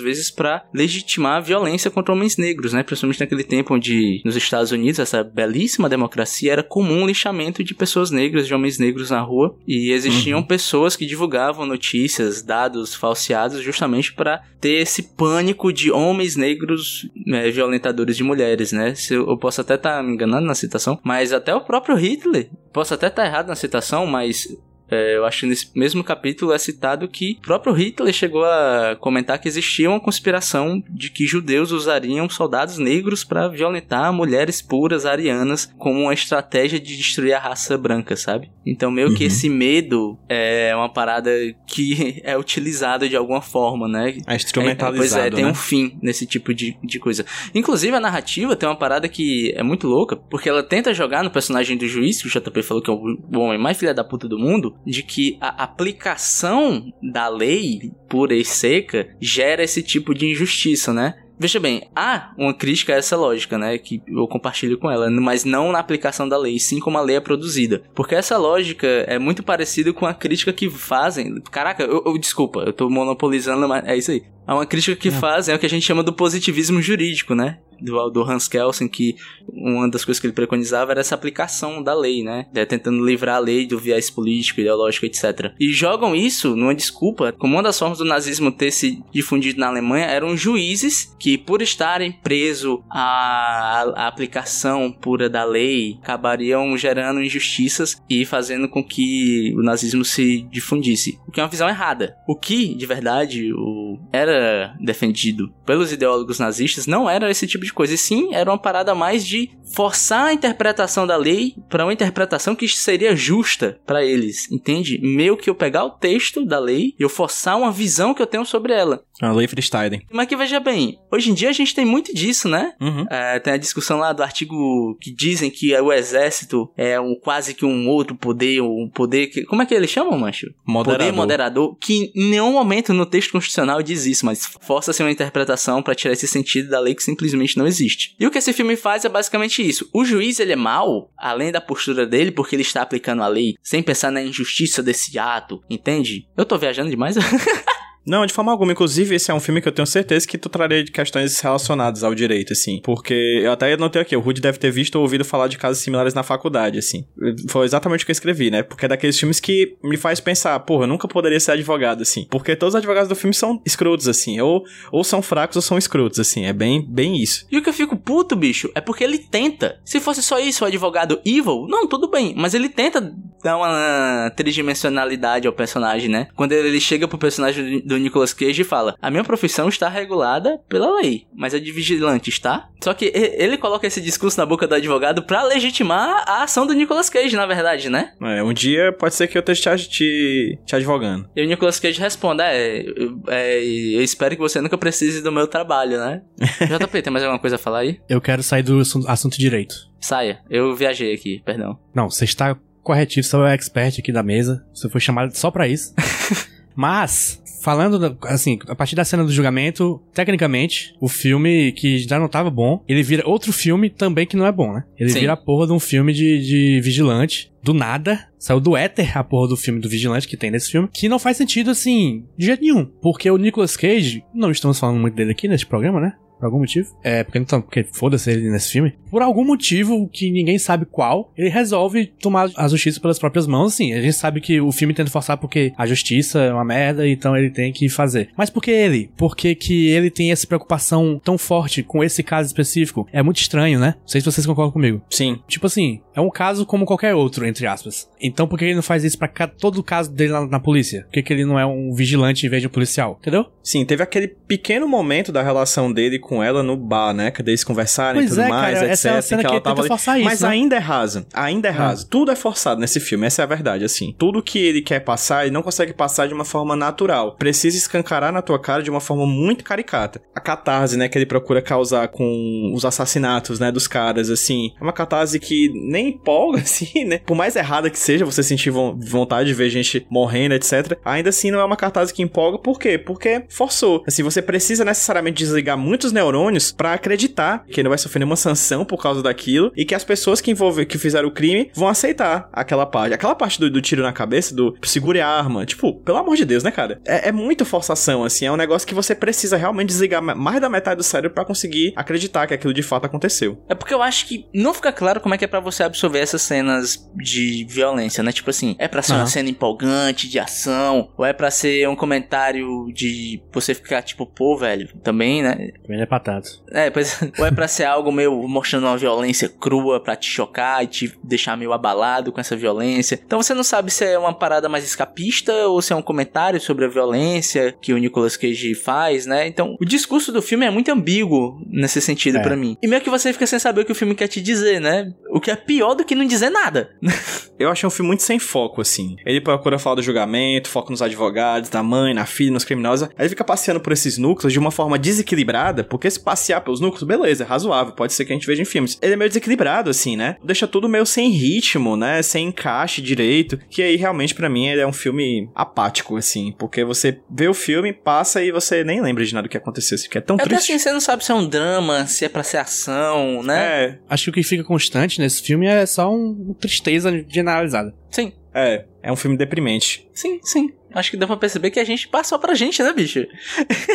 vezes 0.00 0.30
para 0.30 0.64
legitimar 0.74 1.36
a 1.36 1.40
violência 1.40 1.90
contra 1.90 2.12
homens 2.12 2.36
negros, 2.36 2.72
né? 2.72 2.82
Principalmente 2.82 3.20
naquele 3.20 3.44
tempo 3.44 3.74
onde 3.74 4.20
nos 4.24 4.36
Estados 4.36 4.72
Unidos 4.72 4.98
essa 4.98 5.22
belíssima 5.22 5.88
democracia 5.88 6.52
era 6.52 6.62
comum 6.62 6.97
o 7.02 7.06
lixamento 7.06 7.64
de 7.64 7.74
pessoas 7.74 8.10
negras, 8.10 8.46
de 8.46 8.54
homens 8.54 8.78
negros 8.78 9.10
na 9.10 9.20
rua 9.20 9.54
e 9.66 9.90
existiam 9.92 10.42
pessoas 10.42 10.96
que 10.96 11.06
divulgavam 11.06 11.66
notícias, 11.66 12.42
dados 12.42 12.94
falseados 12.94 13.62
justamente 13.62 14.12
para 14.12 14.42
ter 14.60 14.80
esse 14.80 15.02
pânico 15.02 15.72
de 15.72 15.90
homens 15.90 16.36
negros 16.36 17.08
né, 17.26 17.50
violentadores 17.50 18.16
de 18.16 18.24
mulheres, 18.24 18.72
né? 18.72 18.94
Se 18.94 19.14
eu, 19.14 19.28
eu 19.28 19.36
posso 19.36 19.60
até 19.60 19.74
estar 19.74 20.02
me 20.02 20.12
enganando 20.12 20.46
na 20.46 20.54
citação, 20.54 20.98
mas 21.02 21.32
até 21.32 21.54
o 21.54 21.60
próprio 21.60 21.96
Hitler, 21.96 22.50
posso 22.72 22.94
até 22.94 23.06
estar 23.06 23.24
errado 23.26 23.48
na 23.48 23.54
citação, 23.54 24.06
mas 24.06 24.48
é, 24.90 25.16
eu 25.16 25.24
acho 25.24 25.40
que 25.40 25.46
nesse 25.46 25.70
mesmo 25.74 26.02
capítulo 26.02 26.52
é 26.52 26.58
citado 26.58 27.08
que 27.08 27.36
o 27.38 27.42
próprio 27.42 27.72
Hitler 27.72 28.12
chegou 28.12 28.44
a 28.44 28.96
comentar 29.00 29.38
que 29.38 29.48
existia 29.48 29.88
uma 29.90 30.00
conspiração 30.00 30.82
de 30.88 31.10
que 31.10 31.26
judeus 31.26 31.72
usariam 31.72 32.28
soldados 32.28 32.78
negros 32.78 33.24
para 33.24 33.48
violentar 33.48 34.12
mulheres 34.12 34.62
puras 34.62 35.04
arianas 35.04 35.72
como 35.78 36.02
uma 36.02 36.14
estratégia 36.14 36.80
de 36.80 36.96
destruir 36.96 37.34
a 37.34 37.38
raça 37.38 37.76
branca, 37.76 38.16
sabe? 38.16 38.50
Então 38.64 38.90
meio 38.90 39.14
que 39.14 39.24
Uhum. 39.24 39.28
esse 39.28 39.48
medo 39.48 40.18
é 40.28 40.74
uma 40.74 40.88
parada 40.88 41.30
que 41.66 42.20
é 42.24 42.36
utilizada 42.36 43.08
de 43.08 43.16
alguma 43.16 43.42
forma, 43.42 43.88
né? 43.88 44.16
É 44.26 44.36
instrumentalizado, 44.36 44.96
pois 44.96 45.14
é, 45.14 45.30
tem 45.30 45.44
né? 45.44 45.50
um 45.50 45.54
fim 45.54 45.98
nesse 46.02 46.26
tipo 46.26 46.54
de, 46.54 46.76
de 46.82 46.98
coisa. 46.98 47.24
Inclusive, 47.54 47.96
a 47.96 48.00
narrativa 48.00 48.56
tem 48.56 48.68
uma 48.68 48.76
parada 48.76 49.08
que 49.08 49.52
é 49.56 49.62
muito 49.62 49.86
louca, 49.86 50.16
porque 50.16 50.48
ela 50.48 50.62
tenta 50.62 50.94
jogar 50.94 51.22
no 51.24 51.30
personagem 51.30 51.76
do 51.76 51.86
juiz, 51.86 52.22
que 52.22 52.28
o 52.28 52.30
JP 52.30 52.62
falou 52.62 52.82
que 52.82 52.90
é 52.90 52.92
o 52.92 53.18
o 53.32 53.40
homem 53.40 53.58
mais 53.58 53.76
filha 53.76 53.94
da 53.94 54.04
puta 54.04 54.28
do 54.28 54.38
mundo, 54.38 54.74
de 54.86 55.02
que 55.02 55.36
a 55.40 55.64
aplicação 55.64 56.92
da 57.02 57.28
lei 57.28 57.92
pura 58.08 58.34
e 58.34 58.44
seca 58.44 59.08
gera 59.20 59.62
esse 59.62 59.82
tipo 59.82 60.14
de 60.14 60.26
injustiça, 60.26 60.92
né? 60.92 61.14
Veja 61.40 61.60
bem, 61.60 61.88
há 61.94 62.32
uma 62.36 62.52
crítica 62.52 62.92
a 62.92 62.96
essa 62.96 63.16
lógica, 63.16 63.56
né? 63.56 63.78
Que 63.78 64.02
eu 64.08 64.26
compartilho 64.26 64.76
com 64.76 64.90
ela, 64.90 65.08
mas 65.08 65.44
não 65.44 65.70
na 65.70 65.78
aplicação 65.78 66.28
da 66.28 66.36
lei, 66.36 66.58
sim 66.58 66.80
como 66.80 66.98
a 66.98 67.00
lei 67.00 67.14
é 67.14 67.20
produzida. 67.20 67.80
Porque 67.94 68.16
essa 68.16 68.36
lógica 68.36 68.88
é 69.06 69.20
muito 69.20 69.42
parecida 69.44 69.92
com 69.92 70.04
a 70.04 70.12
crítica 70.12 70.52
que 70.52 70.68
fazem. 70.68 71.40
Caraca, 71.42 71.84
eu, 71.84 72.02
eu- 72.04 72.18
desculpa, 72.18 72.60
eu 72.66 72.72
tô 72.72 72.90
monopolizando, 72.90 73.68
mas 73.68 73.84
é 73.86 73.96
isso 73.96 74.10
aí. 74.10 74.24
Há 74.44 74.54
uma 74.54 74.66
crítica 74.66 74.96
que 74.96 75.10
fazem 75.12 75.52
é 75.52 75.56
o 75.56 75.60
que 75.60 75.66
a 75.66 75.70
gente 75.70 75.86
chama 75.86 76.02
do 76.02 76.12
positivismo 76.12 76.82
jurídico, 76.82 77.34
né? 77.36 77.58
Do, 77.80 78.10
do 78.10 78.22
Hans 78.22 78.48
Kelsen, 78.48 78.88
que 78.88 79.16
uma 79.48 79.88
das 79.90 80.04
coisas 80.04 80.20
que 80.20 80.26
ele 80.26 80.34
preconizava 80.34 80.92
era 80.92 81.00
essa 81.00 81.14
aplicação 81.14 81.82
da 81.82 81.94
lei, 81.94 82.22
né? 82.22 82.46
É, 82.54 82.64
tentando 82.64 83.04
livrar 83.04 83.36
a 83.36 83.40
lei 83.40 83.66
do 83.66 83.78
viés 83.78 84.10
político, 84.10 84.60
ideológico, 84.60 85.06
etc. 85.06 85.52
E 85.58 85.72
jogam 85.72 86.14
isso 86.14 86.56
numa 86.56 86.74
desculpa, 86.74 87.32
como 87.32 87.54
uma 87.54 87.62
das 87.62 87.78
formas 87.78 87.98
do 87.98 88.04
nazismo 88.04 88.52
ter 88.52 88.70
se 88.70 89.02
difundido 89.12 89.60
na 89.60 89.68
Alemanha 89.68 90.06
eram 90.06 90.36
juízes 90.36 91.14
que, 91.18 91.36
por 91.36 91.62
estarem 91.62 92.12
presos 92.12 92.78
à, 92.90 93.84
à 93.96 94.06
aplicação 94.08 94.90
pura 94.90 95.28
da 95.28 95.44
lei, 95.44 95.98
acabariam 96.02 96.76
gerando 96.76 97.22
injustiças 97.22 98.00
e 98.08 98.24
fazendo 98.24 98.68
com 98.68 98.82
que 98.82 99.54
o 99.56 99.62
nazismo 99.62 100.04
se 100.04 100.42
difundisse. 100.50 101.18
O 101.26 101.32
que 101.32 101.40
é 101.40 101.42
uma 101.42 101.48
visão 101.48 101.68
errada. 101.68 102.16
O 102.26 102.36
que, 102.36 102.74
de 102.74 102.86
verdade, 102.86 103.52
o... 103.52 103.98
era 104.12 104.74
defendido 104.80 105.52
pelos 105.64 105.92
ideólogos 105.92 106.38
nazistas 106.38 106.86
não 106.86 107.08
era 107.08 107.30
esse 107.30 107.46
tipo 107.46 107.64
de 107.64 107.67
coisa, 107.72 107.94
e 107.94 107.98
sim 107.98 108.34
era 108.34 108.50
uma 108.50 108.58
parada 108.58 108.94
mais 108.94 109.26
de 109.26 109.50
forçar 109.74 110.26
a 110.26 110.32
interpretação 110.32 111.06
da 111.06 111.16
lei 111.16 111.54
para 111.68 111.84
uma 111.84 111.92
interpretação 111.92 112.54
que 112.54 112.66
seria 112.68 113.14
justa 113.14 113.78
para 113.86 114.04
eles, 114.04 114.50
entende? 114.50 114.98
Meio 115.00 115.36
que 115.36 115.50
eu 115.50 115.54
pegar 115.54 115.84
o 115.84 115.90
texto 115.90 116.44
da 116.44 116.58
lei 116.58 116.94
e 116.98 117.02
eu 117.02 117.08
forçar 117.08 117.58
uma 117.58 117.70
visão 117.70 118.14
que 118.14 118.22
eu 118.22 118.26
tenho 118.26 118.44
sobre 118.44 118.72
ela. 118.72 119.02
A 119.20 119.32
lei 119.32 119.48
freestyle. 119.48 120.00
Mas 120.12 120.26
que 120.26 120.36
veja 120.36 120.60
bem, 120.60 120.98
hoje 121.10 121.30
em 121.30 121.34
dia 121.34 121.48
a 121.48 121.52
gente 121.52 121.74
tem 121.74 121.84
muito 121.84 122.14
disso, 122.14 122.48
né? 122.48 122.72
Uhum. 122.80 123.04
É, 123.10 123.38
tem 123.40 123.54
a 123.54 123.56
discussão 123.56 123.98
lá 123.98 124.12
do 124.12 124.22
artigo 124.22 124.96
que 125.00 125.10
dizem 125.10 125.50
que 125.50 125.74
o 125.76 125.92
exército 125.92 126.70
é 126.76 127.00
um 127.00 127.14
quase 127.14 127.54
que 127.54 127.64
um 127.64 127.88
outro 127.88 128.14
poder, 128.16 128.60
um 128.60 128.88
poder 128.88 129.28
que. 129.28 129.44
Como 129.44 129.62
é 129.62 129.66
que 129.66 129.74
eles 129.74 129.90
chamam, 129.90 130.18
mancho? 130.18 130.46
Moderador. 130.66 131.06
Poder 131.06 131.16
moderador, 131.16 131.76
que 131.80 132.12
em 132.14 132.30
nenhum 132.30 132.52
momento 132.52 132.94
no 132.94 133.06
texto 133.06 133.32
constitucional 133.32 133.82
diz 133.82 134.06
isso, 134.06 134.24
mas 134.24 134.46
força-se 134.60 135.02
uma 135.02 135.10
interpretação 135.10 135.82
pra 135.82 135.94
tirar 135.94 136.12
esse 136.12 136.28
sentido 136.28 136.70
da 136.70 136.80
lei 136.80 136.94
que 136.94 137.02
simplesmente 137.02 137.56
não 137.56 137.66
existe. 137.66 138.14
E 138.18 138.26
o 138.26 138.30
que 138.30 138.38
esse 138.38 138.52
filme 138.52 138.76
faz 138.76 139.04
é 139.04 139.08
basicamente 139.08 139.66
isso. 139.66 139.88
O 139.92 140.04
juiz, 140.04 140.38
ele 140.38 140.52
é 140.52 140.56
mau, 140.56 141.10
além 141.16 141.50
da 141.50 141.60
postura 141.60 142.06
dele, 142.06 142.30
porque 142.30 142.54
ele 142.54 142.62
está 142.62 142.82
aplicando 142.82 143.22
a 143.22 143.28
lei 143.28 143.54
sem 143.62 143.82
pensar 143.82 144.10
na 144.10 144.22
injustiça 144.22 144.82
desse 144.82 145.18
ato, 145.18 145.62
entende? 145.68 146.26
Eu 146.36 146.44
tô 146.44 146.56
viajando 146.56 146.90
demais? 146.90 147.16
Não, 148.08 148.24
de 148.24 148.32
forma 148.32 148.50
alguma. 148.50 148.72
Inclusive, 148.72 149.14
esse 149.14 149.30
é 149.30 149.34
um 149.34 149.40
filme 149.40 149.60
que 149.60 149.68
eu 149.68 149.72
tenho 149.72 149.86
certeza 149.86 150.26
que 150.26 150.38
tu 150.38 150.48
traria 150.48 150.82
de 150.82 150.90
questões 150.90 151.38
relacionadas 151.38 152.02
ao 152.02 152.14
direito, 152.14 152.54
assim. 152.54 152.80
Porque 152.82 153.40
eu 153.42 153.52
até 153.52 153.72
anotei 153.72 154.00
aqui, 154.00 154.16
o 154.16 154.20
Rudy 154.20 154.40
deve 154.40 154.58
ter 154.58 154.70
visto 154.70 154.96
ou 154.96 155.02
ouvido 155.02 155.24
falar 155.24 155.46
de 155.48 155.58
casos 155.58 155.82
similares 155.82 156.14
na 156.14 156.22
faculdade, 156.22 156.78
assim. 156.78 157.04
Foi 157.48 157.66
exatamente 157.66 158.02
o 158.02 158.06
que 158.06 158.10
eu 158.10 158.14
escrevi, 158.14 158.50
né? 158.50 158.62
Porque 158.62 158.86
é 158.86 158.88
daqueles 158.88 159.18
filmes 159.18 159.38
que 159.38 159.76
me 159.84 159.98
faz 159.98 160.20
pensar, 160.20 160.58
porra, 160.60 160.84
eu 160.84 160.88
nunca 160.88 161.06
poderia 161.06 161.38
ser 161.38 161.52
advogado, 161.52 162.02
assim. 162.02 162.26
Porque 162.30 162.56
todos 162.56 162.74
os 162.74 162.78
advogados 162.78 163.08
do 163.08 163.14
filme 163.14 163.34
são 163.34 163.60
escrotos, 163.66 164.08
assim. 164.08 164.40
Ou, 164.40 164.64
ou 164.90 165.04
são 165.04 165.20
fracos 165.20 165.56
ou 165.56 165.62
são 165.62 165.76
escrotos, 165.76 166.18
assim. 166.18 166.46
É 166.46 166.52
bem, 166.52 166.84
bem 166.88 167.22
isso. 167.22 167.46
E 167.50 167.58
o 167.58 167.62
que 167.62 167.68
eu 167.68 167.74
fico 167.74 167.96
puto, 167.96 168.34
bicho, 168.34 168.70
é 168.74 168.80
porque 168.80 169.04
ele 169.04 169.18
tenta. 169.18 169.80
Se 169.84 170.00
fosse 170.00 170.22
só 170.22 170.38
isso, 170.38 170.64
o 170.64 170.66
advogado 170.66 171.20
evil, 171.26 171.66
não, 171.68 171.86
tudo 171.86 172.08
bem. 172.08 172.32
Mas 172.34 172.54
ele 172.54 172.70
tenta 172.70 173.12
dar 173.42 173.56
uma 173.56 174.30
tridimensionalidade 174.34 175.46
ao 175.46 175.52
personagem, 175.52 176.08
né? 176.08 176.28
Quando 176.34 176.52
ele 176.52 176.80
chega 176.80 177.06
pro 177.06 177.18
personagem 177.18 177.80
do 177.84 177.97
Nicolas 177.98 178.32
Cage 178.32 178.62
e 178.62 178.64
fala: 178.64 178.94
A 179.00 179.10
minha 179.10 179.24
profissão 179.24 179.68
está 179.68 179.88
regulada 179.88 180.60
pela 180.68 181.00
lei, 181.00 181.26
mas 181.34 181.54
a 181.54 181.58
de 181.58 181.72
vigilante 181.72 182.30
está? 182.30 182.68
Só 182.82 182.94
que 182.94 183.10
ele 183.14 183.58
coloca 183.58 183.86
esse 183.86 184.00
discurso 184.00 184.38
na 184.38 184.46
boca 184.46 184.66
do 184.66 184.74
advogado 184.74 185.22
pra 185.22 185.42
legitimar 185.42 186.24
a 186.26 186.44
ação 186.44 186.66
do 186.66 186.72
Nicolas 186.72 187.10
Cage, 187.10 187.34
na 187.34 187.46
verdade, 187.46 187.90
né? 187.90 188.12
É, 188.20 188.42
um 188.42 188.52
dia 188.52 188.92
pode 188.92 189.14
ser 189.14 189.26
que 189.26 189.36
eu 189.36 189.40
esteja 189.40 189.76
te, 189.76 189.88
te, 189.88 190.58
te 190.64 190.76
advogando. 190.76 191.28
E 191.34 191.42
o 191.42 191.46
Nicolas 191.46 191.80
Cage 191.80 192.00
responde: 192.00 192.42
É, 192.42 192.80
eu, 192.82 193.20
é, 193.28 193.58
eu 193.58 194.02
espero 194.02 194.34
que 194.34 194.40
você 194.40 194.60
nunca 194.60 194.78
precise 194.78 195.22
do 195.22 195.32
meu 195.32 195.46
trabalho, 195.46 195.98
né? 195.98 196.22
JP, 196.38 197.02
tem 197.02 197.12
mais 197.12 197.24
alguma 197.24 197.40
coisa 197.40 197.56
a 197.56 197.58
falar 197.58 197.80
aí? 197.80 198.00
Eu 198.08 198.20
quero 198.20 198.42
sair 198.42 198.62
do 198.62 198.80
assunto, 198.80 199.08
assunto 199.08 199.38
direito. 199.38 199.88
Saia, 200.00 200.40
eu 200.48 200.74
viajei 200.76 201.12
aqui, 201.12 201.42
perdão. 201.44 201.78
Não, 201.94 202.08
você 202.08 202.24
está 202.24 202.56
corretivo, 202.82 203.26
você 203.26 203.36
é 203.36 203.38
o 203.38 203.46
expert 203.46 203.98
aqui 203.98 204.12
da 204.12 204.22
mesa. 204.22 204.64
Você 204.72 204.88
foi 204.88 205.00
chamado 205.00 205.36
só 205.36 205.50
pra 205.50 205.68
isso. 205.68 205.94
Mas, 206.74 207.42
falando, 207.62 207.98
da- 207.98 208.16
assim, 208.28 208.58
a 208.68 208.74
partir 208.74 208.94
da 208.96 209.04
cena 209.04 209.24
do 209.24 209.30
julgamento, 209.32 210.00
tecnicamente, 210.14 210.94
o 211.00 211.08
filme 211.08 211.72
que 211.72 211.98
já 211.98 212.18
não 212.18 212.28
tava 212.28 212.50
bom, 212.50 212.82
ele 212.88 213.02
vira 213.02 213.28
outro 213.28 213.52
filme 213.52 213.90
também 213.90 214.26
que 214.26 214.36
não 214.36 214.46
é 214.46 214.52
bom, 214.52 214.72
né? 214.72 214.84
Ele 214.98 215.10
Sim. 215.10 215.20
vira 215.20 215.32
a 215.32 215.36
porra 215.36 215.66
de 215.66 215.72
um 215.72 215.80
filme 215.80 216.12
de, 216.12 216.40
de 216.40 216.80
vigilante. 216.82 217.50
Do 217.62 217.74
nada, 217.74 218.26
saiu 218.38 218.60
do 218.60 218.76
éter 218.76 219.18
a 219.18 219.24
porra 219.24 219.48
do 219.48 219.56
filme 219.56 219.80
do 219.80 219.88
Vigilante 219.88 220.28
que 220.28 220.36
tem 220.36 220.50
nesse 220.50 220.70
filme, 220.70 220.88
que 220.94 221.08
não 221.08 221.18
faz 221.18 221.36
sentido, 221.36 221.70
assim, 221.72 222.24
de 222.38 222.46
jeito 222.46 222.62
nenhum. 222.62 222.84
Porque 223.02 223.28
o 223.30 223.36
Nicolas 223.36 223.76
Cage, 223.76 224.22
não 224.32 224.50
estamos 224.50 224.78
falando 224.78 225.00
muito 225.00 225.14
dele 225.14 225.32
aqui 225.32 225.48
nesse 225.48 225.66
programa, 225.66 226.00
né? 226.00 226.12
Por 226.38 226.46
algum 226.46 226.58
motivo. 226.58 226.88
É, 227.02 227.24
porque, 227.24 227.38
então, 227.38 227.60
porque 227.60 227.84
foda-se 227.84 228.30
ele 228.30 228.50
nesse 228.50 228.72
filme. 228.72 228.94
Por 229.10 229.22
algum 229.22 229.44
motivo 229.44 230.08
que 230.08 230.30
ninguém 230.30 230.58
sabe 230.58 230.86
qual, 230.86 231.32
ele 231.36 231.48
resolve 231.48 232.06
tomar 232.20 232.50
a 232.56 232.68
justiça 232.68 233.00
pelas 233.00 233.18
próprias 233.18 233.46
mãos, 233.46 233.74
assim. 233.74 233.92
A 233.92 234.00
gente 234.00 234.14
sabe 234.14 234.40
que 234.40 234.60
o 234.60 234.70
filme 234.70 234.94
tenta 234.94 235.10
forçar 235.10 235.36
porque 235.36 235.72
a 235.76 235.86
justiça 235.86 236.40
é 236.40 236.52
uma 236.52 236.64
merda, 236.64 237.08
então 237.08 237.36
ele 237.36 237.50
tem 237.50 237.72
que 237.72 237.88
fazer. 237.88 238.30
Mas 238.36 238.50
por 238.50 238.62
que 238.62 238.70
ele? 238.70 239.10
Por 239.16 239.36
que 239.36 239.54
que 239.54 239.88
ele 239.88 240.10
tem 240.10 240.30
essa 240.30 240.46
preocupação 240.46 241.20
tão 241.22 241.38
forte 241.38 241.82
com 241.82 242.02
esse 242.04 242.22
caso 242.22 242.46
específico? 242.46 243.06
É 243.12 243.22
muito 243.22 243.40
estranho, 243.40 243.78
né? 243.80 243.94
Não 244.00 244.08
sei 244.08 244.20
se 244.20 244.24
vocês 244.24 244.46
concordam 244.46 244.72
comigo. 244.72 245.02
Sim. 245.10 245.40
Tipo 245.48 245.66
assim, 245.66 246.00
é 246.14 246.20
um 246.20 246.30
caso 246.30 246.66
como 246.66 246.84
qualquer 246.84 247.14
outro, 247.14 247.46
entre 247.46 247.66
aspas. 247.66 248.08
Então 248.20 248.46
por 248.46 248.58
que 248.58 248.64
ele 248.64 248.74
não 248.74 248.82
faz 248.82 249.04
isso 249.04 249.18
pra 249.18 249.28
todo 249.46 249.78
o 249.78 249.82
caso 249.82 250.10
dele 250.12 250.32
na, 250.32 250.46
na 250.46 250.60
polícia? 250.60 251.02
Por 251.02 251.12
que, 251.12 251.22
que 251.22 251.32
ele 251.32 251.44
não 251.44 251.58
é 251.58 251.66
um 251.66 251.92
vigilante 251.92 252.46
em 252.46 252.48
vez 252.48 252.62
de 252.62 252.68
um 252.68 252.70
policial? 252.70 253.18
Entendeu? 253.20 253.46
Sim, 253.62 253.84
teve 253.84 254.02
aquele 254.02 254.28
pequeno 254.28 254.88
momento 254.88 255.32
da 255.32 255.42
relação 255.42 255.92
dele 255.92 256.18
com 256.28 256.42
ela 256.42 256.62
no 256.62 256.76
bar, 256.76 257.14
né? 257.14 257.30
Que 257.30 257.40
eles 257.42 257.64
conversarem 257.64 258.22
e 258.22 258.28
tudo 258.28 258.40
é, 258.42 258.48
mais, 258.48 258.74
cara, 258.78 258.86
etc. 258.86 258.92
essa 258.92 259.08
é 259.08 259.18
a 259.18 259.22
cena 259.22 259.42
que 259.42 259.48
que 259.48 259.54
ela 259.54 259.60
tava 259.60 259.80
ali. 259.82 259.90
isso, 259.94 260.24
Mas 260.24 260.40
né? 260.42 260.48
ainda 260.48 260.76
é 260.76 260.78
raso. 260.78 261.26
Ainda 261.32 261.68
é 261.68 261.70
raso. 261.70 262.06
Tudo 262.08 262.30
é 262.30 262.36
forçado 262.36 262.80
nesse 262.80 263.00
filme, 263.00 263.26
essa 263.26 263.42
é 263.42 263.44
a 263.44 263.46
verdade, 263.46 263.84
assim. 263.84 264.14
Tudo 264.18 264.42
que 264.42 264.58
ele 264.58 264.82
quer 264.82 265.00
passar, 265.00 265.44
ele 265.44 265.54
não 265.54 265.62
consegue 265.62 265.92
passar 265.92 266.28
de 266.28 266.34
uma 266.34 266.44
forma 266.44 266.76
natural. 266.76 267.34
Precisa 267.36 267.76
escancarar 267.76 268.32
na 268.32 268.42
tua 268.42 268.58
cara 268.58 268.82
de 268.82 268.90
uma 268.90 269.00
forma 269.00 269.26
muito 269.26 269.64
caricata. 269.64 270.20
A 270.34 270.40
catarse, 270.40 270.96
né, 270.96 271.08
que 271.08 271.16
ele 271.16 271.26
procura 271.26 271.62
causar 271.62 272.08
com 272.08 272.72
os 272.74 272.84
assassinatos, 272.84 273.58
né, 273.58 273.72
dos 273.72 273.86
caras, 273.86 274.28
assim. 274.30 274.72
É 274.78 274.82
uma 274.84 274.92
catarse 274.92 275.38
que 275.40 275.70
nem 275.74 276.08
empolga, 276.10 276.58
assim, 276.62 277.04
né? 277.04 277.18
Por 277.24 277.36
mais 277.36 277.56
errada 277.56 277.88
que 277.90 277.98
seja, 277.98 278.24
você 278.24 278.42
sentir 278.42 278.70
von- 278.70 278.98
vontade 279.00 279.48
de 279.48 279.54
ver 279.54 279.70
gente 279.70 280.06
morrendo, 280.10 280.54
etc. 280.54 280.98
Ainda 281.04 281.30
assim, 281.30 281.50
não 281.50 281.60
é 281.60 281.64
uma 281.64 281.76
catarse 281.76 282.12
que 282.12 282.22
empolga. 282.22 282.58
Por 282.58 282.78
quê? 282.78 282.98
Porque 282.98 283.44
forçou. 283.48 284.02
Assim, 284.06 284.22
você 284.22 284.42
precisa 284.42 284.84
necessariamente 284.84 285.38
desligar 285.38 285.78
muitos 285.78 286.12
neurônios 286.18 286.72
pra 286.72 286.92
acreditar 286.92 287.64
que 287.66 287.80
ele 287.80 287.88
vai 287.88 287.98
sofrer 287.98 288.24
uma 288.24 288.36
sanção 288.36 288.84
por 288.84 289.02
causa 289.02 289.22
daquilo 289.22 289.72
e 289.76 289.84
que 289.84 289.94
as 289.94 290.04
pessoas 290.04 290.40
que 290.40 290.50
envolvem, 290.50 290.86
que 290.86 290.98
fizeram 290.98 291.28
o 291.28 291.32
crime 291.32 291.70
vão 291.74 291.88
aceitar 291.88 292.48
aquela 292.52 292.84
parte. 292.86 293.14
Aquela 293.14 293.34
parte 293.34 293.58
do, 293.60 293.70
do 293.70 293.80
tiro 293.80 294.02
na 294.02 294.12
cabeça, 294.12 294.54
do 294.54 294.76
segure 294.82 295.20
a 295.20 295.28
arma. 295.28 295.64
Tipo, 295.64 295.94
pelo 296.02 296.18
amor 296.18 296.36
de 296.36 296.44
Deus, 296.44 296.62
né, 296.62 296.70
cara? 296.70 297.00
É, 297.06 297.28
é 297.28 297.32
muita 297.32 297.64
forçação, 297.64 298.24
assim. 298.24 298.44
É 298.46 298.52
um 298.52 298.56
negócio 298.56 298.86
que 298.86 298.94
você 298.94 299.14
precisa 299.14 299.56
realmente 299.56 299.88
desligar 299.88 300.22
ma- 300.22 300.34
mais 300.34 300.60
da 300.60 300.68
metade 300.68 300.96
do 300.98 301.02
cérebro 301.02 301.34
pra 301.34 301.44
conseguir 301.44 301.92
acreditar 301.96 302.46
que 302.46 302.54
aquilo 302.54 302.74
de 302.74 302.82
fato 302.82 303.04
aconteceu. 303.06 303.62
É 303.68 303.74
porque 303.74 303.94
eu 303.94 304.02
acho 304.02 304.26
que 304.26 304.46
não 304.54 304.74
fica 304.74 304.92
claro 304.92 305.20
como 305.20 305.34
é 305.34 305.38
que 305.38 305.44
é 305.44 305.48
pra 305.48 305.60
você 305.60 305.82
absorver 305.82 306.18
essas 306.20 306.42
cenas 306.42 306.98
de 307.16 307.64
violência, 307.68 308.22
né? 308.22 308.32
Tipo 308.32 308.50
assim, 308.50 308.74
é 308.78 308.88
pra 308.88 309.02
ser 309.02 309.12
uma 309.12 309.18
Aham. 309.20 309.26
cena 309.26 309.48
empolgante, 309.48 310.28
de 310.28 310.38
ação, 310.38 311.10
ou 311.16 311.24
é 311.24 311.32
pra 311.32 311.50
ser 311.50 311.88
um 311.88 311.96
comentário 311.96 312.86
de 312.92 313.40
você 313.52 313.74
ficar 313.74 314.02
tipo, 314.02 314.26
pô, 314.26 314.56
velho, 314.56 314.88
também, 315.02 315.42
né? 315.42 315.70
Ele 315.88 316.02
é 316.02 316.06
patata. 316.08 316.48
É, 316.70 316.90
pois, 316.90 317.18
ou 317.38 317.46
é 317.46 317.50
pra 317.50 317.68
ser 317.68 317.84
algo 317.84 318.10
meio 318.10 318.46
mostrando 318.48 318.84
uma 318.86 318.96
violência 318.96 319.48
crua 319.48 320.00
pra 320.00 320.16
te 320.16 320.28
chocar 320.28 320.82
e 320.82 320.86
te 320.86 321.12
deixar 321.22 321.56
meio 321.56 321.72
abalado 321.72 322.32
com 322.32 322.40
essa 322.40 322.56
violência. 322.56 323.20
Então 323.24 323.40
você 323.42 323.54
não 323.54 323.62
sabe 323.64 323.90
se 323.90 324.04
é 324.04 324.18
uma 324.18 324.32
parada 324.32 324.68
mais 324.68 324.84
escapista 324.84 325.52
ou 325.68 325.80
se 325.82 325.92
é 325.92 325.96
um 325.96 326.02
comentário 326.02 326.60
sobre 326.60 326.84
a 326.84 326.88
violência 326.88 327.74
que 327.80 327.92
o 327.92 327.98
Nicolas 327.98 328.36
Cage 328.36 328.74
faz, 328.74 329.26
né? 329.26 329.46
Então 329.46 329.76
o 329.80 329.84
discurso 329.84 330.32
do 330.32 330.42
filme 330.42 330.66
é 330.66 330.70
muito 330.70 330.90
ambíguo 330.90 331.60
nesse 331.66 332.00
sentido 332.00 332.38
É. 332.38 332.42
pra 332.42 332.56
mim. 332.56 332.76
E 332.82 332.86
meio 332.88 333.02
que 333.02 333.10
você 333.10 333.32
fica 333.32 333.46
sem 333.46 333.58
saber 333.58 333.82
o 333.82 333.84
que 333.84 333.92
o 333.92 333.94
filme 333.94 334.14
quer 334.14 334.28
te 334.28 334.40
dizer, 334.40 334.80
né? 334.80 335.12
O 335.30 335.40
que 335.40 335.50
é 335.50 335.56
pior 335.56 335.94
do 335.94 336.04
que 336.04 336.14
não 336.14 336.24
dizer 336.26 336.50
nada. 336.50 336.90
Eu 337.58 337.70
achei 337.72 337.86
um 337.86 337.90
filme 337.90 338.06
muito 338.06 338.22
sem 338.22 338.38
foco, 338.38 338.80
assim. 338.80 339.16
Ele 339.26 339.40
procura 339.40 339.80
falar 339.80 339.96
do 339.96 340.02
julgamento, 340.02 340.68
foca 340.68 340.90
nos 340.90 341.02
advogados, 341.02 341.68
da 341.68 341.82
mãe, 341.82 342.14
na 342.14 342.24
filha, 342.24 342.52
nos 342.52 342.64
criminosos. 342.64 343.08
Aí 343.08 343.22
ele 343.22 343.30
fica 343.30 343.42
passeando 343.42 343.80
por 343.80 343.92
esses 343.92 344.16
núcleos 344.16 344.52
de 344.52 344.60
uma 344.60 344.70
forma 344.70 344.96
desequilibrada, 344.96 345.82
porque 345.82 345.97
se 346.10 346.20
passear 346.20 346.60
pelos 346.60 346.80
núcleos, 346.80 347.02
beleza, 347.02 347.44
é 347.44 347.46
razoável, 347.46 347.92
pode 347.94 348.12
ser 348.12 348.24
que 348.24 348.32
a 348.32 348.36
gente 348.36 348.46
veja 348.46 348.60
em 348.62 348.64
filmes. 348.66 348.98
Ele 349.00 349.14
é 349.14 349.16
meio 349.16 349.28
desequilibrado, 349.30 349.90
assim, 349.90 350.16
né? 350.16 350.36
Deixa 350.44 350.66
tudo 350.66 350.88
meio 350.88 351.06
sem 351.06 351.30
ritmo, 351.30 351.96
né? 351.96 352.22
Sem 352.22 352.48
encaixe 352.48 353.00
direito. 353.02 353.58
Que 353.70 353.82
aí, 353.82 353.96
realmente, 353.96 354.34
pra 354.34 354.48
mim, 354.48 354.66
ele 354.66 354.80
é 354.80 354.86
um 354.86 354.92
filme 354.92 355.48
apático, 355.54 356.16
assim. 356.16 356.54
Porque 356.58 356.84
você 356.84 357.18
vê 357.30 357.48
o 357.48 357.54
filme, 357.54 357.92
passa 357.92 358.42
e 358.42 358.52
você 358.52 358.84
nem 358.84 359.00
lembra 359.00 359.24
de 359.24 359.32
nada 359.34 359.48
do 359.48 359.50
que 359.50 359.56
aconteceu, 359.56 359.94
assim, 359.96 360.08
que 360.08 360.18
é 360.18 360.20
tão 360.20 360.36
Até 360.36 360.44
triste. 360.44 360.72
assim, 360.72 360.78
você 360.78 360.92
não 360.92 361.00
sabe 361.00 361.24
se 361.24 361.32
é 361.32 361.34
um 361.34 361.48
drama, 361.48 362.06
se 362.06 362.24
é 362.24 362.28
pra 362.28 362.42
ser 362.42 362.58
ação, 362.58 363.42
né? 363.42 363.84
É, 363.84 363.98
Acho 364.08 364.24
que 364.24 364.30
o 364.30 364.32
que 364.34 364.42
fica 364.42 364.62
constante 364.64 365.20
nesse 365.20 365.42
filme 365.42 365.66
é 365.66 365.86
só 365.86 366.12
um, 366.12 366.32
uma 366.46 366.54
tristeza 366.54 367.10
generalizada. 367.28 367.94
Sim, 368.10 368.32
é. 368.54 368.84
É 369.02 369.12
um 369.12 369.16
filme 369.16 369.36
deprimente. 369.36 370.06
sim, 370.12 370.40
sim. 370.42 370.70
Acho 370.92 371.10
que 371.10 371.16
dá 371.16 371.26
pra 371.26 371.36
perceber 371.36 371.70
que 371.70 371.78
a 371.78 371.84
gente 371.84 372.08
passou 372.08 372.38
pra 372.38 372.54
gente, 372.54 372.82
né, 372.82 372.92
bicho? 372.92 373.26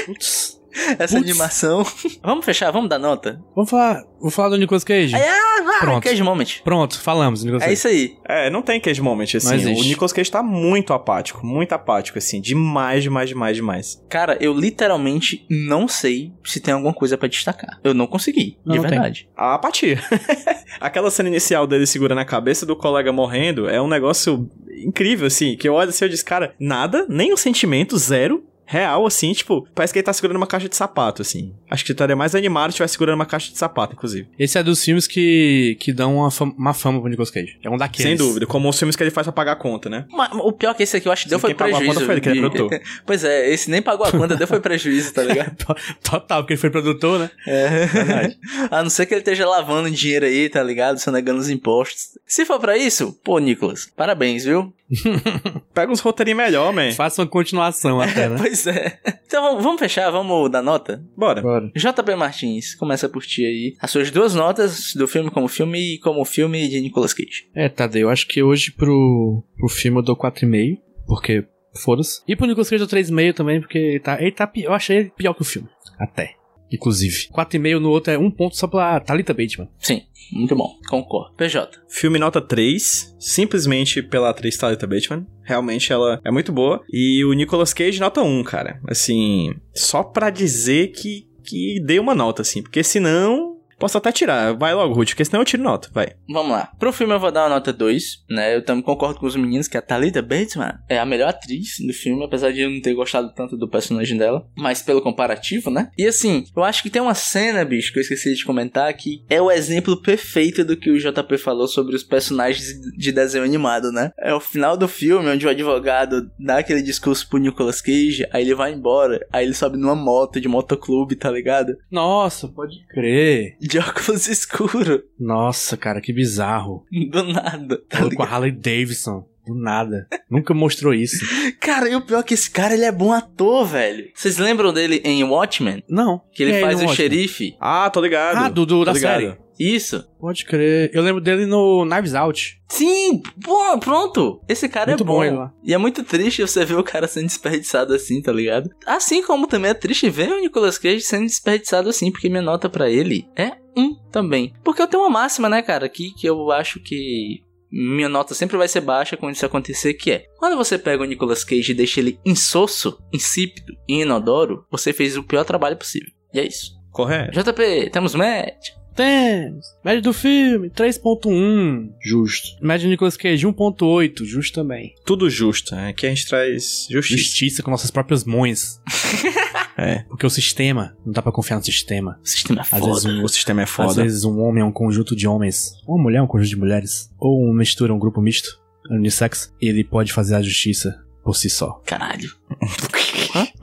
Putz. 0.05 0.59
Essa 0.99 1.17
Putz. 1.17 1.29
animação. 1.29 1.85
vamos 2.23 2.45
fechar, 2.45 2.71
vamos 2.71 2.89
dar 2.89 2.99
nota? 2.99 3.41
Vamos 3.55 3.69
falar, 3.69 4.03
vou 4.19 4.31
falar 4.31 4.49
do 4.49 4.57
Nicolas 4.57 4.83
Cage. 4.83 5.15
Ah, 5.15 5.61
vai, 5.63 5.79
Pronto. 5.79 6.03
Cage 6.03 6.23
Moment. 6.23 6.45
Pronto, 6.63 6.99
falamos, 6.99 7.43
Nicolas 7.43 7.63
É 7.63 7.65
Cage. 7.67 7.73
isso 7.77 7.87
aí. 7.87 8.15
É, 8.27 8.49
não 8.49 8.61
tem 8.61 8.79
cage 8.79 9.01
moment, 9.01 9.27
assim. 9.35 9.55
O 9.73 9.83
Nicolas 9.83 10.11
Cage 10.13 10.29
tá 10.31 10.41
muito 10.43 10.93
apático, 10.93 11.45
muito 11.45 11.73
apático, 11.73 12.17
assim. 12.17 12.41
Demais, 12.41 13.03
demais, 13.03 13.29
demais, 13.29 13.55
demais. 13.55 14.03
Cara, 14.09 14.37
eu 14.41 14.53
literalmente 14.53 15.45
não 15.49 15.87
sei 15.87 16.31
se 16.43 16.59
tem 16.59 16.73
alguma 16.73 16.93
coisa 16.93 17.17
pra 17.17 17.27
destacar. 17.27 17.79
Eu 17.83 17.93
não 17.93 18.07
consegui, 18.07 18.57
Não, 18.65 18.73
de 18.73 18.81
não 18.81 18.83
tem. 18.89 18.91
verdade. 18.99 19.29
A 19.37 19.55
apatia. 19.55 19.99
Aquela 20.79 21.11
cena 21.11 21.29
inicial 21.29 21.67
dele 21.67 21.85
segurando 21.85 22.19
a 22.19 22.25
cabeça 22.25 22.65
do 22.65 22.75
colega 22.75 23.11
morrendo 23.11 23.69
é 23.69 23.81
um 23.81 23.87
negócio 23.87 24.49
incrível, 24.85 25.27
assim. 25.27 25.55
Que 25.55 25.67
eu 25.69 25.73
olho 25.73 25.89
assim 25.89 26.03
e 26.03 26.07
eu 26.07 26.09
disse, 26.09 26.25
cara, 26.25 26.53
nada, 26.59 27.05
nem 27.09 27.33
um 27.33 27.37
sentimento, 27.37 27.97
zero. 27.97 28.43
Real, 28.65 29.05
assim, 29.05 29.33
tipo, 29.33 29.67
parece 29.75 29.93
que 29.93 29.99
ele 29.99 30.05
tá 30.05 30.13
segurando 30.13 30.37
uma 30.37 30.47
caixa 30.47 30.69
de 30.69 30.75
sapato, 30.75 31.21
assim. 31.21 31.53
Acho 31.69 31.83
que 31.85 31.91
estaria 31.91 32.15
mais 32.15 32.33
animado 32.33 32.71
se 32.71 32.75
estivesse 32.75 32.93
segurando 32.93 33.15
uma 33.15 33.25
caixa 33.25 33.51
de 33.51 33.57
sapato, 33.57 33.93
inclusive. 33.93 34.27
Esse 34.39 34.57
é 34.57 34.63
dos 34.63 34.83
filmes 34.83 35.05
que, 35.05 35.77
que 35.79 35.91
dão 35.91 36.17
uma 36.17 36.31
fama, 36.31 36.53
uma 36.57 36.73
fama 36.73 36.99
pro 36.99 37.09
Nicolas 37.09 37.29
Cage. 37.29 37.57
É 37.63 37.69
um 37.69 37.77
daqueles. 37.77 38.07
Sem 38.07 38.15
dúvida, 38.15 38.45
como 38.45 38.69
os 38.69 38.77
filmes 38.77 38.95
que 38.95 39.03
ele 39.03 39.11
faz 39.11 39.25
pra 39.25 39.33
pagar 39.33 39.51
a 39.53 39.55
conta, 39.55 39.89
né? 39.89 40.05
Mas 40.09 40.31
o 40.33 40.51
pior 40.51 40.71
é 40.71 40.73
que 40.73 40.83
esse 40.83 40.97
aqui 40.97 41.07
eu 41.07 41.11
acho 41.11 41.23
que 41.23 41.29
deu 41.29 41.39
Sim, 41.39 41.41
foi 41.41 41.49
quem 41.51 41.57
pagou 41.57 41.75
a 41.75 41.79
prejuízo. 41.79 41.93
conta 41.99 42.05
foi 42.05 42.15
ele, 42.15 42.21
que 42.21 42.29
ele 42.29 42.39
é 42.39 42.49
produtor. 42.49 42.81
pois 43.05 43.23
é, 43.23 43.49
esse 43.49 43.69
nem 43.69 43.81
pagou 43.81 44.05
a 44.05 44.11
conta, 44.11 44.35
deu 44.35 44.47
foi 44.47 44.59
prejuízo, 44.59 45.13
tá 45.13 45.23
ligado? 45.23 45.55
Total, 46.03 46.41
porque 46.41 46.53
ele 46.53 46.61
foi 46.61 46.69
produtor, 46.69 47.19
né? 47.19 47.31
É. 47.45 47.85
Verdade. 47.85 48.37
A 48.71 48.81
não 48.81 48.89
ser 48.89 49.05
que 49.05 49.13
ele 49.13 49.21
esteja 49.21 49.47
lavando 49.47 49.89
dinheiro 49.91 50.25
aí, 50.25 50.49
tá 50.49 50.63
ligado? 50.63 50.99
Sonegando 50.99 51.39
os 51.39 51.49
impostos. 51.49 52.17
Se 52.25 52.45
for 52.45 52.59
pra 52.59 52.77
isso, 52.77 53.17
pô, 53.23 53.39
Nicolas, 53.39 53.91
parabéns, 53.95 54.45
viu? 54.45 54.73
Pega 55.73 55.91
uns 55.91 55.99
roteirinhos 55.99 56.37
melhor, 56.43 56.73
man. 56.73 56.91
Faça 56.91 57.21
uma 57.21 57.27
continuação 57.27 57.99
até, 57.99 58.29
né? 58.29 58.35
Pois 58.43 58.67
é. 58.67 58.99
Então 59.25 59.61
vamos- 59.61 59.79
fechar, 59.79 60.11
vamos 60.11 60.49
dar 60.51 60.61
nota? 60.61 61.03
Bora. 61.17 61.41
Bora. 61.41 61.71
JP 61.75 62.15
Martins, 62.15 62.75
começa 62.75 63.09
por 63.09 63.23
ti 63.23 63.43
aí. 63.45 63.75
As 63.79 63.89
suas 63.91 64.11
duas 64.11 64.35
notas 64.35 64.93
do 64.95 65.07
filme 65.07 65.29
como 65.31 65.47
filme 65.47 65.95
e 65.95 65.99
como 65.99 66.23
filme 66.25 66.67
de 66.67 66.79
Nicolas 66.79 67.13
Cage. 67.13 67.49
É, 67.55 67.67
Tadeu, 67.69 68.03
eu 68.03 68.09
acho 68.09 68.27
que 68.27 68.41
hoje 68.43 68.71
pro, 68.71 69.43
pro 69.57 69.67
filme 69.67 69.97
eu 69.99 70.03
dou 70.03 70.15
4,5, 70.15 70.77
porque 71.07 71.45
foda-se. 71.83 72.21
E 72.27 72.35
pro 72.35 72.45
Nicolas 72.45 72.69
Cage 72.69 72.83
eu 72.83 72.87
dou 72.87 72.97
3,5 72.99 73.33
também, 73.33 73.59
porque 73.59 73.77
ele 73.77 73.99
tá, 73.99 74.21
ele 74.21 74.31
tá 74.31 74.49
eu 74.55 74.73
achei 74.73 74.97
ele 74.97 75.11
pior 75.15 75.33
que 75.33 75.41
o 75.41 75.45
filme. 75.45 75.67
Até. 75.99 76.35
Inclusive. 76.71 77.29
4,5 77.31 77.79
no 77.79 77.89
outro 77.89 78.13
é 78.13 78.17
um 78.17 78.31
ponto 78.31 78.55
só 78.57 78.67
pra 78.67 78.99
Thalita 78.99 79.33
Bateman. 79.33 79.69
Sim, 79.79 80.01
muito 80.31 80.55
bom, 80.55 80.75
concordo. 80.89 81.35
PJ. 81.35 81.79
Filme 81.87 82.17
nota 82.17 82.41
3, 82.41 83.15
simplesmente 83.19 84.01
pela 84.01 84.29
atriz 84.29 84.57
Thalita 84.57 84.87
Bateman. 84.87 85.27
Realmente 85.43 85.91
ela 85.91 86.19
é 86.23 86.31
muito 86.31 86.51
boa. 86.51 86.83
E 86.91 87.23
o 87.25 87.33
Nicolas 87.33 87.73
Cage 87.73 87.99
nota 87.99 88.21
1, 88.21 88.43
cara. 88.43 88.81
Assim, 88.87 89.53
só 89.73 90.03
pra 90.03 90.29
dizer 90.29 90.91
que, 90.91 91.27
que 91.43 91.79
dei 91.85 91.99
uma 91.99 92.15
nota, 92.15 92.41
assim. 92.41 92.61
Porque 92.61 92.83
senão, 92.83 93.52
posso 93.83 93.97
até 93.97 94.13
tirar. 94.13 94.53
Vai 94.53 94.73
logo, 94.73 94.93
Ruth, 94.93 95.09
porque 95.09 95.25
senão 95.25 95.41
eu 95.41 95.45
tiro 95.45 95.61
nota, 95.61 95.89
vai. 95.91 96.13
Vamos 96.29 96.53
lá. 96.53 96.71
Pro 96.79 96.93
filme 96.93 97.13
eu 97.13 97.19
vou 97.19 97.33
dar 97.33 97.43
uma 97.43 97.55
nota 97.55 97.73
2, 97.73 98.23
né? 98.29 98.55
Eu 98.55 98.63
também 98.63 98.81
concordo 98.81 99.19
com 99.19 99.25
os 99.25 99.35
meninos 99.35 99.67
que 99.67 99.77
a 99.77 99.81
Thalita 99.81 100.21
Bateman 100.21 100.79
é 100.87 100.97
a 100.97 101.05
melhor 101.05 101.27
atriz 101.27 101.79
do 101.85 101.91
filme, 101.91 102.23
apesar 102.23 102.53
de 102.53 102.61
eu 102.61 102.69
não 102.69 102.79
ter 102.79 102.93
gostado 102.93 103.33
tanto 103.33 103.57
do 103.57 103.67
personagem 103.67 104.17
dela, 104.17 104.47
mas 104.55 104.81
pelo 104.81 105.01
comparativo, 105.01 105.69
né? 105.69 105.89
E 105.97 106.07
assim, 106.07 106.45
eu 106.55 106.63
acho 106.63 106.81
que 106.81 106.89
tem 106.89 107.01
uma 107.01 107.13
cena, 107.13 107.65
bicho, 107.65 107.91
que 107.91 107.99
eu 107.99 108.03
esqueci 108.03 108.33
de 108.33 108.45
comentar, 108.45 108.93
que 108.93 109.25
é 109.29 109.41
o 109.41 109.51
exemplo 109.51 110.01
perfeito 110.01 110.63
do 110.63 110.77
que 110.77 110.89
o 110.89 110.97
JP 110.97 111.37
falou 111.37 111.67
sobre 111.67 111.93
os 111.93 112.03
personagens 112.03 112.65
de 112.97 113.11
desenho 113.11 113.43
animado, 113.43 113.91
né? 113.91 114.11
É 114.17 114.33
o 114.33 114.39
final 114.39 114.77
do 114.77 114.87
filme 114.87 115.27
onde 115.27 115.45
o 115.45 115.49
advogado 115.49 116.31
dá 116.39 116.59
aquele 116.59 116.81
discurso 116.81 117.27
pro 117.27 117.37
Nicolas 117.37 117.81
Cage, 117.81 118.25
aí 118.31 118.43
ele 118.43 118.55
vai 118.55 118.71
embora, 118.71 119.19
aí 119.29 119.45
ele 119.45 119.53
sobe 119.53 119.77
numa 119.77 119.93
moto 119.93 120.39
de 120.39 120.47
motoclube, 120.47 121.17
tá 121.17 121.29
ligado? 121.29 121.75
Nossa, 121.91 122.47
pode 122.47 122.85
crer. 122.87 123.57
De 123.73 123.79
óculos 123.79 124.27
escuros, 124.29 125.01
Nossa, 125.19 125.75
cara, 125.75 125.99
que 125.99 126.13
bizarro. 126.13 126.85
do 127.09 127.23
nada, 127.23 127.81
tá 127.89 127.97
Falou 127.97 128.13
com 128.13 128.21
a 128.23 128.25
Harley 128.27 128.51
Davidson. 128.51 129.25
Do 129.45 129.53
nada. 129.55 130.07
Nunca 130.31 130.53
mostrou 130.53 130.93
isso. 130.93 131.17
Cara, 131.59 131.89
e 131.89 131.95
o 131.95 132.01
pior 132.05 132.19
é 132.19 132.23
que 132.23 132.33
esse 132.33 132.49
cara, 132.49 132.73
ele 132.75 132.85
é 132.85 132.91
bom 132.93 133.11
ator, 133.11 133.65
velho. 133.65 134.05
Vocês 134.15 134.37
lembram 134.37 134.71
dele 134.71 135.01
em 135.03 135.21
Watchmen? 135.23 135.83
Não. 135.89 136.21
Que 136.33 136.43
ele 136.43 136.53
é 136.53 136.61
faz 136.61 136.75
o 136.81 136.85
Watchmen? 136.85 136.95
xerife? 136.95 137.55
Ah, 137.59 137.89
tô 137.89 137.99
ligado. 137.99 138.37
Ah, 138.37 138.47
do, 138.47 138.65
do- 138.65 138.79
Tô 138.79 138.85
da 138.85 138.93
ligado. 138.93 139.19
série. 139.21 139.37
Isso. 139.59 140.03
Pode 140.19 140.45
crer. 140.45 140.89
Eu 140.93 141.03
lembro 141.03 141.21
dele 141.21 141.45
no 141.45 141.85
Knives 141.85 142.15
Out. 142.15 142.59
Sim, 142.69 143.21
pô, 143.43 143.77
pronto. 143.79 144.41
Esse 144.49 144.67
cara 144.69 144.91
Muito 144.91 145.03
é 145.03 145.05
bom. 145.05 145.35
bom. 145.35 145.49
E 145.63 145.73
é 145.73 145.77
muito 145.77 146.03
triste 146.03 146.41
você 146.41 146.63
ver 146.65 146.75
o 146.75 146.83
cara 146.83 147.07
sendo 147.07 147.27
desperdiçado 147.27 147.93
assim, 147.93 148.21
tá 148.21 148.31
ligado? 148.31 148.69
Assim 148.85 149.21
como 149.21 149.45
também 149.45 149.69
é 149.71 149.73
triste 149.75 150.09
ver 150.09 150.31
o 150.31 150.39
Nicolas 150.39 150.77
Cage 150.79 151.01
sendo 151.01 151.25
desperdiçado 151.27 151.89
assim, 151.89 152.11
porque 152.11 152.29
minha 152.29 152.41
nota 152.41 152.67
pra 152.69 152.89
ele 152.89 153.27
é 153.35 153.51
um 153.75 153.95
também. 154.11 154.53
Porque 154.63 154.81
eu 154.81 154.87
tenho 154.87 155.03
uma 155.03 155.09
máxima, 155.09 155.49
né, 155.49 155.61
cara, 155.61 155.85
aqui 155.85 156.11
que 156.11 156.27
eu 156.27 156.51
acho 156.51 156.79
que 156.79 157.41
minha 157.71 158.07
nota 158.07 158.35
sempre 158.35 158.55
vai 158.55 158.67
ser 158.67 158.81
baixa 158.81 159.17
quando 159.17 159.33
isso 159.33 159.45
acontecer, 159.45 159.95
que 159.95 160.11
é 160.11 160.25
quando 160.37 160.55
você 160.55 160.77
pega 160.77 161.01
o 161.01 161.05
Nicolas 161.05 161.43
Cage 161.43 161.71
e 161.71 161.75
deixa 161.75 161.99
ele 161.99 162.19
insosso, 162.23 162.99
insípido 163.11 163.73
e 163.87 164.01
inodoro, 164.01 164.65
você 164.69 164.93
fez 164.93 165.17
o 165.17 165.23
pior 165.23 165.43
trabalho 165.43 165.75
possível. 165.75 166.11
E 166.33 166.39
é 166.39 166.45
isso. 166.45 166.79
Correto. 166.91 167.31
JP, 167.31 167.89
temos 167.91 168.13
match. 168.13 168.69
Temos. 168.95 169.65
Média 169.83 170.01
do 170.01 170.13
filme, 170.13 170.69
3.1. 170.69 171.89
Justo. 172.01 172.47
Média 172.61 172.85
do 172.87 172.89
Nicolas 172.91 173.17
Cage, 173.17 173.45
1.8. 173.47 174.23
Justo 174.25 174.53
também. 174.55 174.93
Tudo 175.05 175.29
justo, 175.29 175.75
né? 175.75 175.89
Aqui 175.89 176.05
a 176.05 176.09
gente 176.09 176.27
traz 176.27 176.87
justiça. 176.89 177.17
Justiça 177.21 177.63
com 177.63 177.71
nossas 177.71 177.91
próprias 177.91 178.23
mãos. 178.23 178.79
É. 179.75 180.03
Porque 180.03 180.23
o 180.23 180.29
sistema, 180.29 180.95
não 181.03 181.11
dá 181.11 181.19
pra 181.19 181.31
confiar 181.31 181.57
no 181.57 181.63
sistema. 181.65 182.19
O 182.23 182.27
sistema 182.27 182.59
é 182.59 182.61
Às 182.61 182.67
foda. 182.69 182.85
vezes, 182.85 183.05
um, 183.05 183.23
O 183.23 183.27
sistema 183.27 183.61
é 183.61 183.63
às 183.63 183.69
foda. 183.71 184.03
vezes 184.03 184.23
um 184.23 184.39
homem 184.39 184.61
é 184.61 184.65
um 184.65 184.71
conjunto 184.71 185.15
de 185.15 185.27
homens. 185.27 185.71
Ou 185.87 185.95
uma 185.95 186.03
mulher 186.03 186.19
é 186.19 186.21
um 186.21 186.27
conjunto 186.27 186.49
de 186.49 186.55
mulheres. 186.57 187.09
Ou 187.17 187.43
uma 187.43 187.55
mistura, 187.57 187.91
um 187.91 187.97
grupo 187.97 188.21
misto, 188.21 188.61
unissex. 188.91 189.51
E 189.59 189.67
ele 189.67 189.83
pode 189.83 190.13
fazer 190.13 190.35
a 190.35 190.43
justiça 190.43 191.03
por 191.23 191.35
si 191.35 191.49
só. 191.49 191.81
Caralho. 191.87 192.29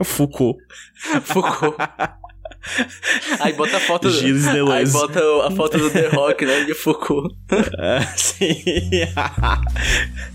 Foucault. 0.03 0.59
Foucault. 1.23 1.77
Aí 3.39 3.53
bota 3.53 3.77
a 3.77 3.79
foto 3.79 4.09
do... 4.09 4.13
Gilles 4.13 4.47
Aí 4.47 4.53
Deleuze. 4.53 4.91
bota 4.93 5.19
a 5.47 5.51
foto 5.51 5.77
do 5.77 5.89
The 5.89 6.07
Rock, 6.07 6.45
né? 6.45 6.63
De 6.63 6.73
Foucault. 6.73 7.33
É, 7.77 8.01
sim. 8.15 8.63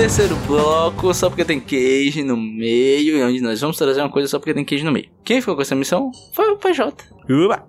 Terceiro 0.00 0.34
bloco, 0.46 1.12
só 1.12 1.28
porque 1.28 1.44
tem 1.44 1.60
queijo 1.60 2.24
no 2.24 2.34
meio, 2.34 3.18
e 3.18 3.22
onde 3.22 3.42
nós 3.42 3.60
vamos 3.60 3.76
trazer 3.76 4.00
uma 4.00 4.08
coisa 4.08 4.26
só 4.26 4.38
porque 4.38 4.54
tem 4.54 4.64
queijo 4.64 4.82
no 4.82 4.90
meio. 4.90 5.10
Quem 5.22 5.42
ficou 5.42 5.54
com 5.54 5.60
essa 5.60 5.74
missão 5.74 6.10
foi 6.32 6.48
o 6.48 6.56
PJ. 6.56 7.04
Uba. 7.28 7.68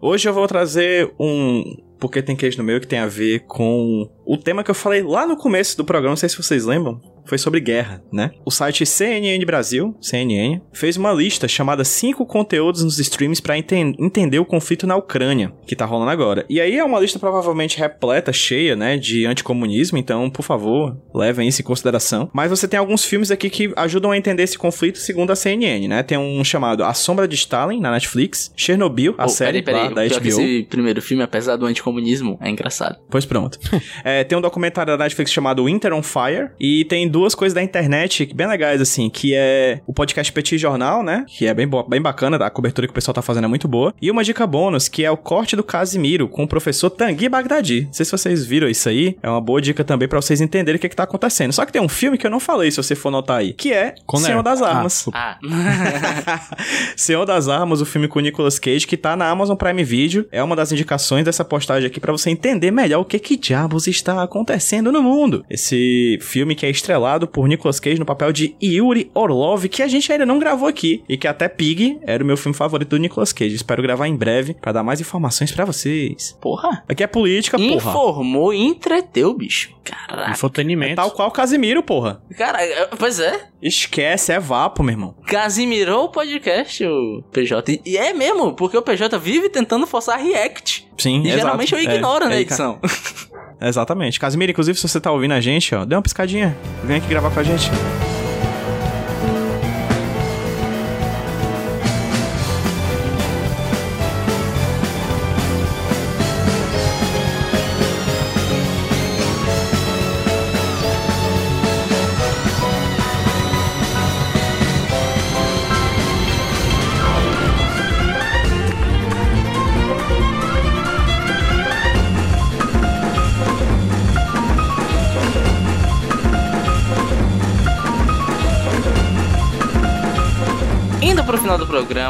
Hoje 0.00 0.26
eu 0.26 0.32
vou 0.32 0.48
trazer 0.48 1.12
um. 1.20 1.76
Porque 2.00 2.22
tem 2.22 2.34
queijo 2.34 2.56
no 2.56 2.64
meio 2.64 2.80
que 2.80 2.86
tem 2.86 2.98
a 2.98 3.06
ver 3.06 3.40
com 3.40 4.08
o 4.24 4.38
tema 4.38 4.64
que 4.64 4.70
eu 4.70 4.74
falei 4.74 5.02
lá 5.02 5.26
no 5.26 5.36
começo 5.36 5.76
do 5.76 5.84
programa, 5.84 6.12
não 6.12 6.16
sei 6.16 6.30
se 6.30 6.38
vocês 6.38 6.64
lembram. 6.64 6.98
Foi 7.26 7.38
sobre 7.38 7.60
guerra, 7.60 8.02
né? 8.12 8.30
O 8.44 8.50
site 8.50 8.84
CNN 8.86 9.44
Brasil, 9.44 9.94
CNN, 10.00 10.60
fez 10.72 10.96
uma 10.96 11.12
lista 11.12 11.46
chamada 11.48 11.84
cinco 11.84 12.24
conteúdos 12.24 12.82
nos 12.84 12.98
streams 12.98 13.40
pra 13.42 13.58
enten- 13.58 13.94
entender 13.98 14.38
o 14.38 14.44
conflito 14.44 14.86
na 14.86 14.96
Ucrânia, 14.96 15.52
que 15.66 15.76
tá 15.76 15.84
rolando 15.84 16.10
agora. 16.10 16.44
E 16.48 16.60
aí 16.60 16.76
é 16.78 16.84
uma 16.84 17.00
lista 17.00 17.18
provavelmente 17.18 17.78
repleta, 17.78 18.32
cheia, 18.32 18.76
né, 18.76 18.96
de 18.96 19.26
anticomunismo, 19.26 19.98
então, 19.98 20.28
por 20.30 20.42
favor, 20.42 20.96
levem 21.14 21.48
isso 21.48 21.60
em 21.62 21.64
consideração. 21.64 22.30
Mas 22.32 22.50
você 22.50 22.66
tem 22.68 22.78
alguns 22.78 23.04
filmes 23.04 23.30
aqui 23.30 23.50
que 23.50 23.72
ajudam 23.76 24.10
a 24.12 24.16
entender 24.16 24.42
esse 24.42 24.56
conflito 24.58 24.98
segundo 24.98 25.30
a 25.32 25.36
CNN, 25.36 25.88
né? 25.88 26.02
Tem 26.02 26.16
um 26.18 26.42
chamado 26.44 26.84
A 26.84 26.94
Sombra 26.94 27.26
de 27.28 27.34
Stalin, 27.34 27.80
na 27.80 27.90
Netflix, 27.90 28.52
Chernobyl, 28.56 29.14
a 29.18 29.24
Oh, 29.26 29.28
série 29.28 29.62
peraí, 29.62 29.92
peraí. 29.92 30.08
da 30.10 30.16
HBO. 30.16 30.28
esse 30.28 30.66
primeiro 30.70 31.02
filme, 31.02 31.22
apesar 31.22 31.56
do 31.56 31.66
anticomunismo, 31.66 32.38
é 32.40 32.48
engraçado. 32.50 32.98
Pois 33.10 33.24
pronto. 33.24 33.58
É, 34.04 34.22
tem 34.24 34.36
um 34.36 34.40
documentário 34.40 34.96
da 34.96 35.04
Netflix 35.04 35.32
chamado 35.32 35.64
Winter 35.64 35.92
on 35.92 36.02
Fire. 36.02 36.50
E 36.60 36.84
tem 36.84 37.08
duas 37.16 37.34
coisas 37.34 37.54
da 37.54 37.62
internet 37.62 38.30
bem 38.34 38.46
legais, 38.46 38.78
assim, 38.78 39.08
que 39.08 39.34
é 39.34 39.80
o 39.86 39.92
podcast 39.94 40.30
Petit 40.30 40.58
Jornal, 40.58 41.02
né? 41.02 41.24
Que 41.26 41.46
é 41.46 41.54
bem, 41.54 41.66
bem 41.88 42.00
bacana, 42.02 42.36
a 42.36 42.50
cobertura 42.50 42.86
que 42.86 42.90
o 42.90 42.94
pessoal 42.94 43.14
tá 43.14 43.22
fazendo 43.22 43.44
é 43.46 43.48
muito 43.48 43.66
boa. 43.66 43.94
E 44.02 44.10
uma 44.10 44.22
dica 44.22 44.46
bônus, 44.46 44.86
que 44.86 45.02
é 45.02 45.10
o 45.10 45.16
corte 45.16 45.56
do 45.56 45.64
Casimiro 45.64 46.28
com 46.28 46.44
o 46.44 46.46
professor 46.48 46.90
Tanguy 46.90 47.28
Bagdadi. 47.30 47.84
Não 47.86 47.92
sei 47.94 48.04
se 48.04 48.12
vocês 48.12 48.44
viram 48.44 48.68
isso 48.68 48.86
aí. 48.90 49.16
É 49.22 49.30
uma 49.30 49.40
boa 49.40 49.62
dica 49.62 49.82
também 49.82 50.06
pra 50.06 50.20
vocês 50.20 50.42
entenderem 50.42 50.76
o 50.76 50.78
que, 50.78 50.90
que 50.90 50.94
tá 50.96 51.04
acontecendo. 51.04 51.52
Só 51.54 51.64
que 51.64 51.72
tem 51.72 51.80
um 51.80 51.88
filme 51.88 52.18
que 52.18 52.26
eu 52.26 52.30
não 52.30 52.38
falei, 52.38 52.70
se 52.70 52.76
você 52.76 52.94
for 52.94 53.10
notar 53.10 53.38
aí, 53.38 53.54
que 53.54 53.72
é 53.72 53.94
Conner. 54.04 54.26
Senhor 54.26 54.42
das 54.42 54.60
Ah, 54.60 54.68
Armas. 54.68 55.08
Ah, 55.14 55.38
Senhor 56.96 57.24
das 57.24 57.48
Armas, 57.48 57.80
o 57.80 57.86
filme 57.86 58.08
com 58.08 58.18
o 58.18 58.22
Nicolas 58.22 58.58
Cage, 58.58 58.86
que 58.86 58.96
tá 58.96 59.16
na 59.16 59.28
Amazon 59.30 59.56
Prime 59.56 59.82
Video. 59.84 60.26
É 60.30 60.42
uma 60.42 60.54
das 60.54 60.70
indicações 60.70 61.24
dessa 61.24 61.44
postagem 61.44 61.86
aqui 61.86 61.98
pra 61.98 62.12
você 62.12 62.28
entender 62.28 62.70
melhor 62.70 63.00
o 63.00 63.04
que 63.04 63.18
que 63.18 63.36
diabos 63.36 63.86
está 63.86 64.22
acontecendo 64.22 64.92
no 64.92 65.02
mundo. 65.02 65.44
Esse 65.48 66.18
filme 66.20 66.54
que 66.54 66.66
é 66.66 66.70
estrelado 66.70 67.05
por 67.26 67.46
Nicolas 67.46 67.78
Cage 67.78 67.98
no 67.98 68.06
papel 68.06 68.32
de 68.32 68.56
Yuri 68.62 69.10
Orlov, 69.14 69.64
que 69.68 69.82
a 69.82 69.86
gente 69.88 70.10
ainda 70.10 70.26
não 70.26 70.38
gravou 70.38 70.68
aqui. 70.68 71.04
E 71.08 71.16
que 71.16 71.28
até 71.28 71.48
Pig 71.48 71.98
era 72.02 72.22
o 72.24 72.26
meu 72.26 72.36
filme 72.36 72.56
favorito 72.56 72.88
do 72.90 72.96
Nicolas 72.98 73.32
Cage. 73.32 73.54
Espero 73.54 73.82
gravar 73.82 74.08
em 74.08 74.16
breve 74.16 74.54
pra 74.54 74.72
dar 74.72 74.82
mais 74.82 75.00
informações 75.00 75.52
pra 75.52 75.64
vocês. 75.64 76.36
porra. 76.40 76.82
Aqui 76.88 77.02
é 77.02 77.06
política, 77.06 77.56
porra. 77.56 77.70
Informou 77.74 78.52
e 78.52 78.60
entreteu, 78.62 79.32
bicho. 79.34 79.74
Caraca. 79.84 80.32
Infotenimento. 80.32 80.96
Tal 80.96 81.10
qual 81.12 81.30
Casimiro, 81.30 81.82
porra. 81.82 82.20
Cara, 82.36 82.60
é- 82.64 82.86
pois 82.98 83.20
é. 83.20 83.46
Esquece, 83.62 84.32
é 84.32 84.40
vapo, 84.40 84.82
meu 84.82 84.92
irmão. 84.92 85.14
Casimirou 85.26 86.04
o 86.04 86.08
podcast, 86.08 86.84
o 86.84 87.22
PJ. 87.32 87.80
E 87.84 87.96
é 87.96 88.12
mesmo, 88.12 88.52
porque 88.54 88.76
o 88.76 88.82
PJ 88.82 89.16
vive 89.18 89.48
tentando 89.48 89.86
forçar 89.86 90.18
react. 90.18 90.88
Sim, 90.98 91.18
E 91.22 91.26
exato. 91.28 91.38
geralmente 91.40 91.72
eu 91.72 91.78
É, 91.78 91.82
ignoro 91.84 92.24
é, 92.24 92.28
na 92.28 92.34
ca- 92.34 92.40
edição. 92.40 92.80
Exatamente. 93.60 94.20
Casimiro, 94.20 94.52
inclusive, 94.52 94.78
se 94.78 94.88
você 94.88 95.00
tá 95.00 95.10
ouvindo 95.10 95.32
a 95.32 95.40
gente, 95.40 95.74
ó, 95.74 95.84
dê 95.84 95.94
uma 95.94 96.02
piscadinha. 96.02 96.56
Vem 96.84 96.98
aqui 96.98 97.08
gravar 97.08 97.30
com 97.30 97.40
a 97.40 97.42
gente. 97.42 97.70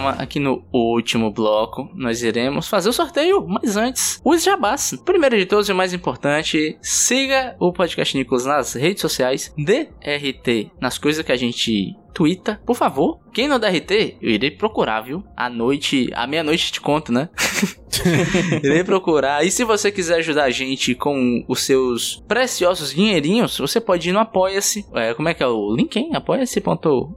Programa, 0.06 0.22
aqui 0.22 0.38
no 0.38 0.62
último 0.72 1.30
bloco, 1.30 1.90
nós 1.94 2.22
iremos 2.22 2.68
fazer 2.68 2.88
o 2.88 2.92
sorteio, 2.92 3.44
mas 3.46 3.76
antes, 3.76 4.20
os 4.24 4.42
jabás. 4.42 4.94
Primeiro 5.04 5.36
de 5.36 5.46
todos 5.46 5.68
e 5.68 5.72
mais 5.72 5.92
importante, 5.92 6.78
siga 6.80 7.56
o 7.58 7.72
podcast 7.72 8.16
Nicolas 8.16 8.44
nas 8.44 8.74
redes 8.74 9.00
sociais, 9.00 9.52
dê 9.56 9.88
RT 10.00 10.70
nas 10.80 10.98
coisas 10.98 11.24
que 11.24 11.32
a 11.32 11.36
gente 11.36 11.96
twitta, 12.16 12.58
por 12.64 12.74
favor. 12.74 13.20
Quem 13.34 13.46
não 13.46 13.58
dá 13.60 13.68
RT, 13.68 14.16
eu 14.22 14.30
irei 14.30 14.50
procurar, 14.50 15.02
viu? 15.02 15.22
À 15.36 15.50
noite, 15.50 16.08
à 16.14 16.26
meia-noite 16.26 16.72
te 16.72 16.80
conto, 16.80 17.12
né? 17.12 17.28
irei 18.64 18.82
procurar. 18.82 19.44
E 19.44 19.50
se 19.50 19.62
você 19.64 19.92
quiser 19.92 20.16
ajudar 20.16 20.44
a 20.44 20.50
gente 20.50 20.94
com 20.94 21.44
os 21.46 21.60
seus 21.62 22.22
preciosos 22.26 22.94
dinheirinhos, 22.94 23.58
você 23.58 23.78
pode 23.80 24.08
ir 24.08 24.12
no 24.12 24.18
Apoia-se. 24.18 24.86
É, 24.94 25.12
como 25.12 25.28
é 25.28 25.34
que 25.34 25.42
é 25.42 25.46
o 25.46 25.74
link, 25.74 25.94
hein? 25.96 26.10
Apoia-se. 26.14 26.62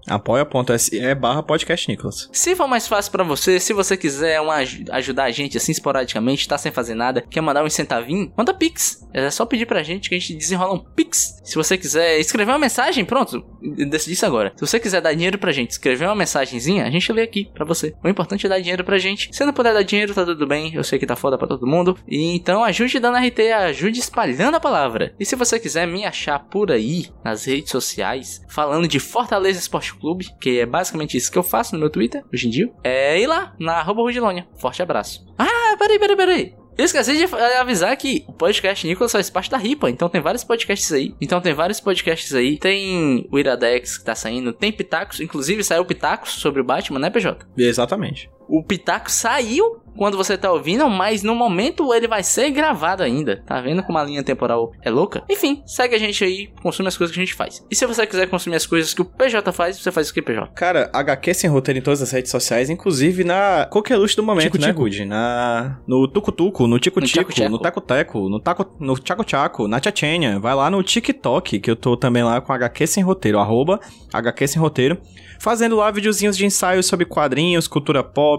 apoia.se 0.07 1.15
barra 1.15 1.41
podcast 1.43 1.87
Nicolas. 1.89 2.29
se 2.33 2.55
for 2.55 2.67
mais 2.67 2.87
fácil 2.87 3.11
pra 3.11 3.23
você, 3.23 3.59
se 3.59 3.71
você 3.73 3.95
quiser 3.95 4.41
uma, 4.41 4.55
aj- 4.55 4.83
ajudar 4.91 5.23
a 5.25 5.31
gente 5.31 5.55
assim 5.57 5.71
esporadicamente, 5.71 6.47
tá 6.47 6.57
sem 6.57 6.71
fazer 6.71 6.95
nada, 6.95 7.21
quer 7.29 7.41
mandar 7.41 7.63
um 7.63 7.69
centavinho, 7.69 8.31
manda 8.37 8.53
pix. 8.53 9.07
É 9.13 9.29
só 9.31 9.45
pedir 9.45 9.65
pra 9.65 9.81
gente 9.83 10.09
que 10.09 10.15
a 10.15 10.19
gente 10.19 10.33
desenrola 10.35 10.73
um 10.75 10.79
pix. 10.79 11.39
Se 11.43 11.55
você 11.55 11.77
quiser 11.77 12.19
escrever 12.19 12.51
uma 12.51 12.59
mensagem, 12.59 13.05
pronto, 13.05 13.43
decidi 13.89 14.13
isso 14.13 14.25
agora. 14.25 14.51
Se 14.55 14.61
você 14.65 14.79
quiser 14.79 14.88
dar 14.97 15.13
dinheiro 15.13 15.37
pra 15.37 15.51
gente, 15.51 15.71
escrever 15.71 16.05
uma 16.05 16.15
mensagenzinha, 16.15 16.85
a 16.85 16.89
gente 16.89 17.11
lê 17.11 17.21
aqui 17.21 17.49
pra 17.53 17.65
você. 17.65 17.93
O 18.03 18.09
importante 18.09 18.45
é 18.45 18.49
dar 18.49 18.59
dinheiro 18.59 18.83
pra 18.83 18.97
gente. 18.97 19.29
Se 19.31 19.45
não 19.45 19.53
puder 19.53 19.73
dar 19.73 19.83
dinheiro, 19.83 20.13
tá 20.13 20.25
tudo 20.25 20.47
bem. 20.47 20.73
Eu 20.73 20.83
sei 20.83 20.97
que 20.97 21.05
tá 21.05 21.15
foda 21.15 21.37
pra 21.37 21.47
todo 21.47 21.67
mundo. 21.67 21.97
E 22.07 22.35
então 22.35 22.63
ajude 22.63 22.99
dando 22.99 23.17
RT, 23.17 23.39
ajude 23.51 23.99
espalhando 23.99 24.55
a 24.55 24.59
palavra. 24.59 25.13
E 25.19 25.25
se 25.25 25.35
você 25.35 25.59
quiser 25.59 25.87
me 25.87 26.05
achar 26.05 26.39
por 26.39 26.71
aí, 26.71 27.07
nas 27.23 27.45
redes 27.45 27.71
sociais, 27.71 28.41
falando 28.49 28.87
de 28.87 28.99
Fortaleza 28.99 29.59
Esporte 29.59 29.95
Clube, 29.95 30.27
que 30.39 30.59
é 30.59 30.65
basicamente 30.65 31.17
isso 31.17 31.31
que 31.31 31.37
eu 31.37 31.43
faço 31.43 31.73
no 31.73 31.79
meu 31.79 31.89
Twitter 31.89 32.23
hoje 32.33 32.47
em 32.47 32.51
dia, 32.51 32.71
é 32.83 33.19
ir 33.19 33.27
lá, 33.27 33.53
na 33.59 33.73
arroba 33.73 34.01
Rudilônia. 34.01 34.47
Forte 34.57 34.81
abraço. 34.81 35.25
Ah, 35.37 35.75
peraí, 35.77 35.99
peraí, 35.99 36.15
peraí. 36.15 36.53
Eu 36.79 36.85
esqueci 36.85 37.17
de 37.17 37.25
avisar 37.59 37.93
que 37.97 38.23
o 38.25 38.31
podcast 38.31 38.87
Nicolas 38.87 39.11
faz 39.11 39.29
parte 39.29 39.51
da 39.51 39.57
RIPA, 39.57 39.89
então 39.89 40.07
tem 40.07 40.21
vários 40.21 40.45
podcasts 40.45 40.89
aí. 40.93 41.13
Então 41.19 41.41
tem 41.41 41.53
vários 41.53 41.81
podcasts 41.81 42.33
aí. 42.33 42.57
Tem 42.57 43.27
o 43.29 43.37
Iradex 43.37 43.97
que 43.97 44.05
tá 44.05 44.15
saindo, 44.15 44.53
tem 44.53 44.71
Pitacos, 44.71 45.19
inclusive 45.19 45.61
saiu 45.61 45.83
Pitacos 45.83 46.31
sobre 46.31 46.61
o 46.61 46.63
Batman, 46.63 46.99
né, 46.99 47.09
PJ? 47.09 47.45
Exatamente. 47.57 48.29
O 48.49 48.63
Pitaco 48.63 49.11
saiu 49.11 49.79
quando 49.95 50.15
você 50.15 50.37
tá 50.37 50.51
ouvindo, 50.51 50.89
mas 50.89 51.23
no 51.23 51.35
momento 51.35 51.93
ele 51.93 52.07
vai 52.07 52.23
ser 52.23 52.49
gravado 52.51 53.03
ainda. 53.03 53.43
Tá 53.45 53.59
vendo 53.59 53.83
como 53.83 53.97
a 53.97 54.03
linha 54.03 54.23
temporal 54.23 54.71
é 54.81 54.89
louca? 54.89 55.23
Enfim, 55.29 55.61
segue 55.65 55.93
a 55.93 55.99
gente 55.99 56.23
aí, 56.23 56.49
consome 56.63 56.87
as 56.87 56.97
coisas 56.97 57.13
que 57.13 57.19
a 57.19 57.25
gente 57.25 57.35
faz. 57.35 57.65
E 57.69 57.75
se 57.75 57.85
você 57.85 58.07
quiser 58.07 58.27
consumir 58.27 58.55
as 58.55 58.65
coisas 58.65 58.93
que 58.93 59.01
o 59.01 59.05
PJ 59.05 59.51
faz, 59.51 59.77
você 59.77 59.91
faz 59.91 60.09
o 60.09 60.13
que, 60.13 60.21
PJ? 60.21 60.47
Cara, 60.55 60.89
HQ 60.93 61.33
sem 61.33 61.49
roteiro 61.49 61.79
em 61.79 61.81
todas 61.81 62.01
as 62.01 62.11
redes 62.11 62.31
sociais, 62.31 62.69
inclusive 62.69 63.25
na 63.25 63.67
Coqueluche 63.69 64.15
do 64.15 64.23
momento, 64.23 64.53
Tico 64.53 64.57
né, 64.57 64.67
Tico. 64.67 64.79
Good? 64.79 65.05
Na... 65.05 65.79
No 65.85 66.07
Tucutuco, 66.07 66.65
no 66.65 66.79
Tico 66.79 67.01
No 67.01 67.05
Tico, 67.05 67.49
no 67.49 67.59
Taco 67.59 67.81
Teco, 67.81 68.29
no, 68.29 68.39
taco... 68.39 68.65
no 68.79 68.95
Tchaco 68.95 69.25
Tchaco, 69.25 69.67
na 69.67 69.81
Tchatchenha. 69.81 70.39
Vai 70.39 70.55
lá 70.55 70.69
no 70.69 70.81
TikTok, 70.81 71.59
que 71.59 71.69
eu 71.69 71.75
tô 71.75 71.97
também 71.97 72.23
lá 72.23 72.39
com 72.39 72.53
HQ 72.53 72.87
sem 72.87 73.03
roteiro, 73.03 73.37
arroba 73.37 73.81
HQ 74.13 74.47
sem 74.47 74.61
roteiro, 74.61 74.97
fazendo 75.39 75.75
lá 75.75 75.91
videozinhos 75.91 76.37
de 76.37 76.45
ensaios 76.45 76.85
sobre 76.85 77.05
quadrinhos, 77.05 77.67
cultura 77.67 78.01
pop 78.01 78.38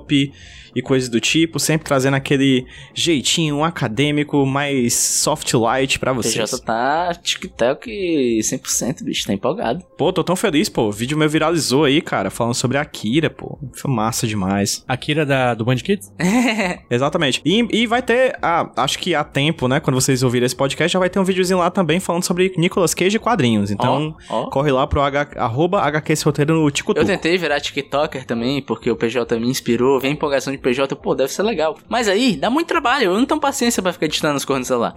e 0.75 0.81
coisas 0.81 1.09
do 1.09 1.21
tipo, 1.21 1.59
sempre 1.59 1.85
trazendo 1.85 2.15
aquele 2.15 2.65
jeitinho 2.95 3.65
acadêmico 3.65 4.47
mais 4.47 4.95
soft 4.95 5.53
light 5.55 5.99
pra 5.99 6.13
vocês. 6.13 6.49
PJ 6.51 6.65
tá 6.65 7.13
TikTok 7.15 8.39
100%, 8.41 9.03
bicho, 9.03 9.27
tá 9.27 9.33
empolgado. 9.33 9.85
Pô, 9.99 10.13
tô 10.13 10.23
tão 10.23 10.37
feliz, 10.37 10.69
pô. 10.69 10.83
O 10.83 10.93
vídeo 10.93 11.19
meu 11.19 11.29
viralizou 11.29 11.85
aí, 11.85 12.01
cara, 12.01 12.31
falando 12.31 12.55
sobre 12.55 12.79
a 12.79 12.83
Akira, 12.83 13.29
pô. 13.29 13.59
Foi 13.75 13.91
massa 13.91 14.29
demais. 14.29 14.85
Akira 14.87 15.27
da, 15.27 15.55
do 15.55 15.65
Band 15.65 15.77
Kids? 15.79 16.13
Exatamente. 16.89 17.43
E, 17.45 17.67
e 17.73 17.87
vai 17.87 18.01
ter, 18.01 18.39
ah, 18.41 18.71
acho 18.77 18.97
que 18.99 19.13
há 19.13 19.25
tempo, 19.25 19.67
né? 19.67 19.81
Quando 19.81 20.01
vocês 20.01 20.23
ouvirem 20.23 20.47
esse 20.47 20.55
podcast, 20.57 20.93
já 20.93 20.99
vai 21.01 21.11
ter 21.11 21.19
um 21.19 21.25
videozinho 21.25 21.59
lá 21.59 21.69
também 21.71 21.99
falando 21.99 22.23
sobre 22.23 22.53
Nicolas 22.57 22.95
Cage 22.95 23.17
e 23.17 23.19
quadrinhos. 23.19 23.73
Então, 23.73 24.15
Ó, 24.29 24.43
ó. 24.43 24.51
corre 24.51 24.71
lá 24.71 24.87
pro 24.87 25.01
H, 25.01 25.31
arroba 25.37 25.81
HQ 25.83 26.13
esse 26.13 26.25
roteiro 26.25 26.55
no 26.55 26.67
Eu 26.67 26.71
TikTok. 26.71 27.05
tentei 27.05 27.37
virar 27.37 27.61
TikToker 27.61 28.25
também, 28.25 28.63
porque 28.63 28.89
o 28.89 28.95
PJ 28.95 29.37
me 29.41 29.49
inspirou, 29.49 29.90
vem 29.99 30.13
empolgação 30.13 30.53
de 30.53 30.59
PJ, 30.59 30.95
pô, 30.97 31.15
deve 31.15 31.33
ser 31.33 31.43
legal. 31.43 31.77
Mas 31.89 32.09
aí, 32.09 32.37
dá 32.37 32.51
muito 32.51 32.69
trabalho, 32.69 33.05
eu 33.05 33.19
não 33.19 33.27
tenho 33.27 33.41
paciência 33.41 33.83
pra 33.83 33.93
ficar 33.93 34.07
editando 34.07 34.37
as 34.37 34.45
coisas 34.45 34.61
no 34.61 34.67
celular. 34.67 34.95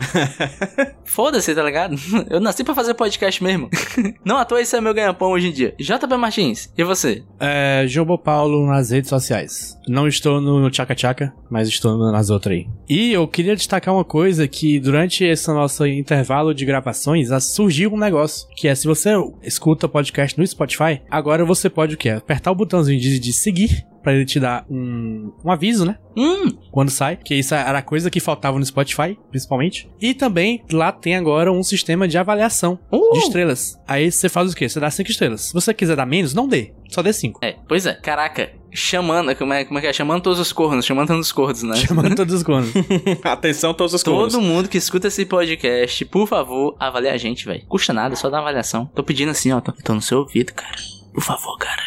Foda-se, 1.06 1.54
tá 1.56 1.64
ligado? 1.64 1.96
Eu 2.30 2.39
nasci 2.39 2.64
pra 2.64 2.74
fazer 2.74 2.94
podcast 2.94 3.44
mesmo. 3.44 3.70
não 4.26 4.38
à 4.38 4.46
toa 4.46 4.62
isso 4.62 4.76
é 4.76 4.82
meu 4.82 4.94
ganha-pão 4.94 5.32
hoje 5.32 5.48
em 5.48 5.52
dia. 5.52 5.76
JP 5.80 6.18
Martins, 6.18 6.72
e 6.78 6.84
você? 6.84 7.24
É, 7.39 7.86
Jobo 7.88 8.18
Paulo 8.18 8.66
nas 8.66 8.89
redes 8.89 9.10
sociais. 9.10 9.78
Não 9.88 10.08
estou 10.08 10.41
no, 10.41 10.60
no 10.60 10.74
Chaka 10.74 10.96
Chaka, 10.98 11.34
mas 11.50 11.68
estou 11.68 11.98
nas 12.12 12.30
outras 12.30 12.56
aí. 12.56 12.68
E 12.89 13.12
eu 13.12 13.28
queria 13.28 13.56
destacar 13.56 13.94
uma 13.94 14.04
coisa 14.04 14.48
que 14.48 14.80
durante 14.80 15.24
esse 15.24 15.48
nosso 15.50 15.86
intervalo 15.86 16.54
de 16.54 16.66
gravações 16.66 17.30
surgiu 17.44 17.94
um 17.94 17.98
negócio, 17.98 18.48
que 18.56 18.68
é 18.68 18.76
se 18.76 18.88
você 18.88 19.12
escuta 19.41 19.88
podcast 19.88 20.38
no 20.38 20.46
Spotify, 20.46 21.02
agora 21.10 21.46
você 21.46 21.70
pode 21.70 21.96
o 21.96 21.98
quê? 21.98 22.10
Apertar 22.10 22.52
o 22.52 22.56
botãozinho 22.56 23.00
de, 23.00 23.20
de 23.20 23.34
seguir 23.34 23.86
pra 24.04 24.14
ele 24.14 24.26
te 24.26 24.39
dar 24.39 24.66
um, 24.70 25.32
um 25.43 25.49
aviso, 25.51 25.86
né? 25.86 25.97
Hum, 26.16 26.49
quando 26.72 26.89
sai, 26.91 27.16
que 27.16 27.34
isso 27.34 27.56
era 27.56 27.82
coisa 27.82 28.10
que 28.12 28.20
faltava 28.20 28.60
no 28.60 28.66
Spotify, 28.66 29.18
principalmente. 29.32 29.89
E 29.99 30.14
também 30.14 30.64
lá 30.72 30.91
tem 30.91 31.16
agora 31.16 31.51
um 31.51 31.64
sistema 31.64 32.08
de 32.08 32.18
avaliação 32.18 32.78
Uh! 32.91 33.14
de 33.14 33.20
estrelas. 33.20 33.80
Aí 33.88 34.12
você 34.12 34.30
faz 34.30 34.51
o 34.51 34.56
quê? 34.56 34.70
Você 34.70 34.80
dá 34.80 34.91
cinco 34.91 35.10
estrelas. 35.10 35.41
Se 35.41 35.54
você 35.54 35.74
quiser 35.74 35.95
dar 35.95 36.06
menos, 36.06 36.34
não 36.34 36.47
dê. 36.47 36.74
Só 36.89 37.01
dê 37.01 37.12
cinco. 37.12 37.39
é, 37.43 37.56
pois 37.68 37.88
é, 37.88 37.93
caraca, 37.95 38.51
chamando, 38.72 39.36
como 39.36 39.51
é, 39.54 39.66
como 39.66 39.80
é 39.80 39.82
que 39.82 39.88
é? 39.88 39.93
Chamando 39.93 40.22
todos 40.22 40.38
os 40.39 40.54
cornos, 40.54 40.86
chamando 40.86 41.08
todos 41.08 41.26
os 41.26 41.32
cornos, 41.32 41.64
né? 41.64 41.76
Chamando 41.78 42.14
todos 42.16 42.34
os 42.36 42.43
conos. 42.43 42.70
Atenção, 43.24 43.74
todos 43.74 43.95
os 43.95 44.04
Todo 44.04 44.16
cornos. 44.32 44.36
mundo 44.36 44.70
que 44.70 44.78
escuta 44.78 45.08
esse 45.08 45.26
podcast, 45.26 46.06
por 46.06 46.28
favor, 46.28 46.76
avalie 46.80 47.10
a 47.10 47.18
gente, 47.18 47.45
velho. 47.45 47.66
Custa 47.68 47.91
nada, 47.93 48.16
só 48.16 48.30
dá 48.30 48.38
uma 48.38 48.43
avaliação. 48.43 48.86
Tô 48.93 49.04
pedindo 49.04 49.32
assim, 49.32 49.51
ó. 49.51 49.60
Tô, 49.60 49.72
tô 49.72 49.95
no 49.95 50.01
seu 50.01 50.20
ouvido, 50.20 50.54
cara. 50.54 50.76
Por 51.12 51.24
favor, 51.24 51.58
cara. 51.58 51.82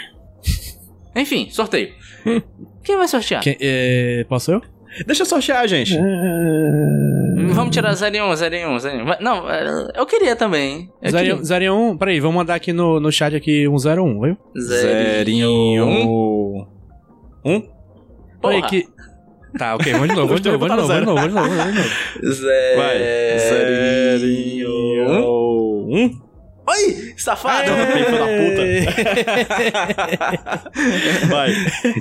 Enfim, 1.15 1.49
sorteio. 1.51 1.95
Quem 2.83 2.97
vai 2.97 3.07
sortear? 3.09 3.43
Quem- 3.43 3.57
é, 3.61 4.25
posso 4.29 4.53
eu? 4.53 4.63
Deixa 5.07 5.23
eu 5.23 5.27
sortear, 5.27 5.69
gente. 5.69 5.95
Hum, 5.95 7.49
Vamos 7.53 7.75
tirar 7.75 7.93
0 7.95 8.17
e 8.17 8.23
1, 8.23 8.37
0 8.37 8.55
e 8.55 8.67
1, 8.67 8.79
0 8.79 8.97
e 8.97 9.03
1. 9.03 9.05
Vai- 9.05 9.19
Não, 9.21 9.51
é, 9.51 9.89
eu 9.95 10.07
queria 10.07 10.35
também. 10.35 10.91
Eu 11.03 11.11
Zero, 11.11 11.27
queria. 11.27 11.45
zero 11.45 11.65
e 11.65 11.71
um. 11.71 11.97
Peraí, 11.99 12.19
vamos 12.21 12.37
mandar 12.37 12.55
aqui 12.55 12.73
no, 12.73 12.99
no 12.99 13.13
chat 13.13 13.37
aqui 13.37 13.69
um 13.69 13.77
01, 13.79 14.21
viu? 14.23 14.37
Zerinho. 14.59 15.85
Um. 17.45 17.61
Peraí 18.41 18.61
Porra. 18.61 18.69
que. 18.69 18.87
Tá, 19.59 19.75
ok, 19.75 19.93
vamos 19.93 20.09
de 20.09 20.15
novo, 20.15 20.27
vamos 20.29 20.41
de 20.43 20.51
novo, 20.51 20.67
vamos 20.67 20.83
de 20.85 20.89
novo, 21.05 21.05
vamos 21.15 21.29
de 21.29 21.35
novo, 21.35 21.49
vamos 21.57 21.75
de 21.75 21.81
novo. 21.81 21.91
Zerinho. 23.39 24.71
Um. 25.89 26.21
Oi, 26.69 27.15
safado! 27.17 27.71
Filho 27.93 28.11
da 28.11 28.27
Vai. 31.29 31.51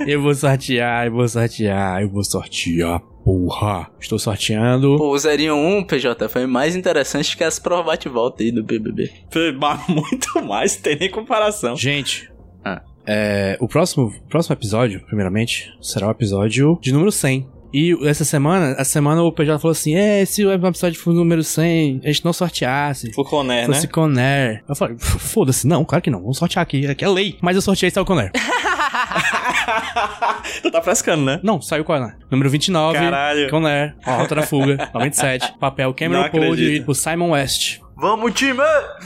Eu 0.06 0.20
vou 0.22 0.34
sortear, 0.34 1.06
eu 1.06 1.12
vou 1.12 1.28
sortear, 1.28 2.02
eu 2.02 2.08
vou 2.08 2.24
sortear, 2.24 3.00
porra. 3.24 3.88
Estou 4.00 4.18
sorteando. 4.18 4.96
Pô, 4.96 5.10
o 5.12 5.18
0 5.18 5.42
e 5.42 5.50
1, 5.50 5.84
PJ, 5.84 6.28
foi 6.28 6.46
mais 6.46 6.74
interessante 6.74 7.36
que 7.36 7.44
as 7.44 7.58
provas 7.58 7.86
bate-volta 7.86 8.42
aí 8.42 8.50
do 8.50 8.64
BBB. 8.64 9.10
Muito 9.88 10.42
mais, 10.44 10.76
tem 10.76 10.96
nem 10.98 11.10
comparação. 11.10 11.76
Gente, 11.76 12.28
Ah. 12.64 12.82
é, 13.06 13.56
o 13.60 13.68
próximo, 13.68 14.12
próximo 14.28 14.54
episódio, 14.54 15.00
primeiramente, 15.06 15.70
será 15.80 16.08
o 16.08 16.10
episódio 16.10 16.76
de 16.80 16.92
número 16.92 17.12
100. 17.12 17.48
E 17.78 17.94
essa 18.08 18.24
semana, 18.24 18.70
essa 18.78 18.90
semana 18.90 19.22
o 19.22 19.30
PJ 19.30 19.58
falou 19.60 19.72
assim: 19.72 19.94
é, 19.94 20.24
se 20.24 20.42
o 20.46 20.50
episódio 20.50 20.98
for 20.98 21.12
número 21.12 21.44
100, 21.44 22.00
a 22.02 22.06
gente 22.06 22.24
não 22.24 22.32
sorteasse. 22.32 23.12
Fuconé, 23.12 23.60
né? 23.60 23.66
Fosse 23.74 23.86
Conair. 23.86 24.64
Eu 24.66 24.74
falei, 24.74 24.96
"F- 24.96 25.18
foda-se, 25.18 25.66
não, 25.66 25.84
claro 25.84 26.02
que 26.02 26.08
não, 26.10 26.20
vamos 26.20 26.38
sortear 26.38 26.62
aqui, 26.62 26.86
aqui 26.86 27.04
é 27.04 27.08
lei. 27.08 27.36
Mas 27.42 27.54
eu 27.54 27.60
sorteei 27.60 27.90
saiu 27.90 28.04
o 28.04 28.06
Conair. 28.06 28.32
tu 30.62 30.70
tá 30.70 30.80
frescando, 30.82 31.22
né? 31.24 31.38
não, 31.42 31.60
saiu 31.60 31.82
o 31.82 31.84
Conair. 31.84 32.16
Número 32.30 32.48
29, 32.48 32.98
Caralho. 32.98 33.50
Conair, 33.50 33.94
A 34.04 34.16
Rota 34.16 34.36
da 34.36 34.42
Fuga, 34.42 34.88
97, 34.94 35.54
papel 35.60 35.92
Cameron 35.92 36.30
Poe, 36.30 36.56
dirigido 36.56 36.86
por 36.86 36.94
Simon 36.94 37.30
West. 37.32 37.80
Vamos, 37.96 38.34
time! 38.34 38.60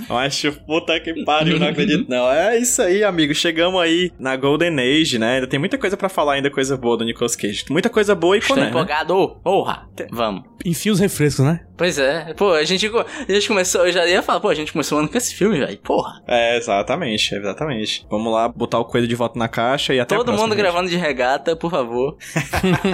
Eu 0.09 0.16
acho, 0.16 0.53
puta 0.66 0.99
que 0.99 1.24
pariu, 1.24 1.59
não 1.59 1.68
acredito 1.68 2.09
não. 2.09 2.30
É 2.30 2.59
isso 2.59 2.82
aí, 2.82 3.05
amigo. 3.05 3.32
Chegamos 3.34 3.80
aí 3.80 4.11
na 4.18 4.34
Golden 4.36 4.78
Age, 4.80 5.18
né? 5.18 5.36
Ainda 5.36 5.47
tem 5.47 5.61
muita 5.61 5.78
coisa 5.78 5.97
pra 5.97 6.09
falar 6.09 6.34
ainda, 6.34 6.51
coisa 6.51 6.76
boa 6.76 6.97
do 6.97 7.05
Nicolas 7.05 7.36
Cage. 7.36 7.64
Muita 7.70 7.88
coisa 7.88 8.14
boa 8.14 8.36
e 8.36 8.41
Estou 8.41 8.57
Coné, 8.57 8.66
né? 8.66 8.70
empolgado. 8.72 9.36
Porra, 9.45 9.88
vamos. 10.11 10.43
Enfia 10.64 10.93
os 10.93 10.99
refrescos, 10.99 11.45
né? 11.45 11.61
Pois 11.76 11.99
é, 11.99 12.34
pô, 12.34 12.53
a 12.53 12.64
gente, 12.64 12.91
a 13.28 13.32
gente 13.32 13.49
começou, 13.49 13.86
eu 13.86 13.93
já 13.93 14.07
ia 14.07 14.20
falar, 14.22 14.41
pô, 14.41 14.49
a 14.49 14.55
gente 14.55 14.72
começou 14.72 14.99
o 14.99 15.01
ano 15.01 15.09
com 15.09 15.16
esse 15.16 15.34
filme, 15.34 15.59
velho, 15.59 15.78
porra. 15.78 16.20
É, 16.28 16.59
exatamente, 16.59 17.34
exatamente. 17.34 18.07
Vamos 18.11 18.30
lá, 18.32 18.49
botar 18.49 18.78
o 18.78 18.84
coelho 18.84 19.07
de 19.09 19.14
volta 19.14 19.38
na 19.38 19.49
caixa 19.49 19.95
e 19.95 20.01
até 20.01 20.14
a 20.14 20.18
Todo 20.18 20.32
mundo 20.32 20.51
gente. 20.51 20.59
gravando 20.59 20.91
de 20.91 20.97
regata, 20.97 21.57
por 21.57 21.70
favor. 21.70 22.16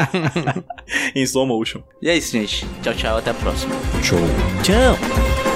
em 1.16 1.22
slow 1.22 1.46
motion. 1.46 1.82
E 2.00 2.08
é 2.08 2.16
isso, 2.16 2.32
gente. 2.32 2.66
Tchau, 2.82 2.94
tchau, 2.94 3.16
até 3.18 3.30
a 3.30 3.34
próxima. 3.34 3.74
Show. 4.02 4.18
Tchau. 4.62 5.55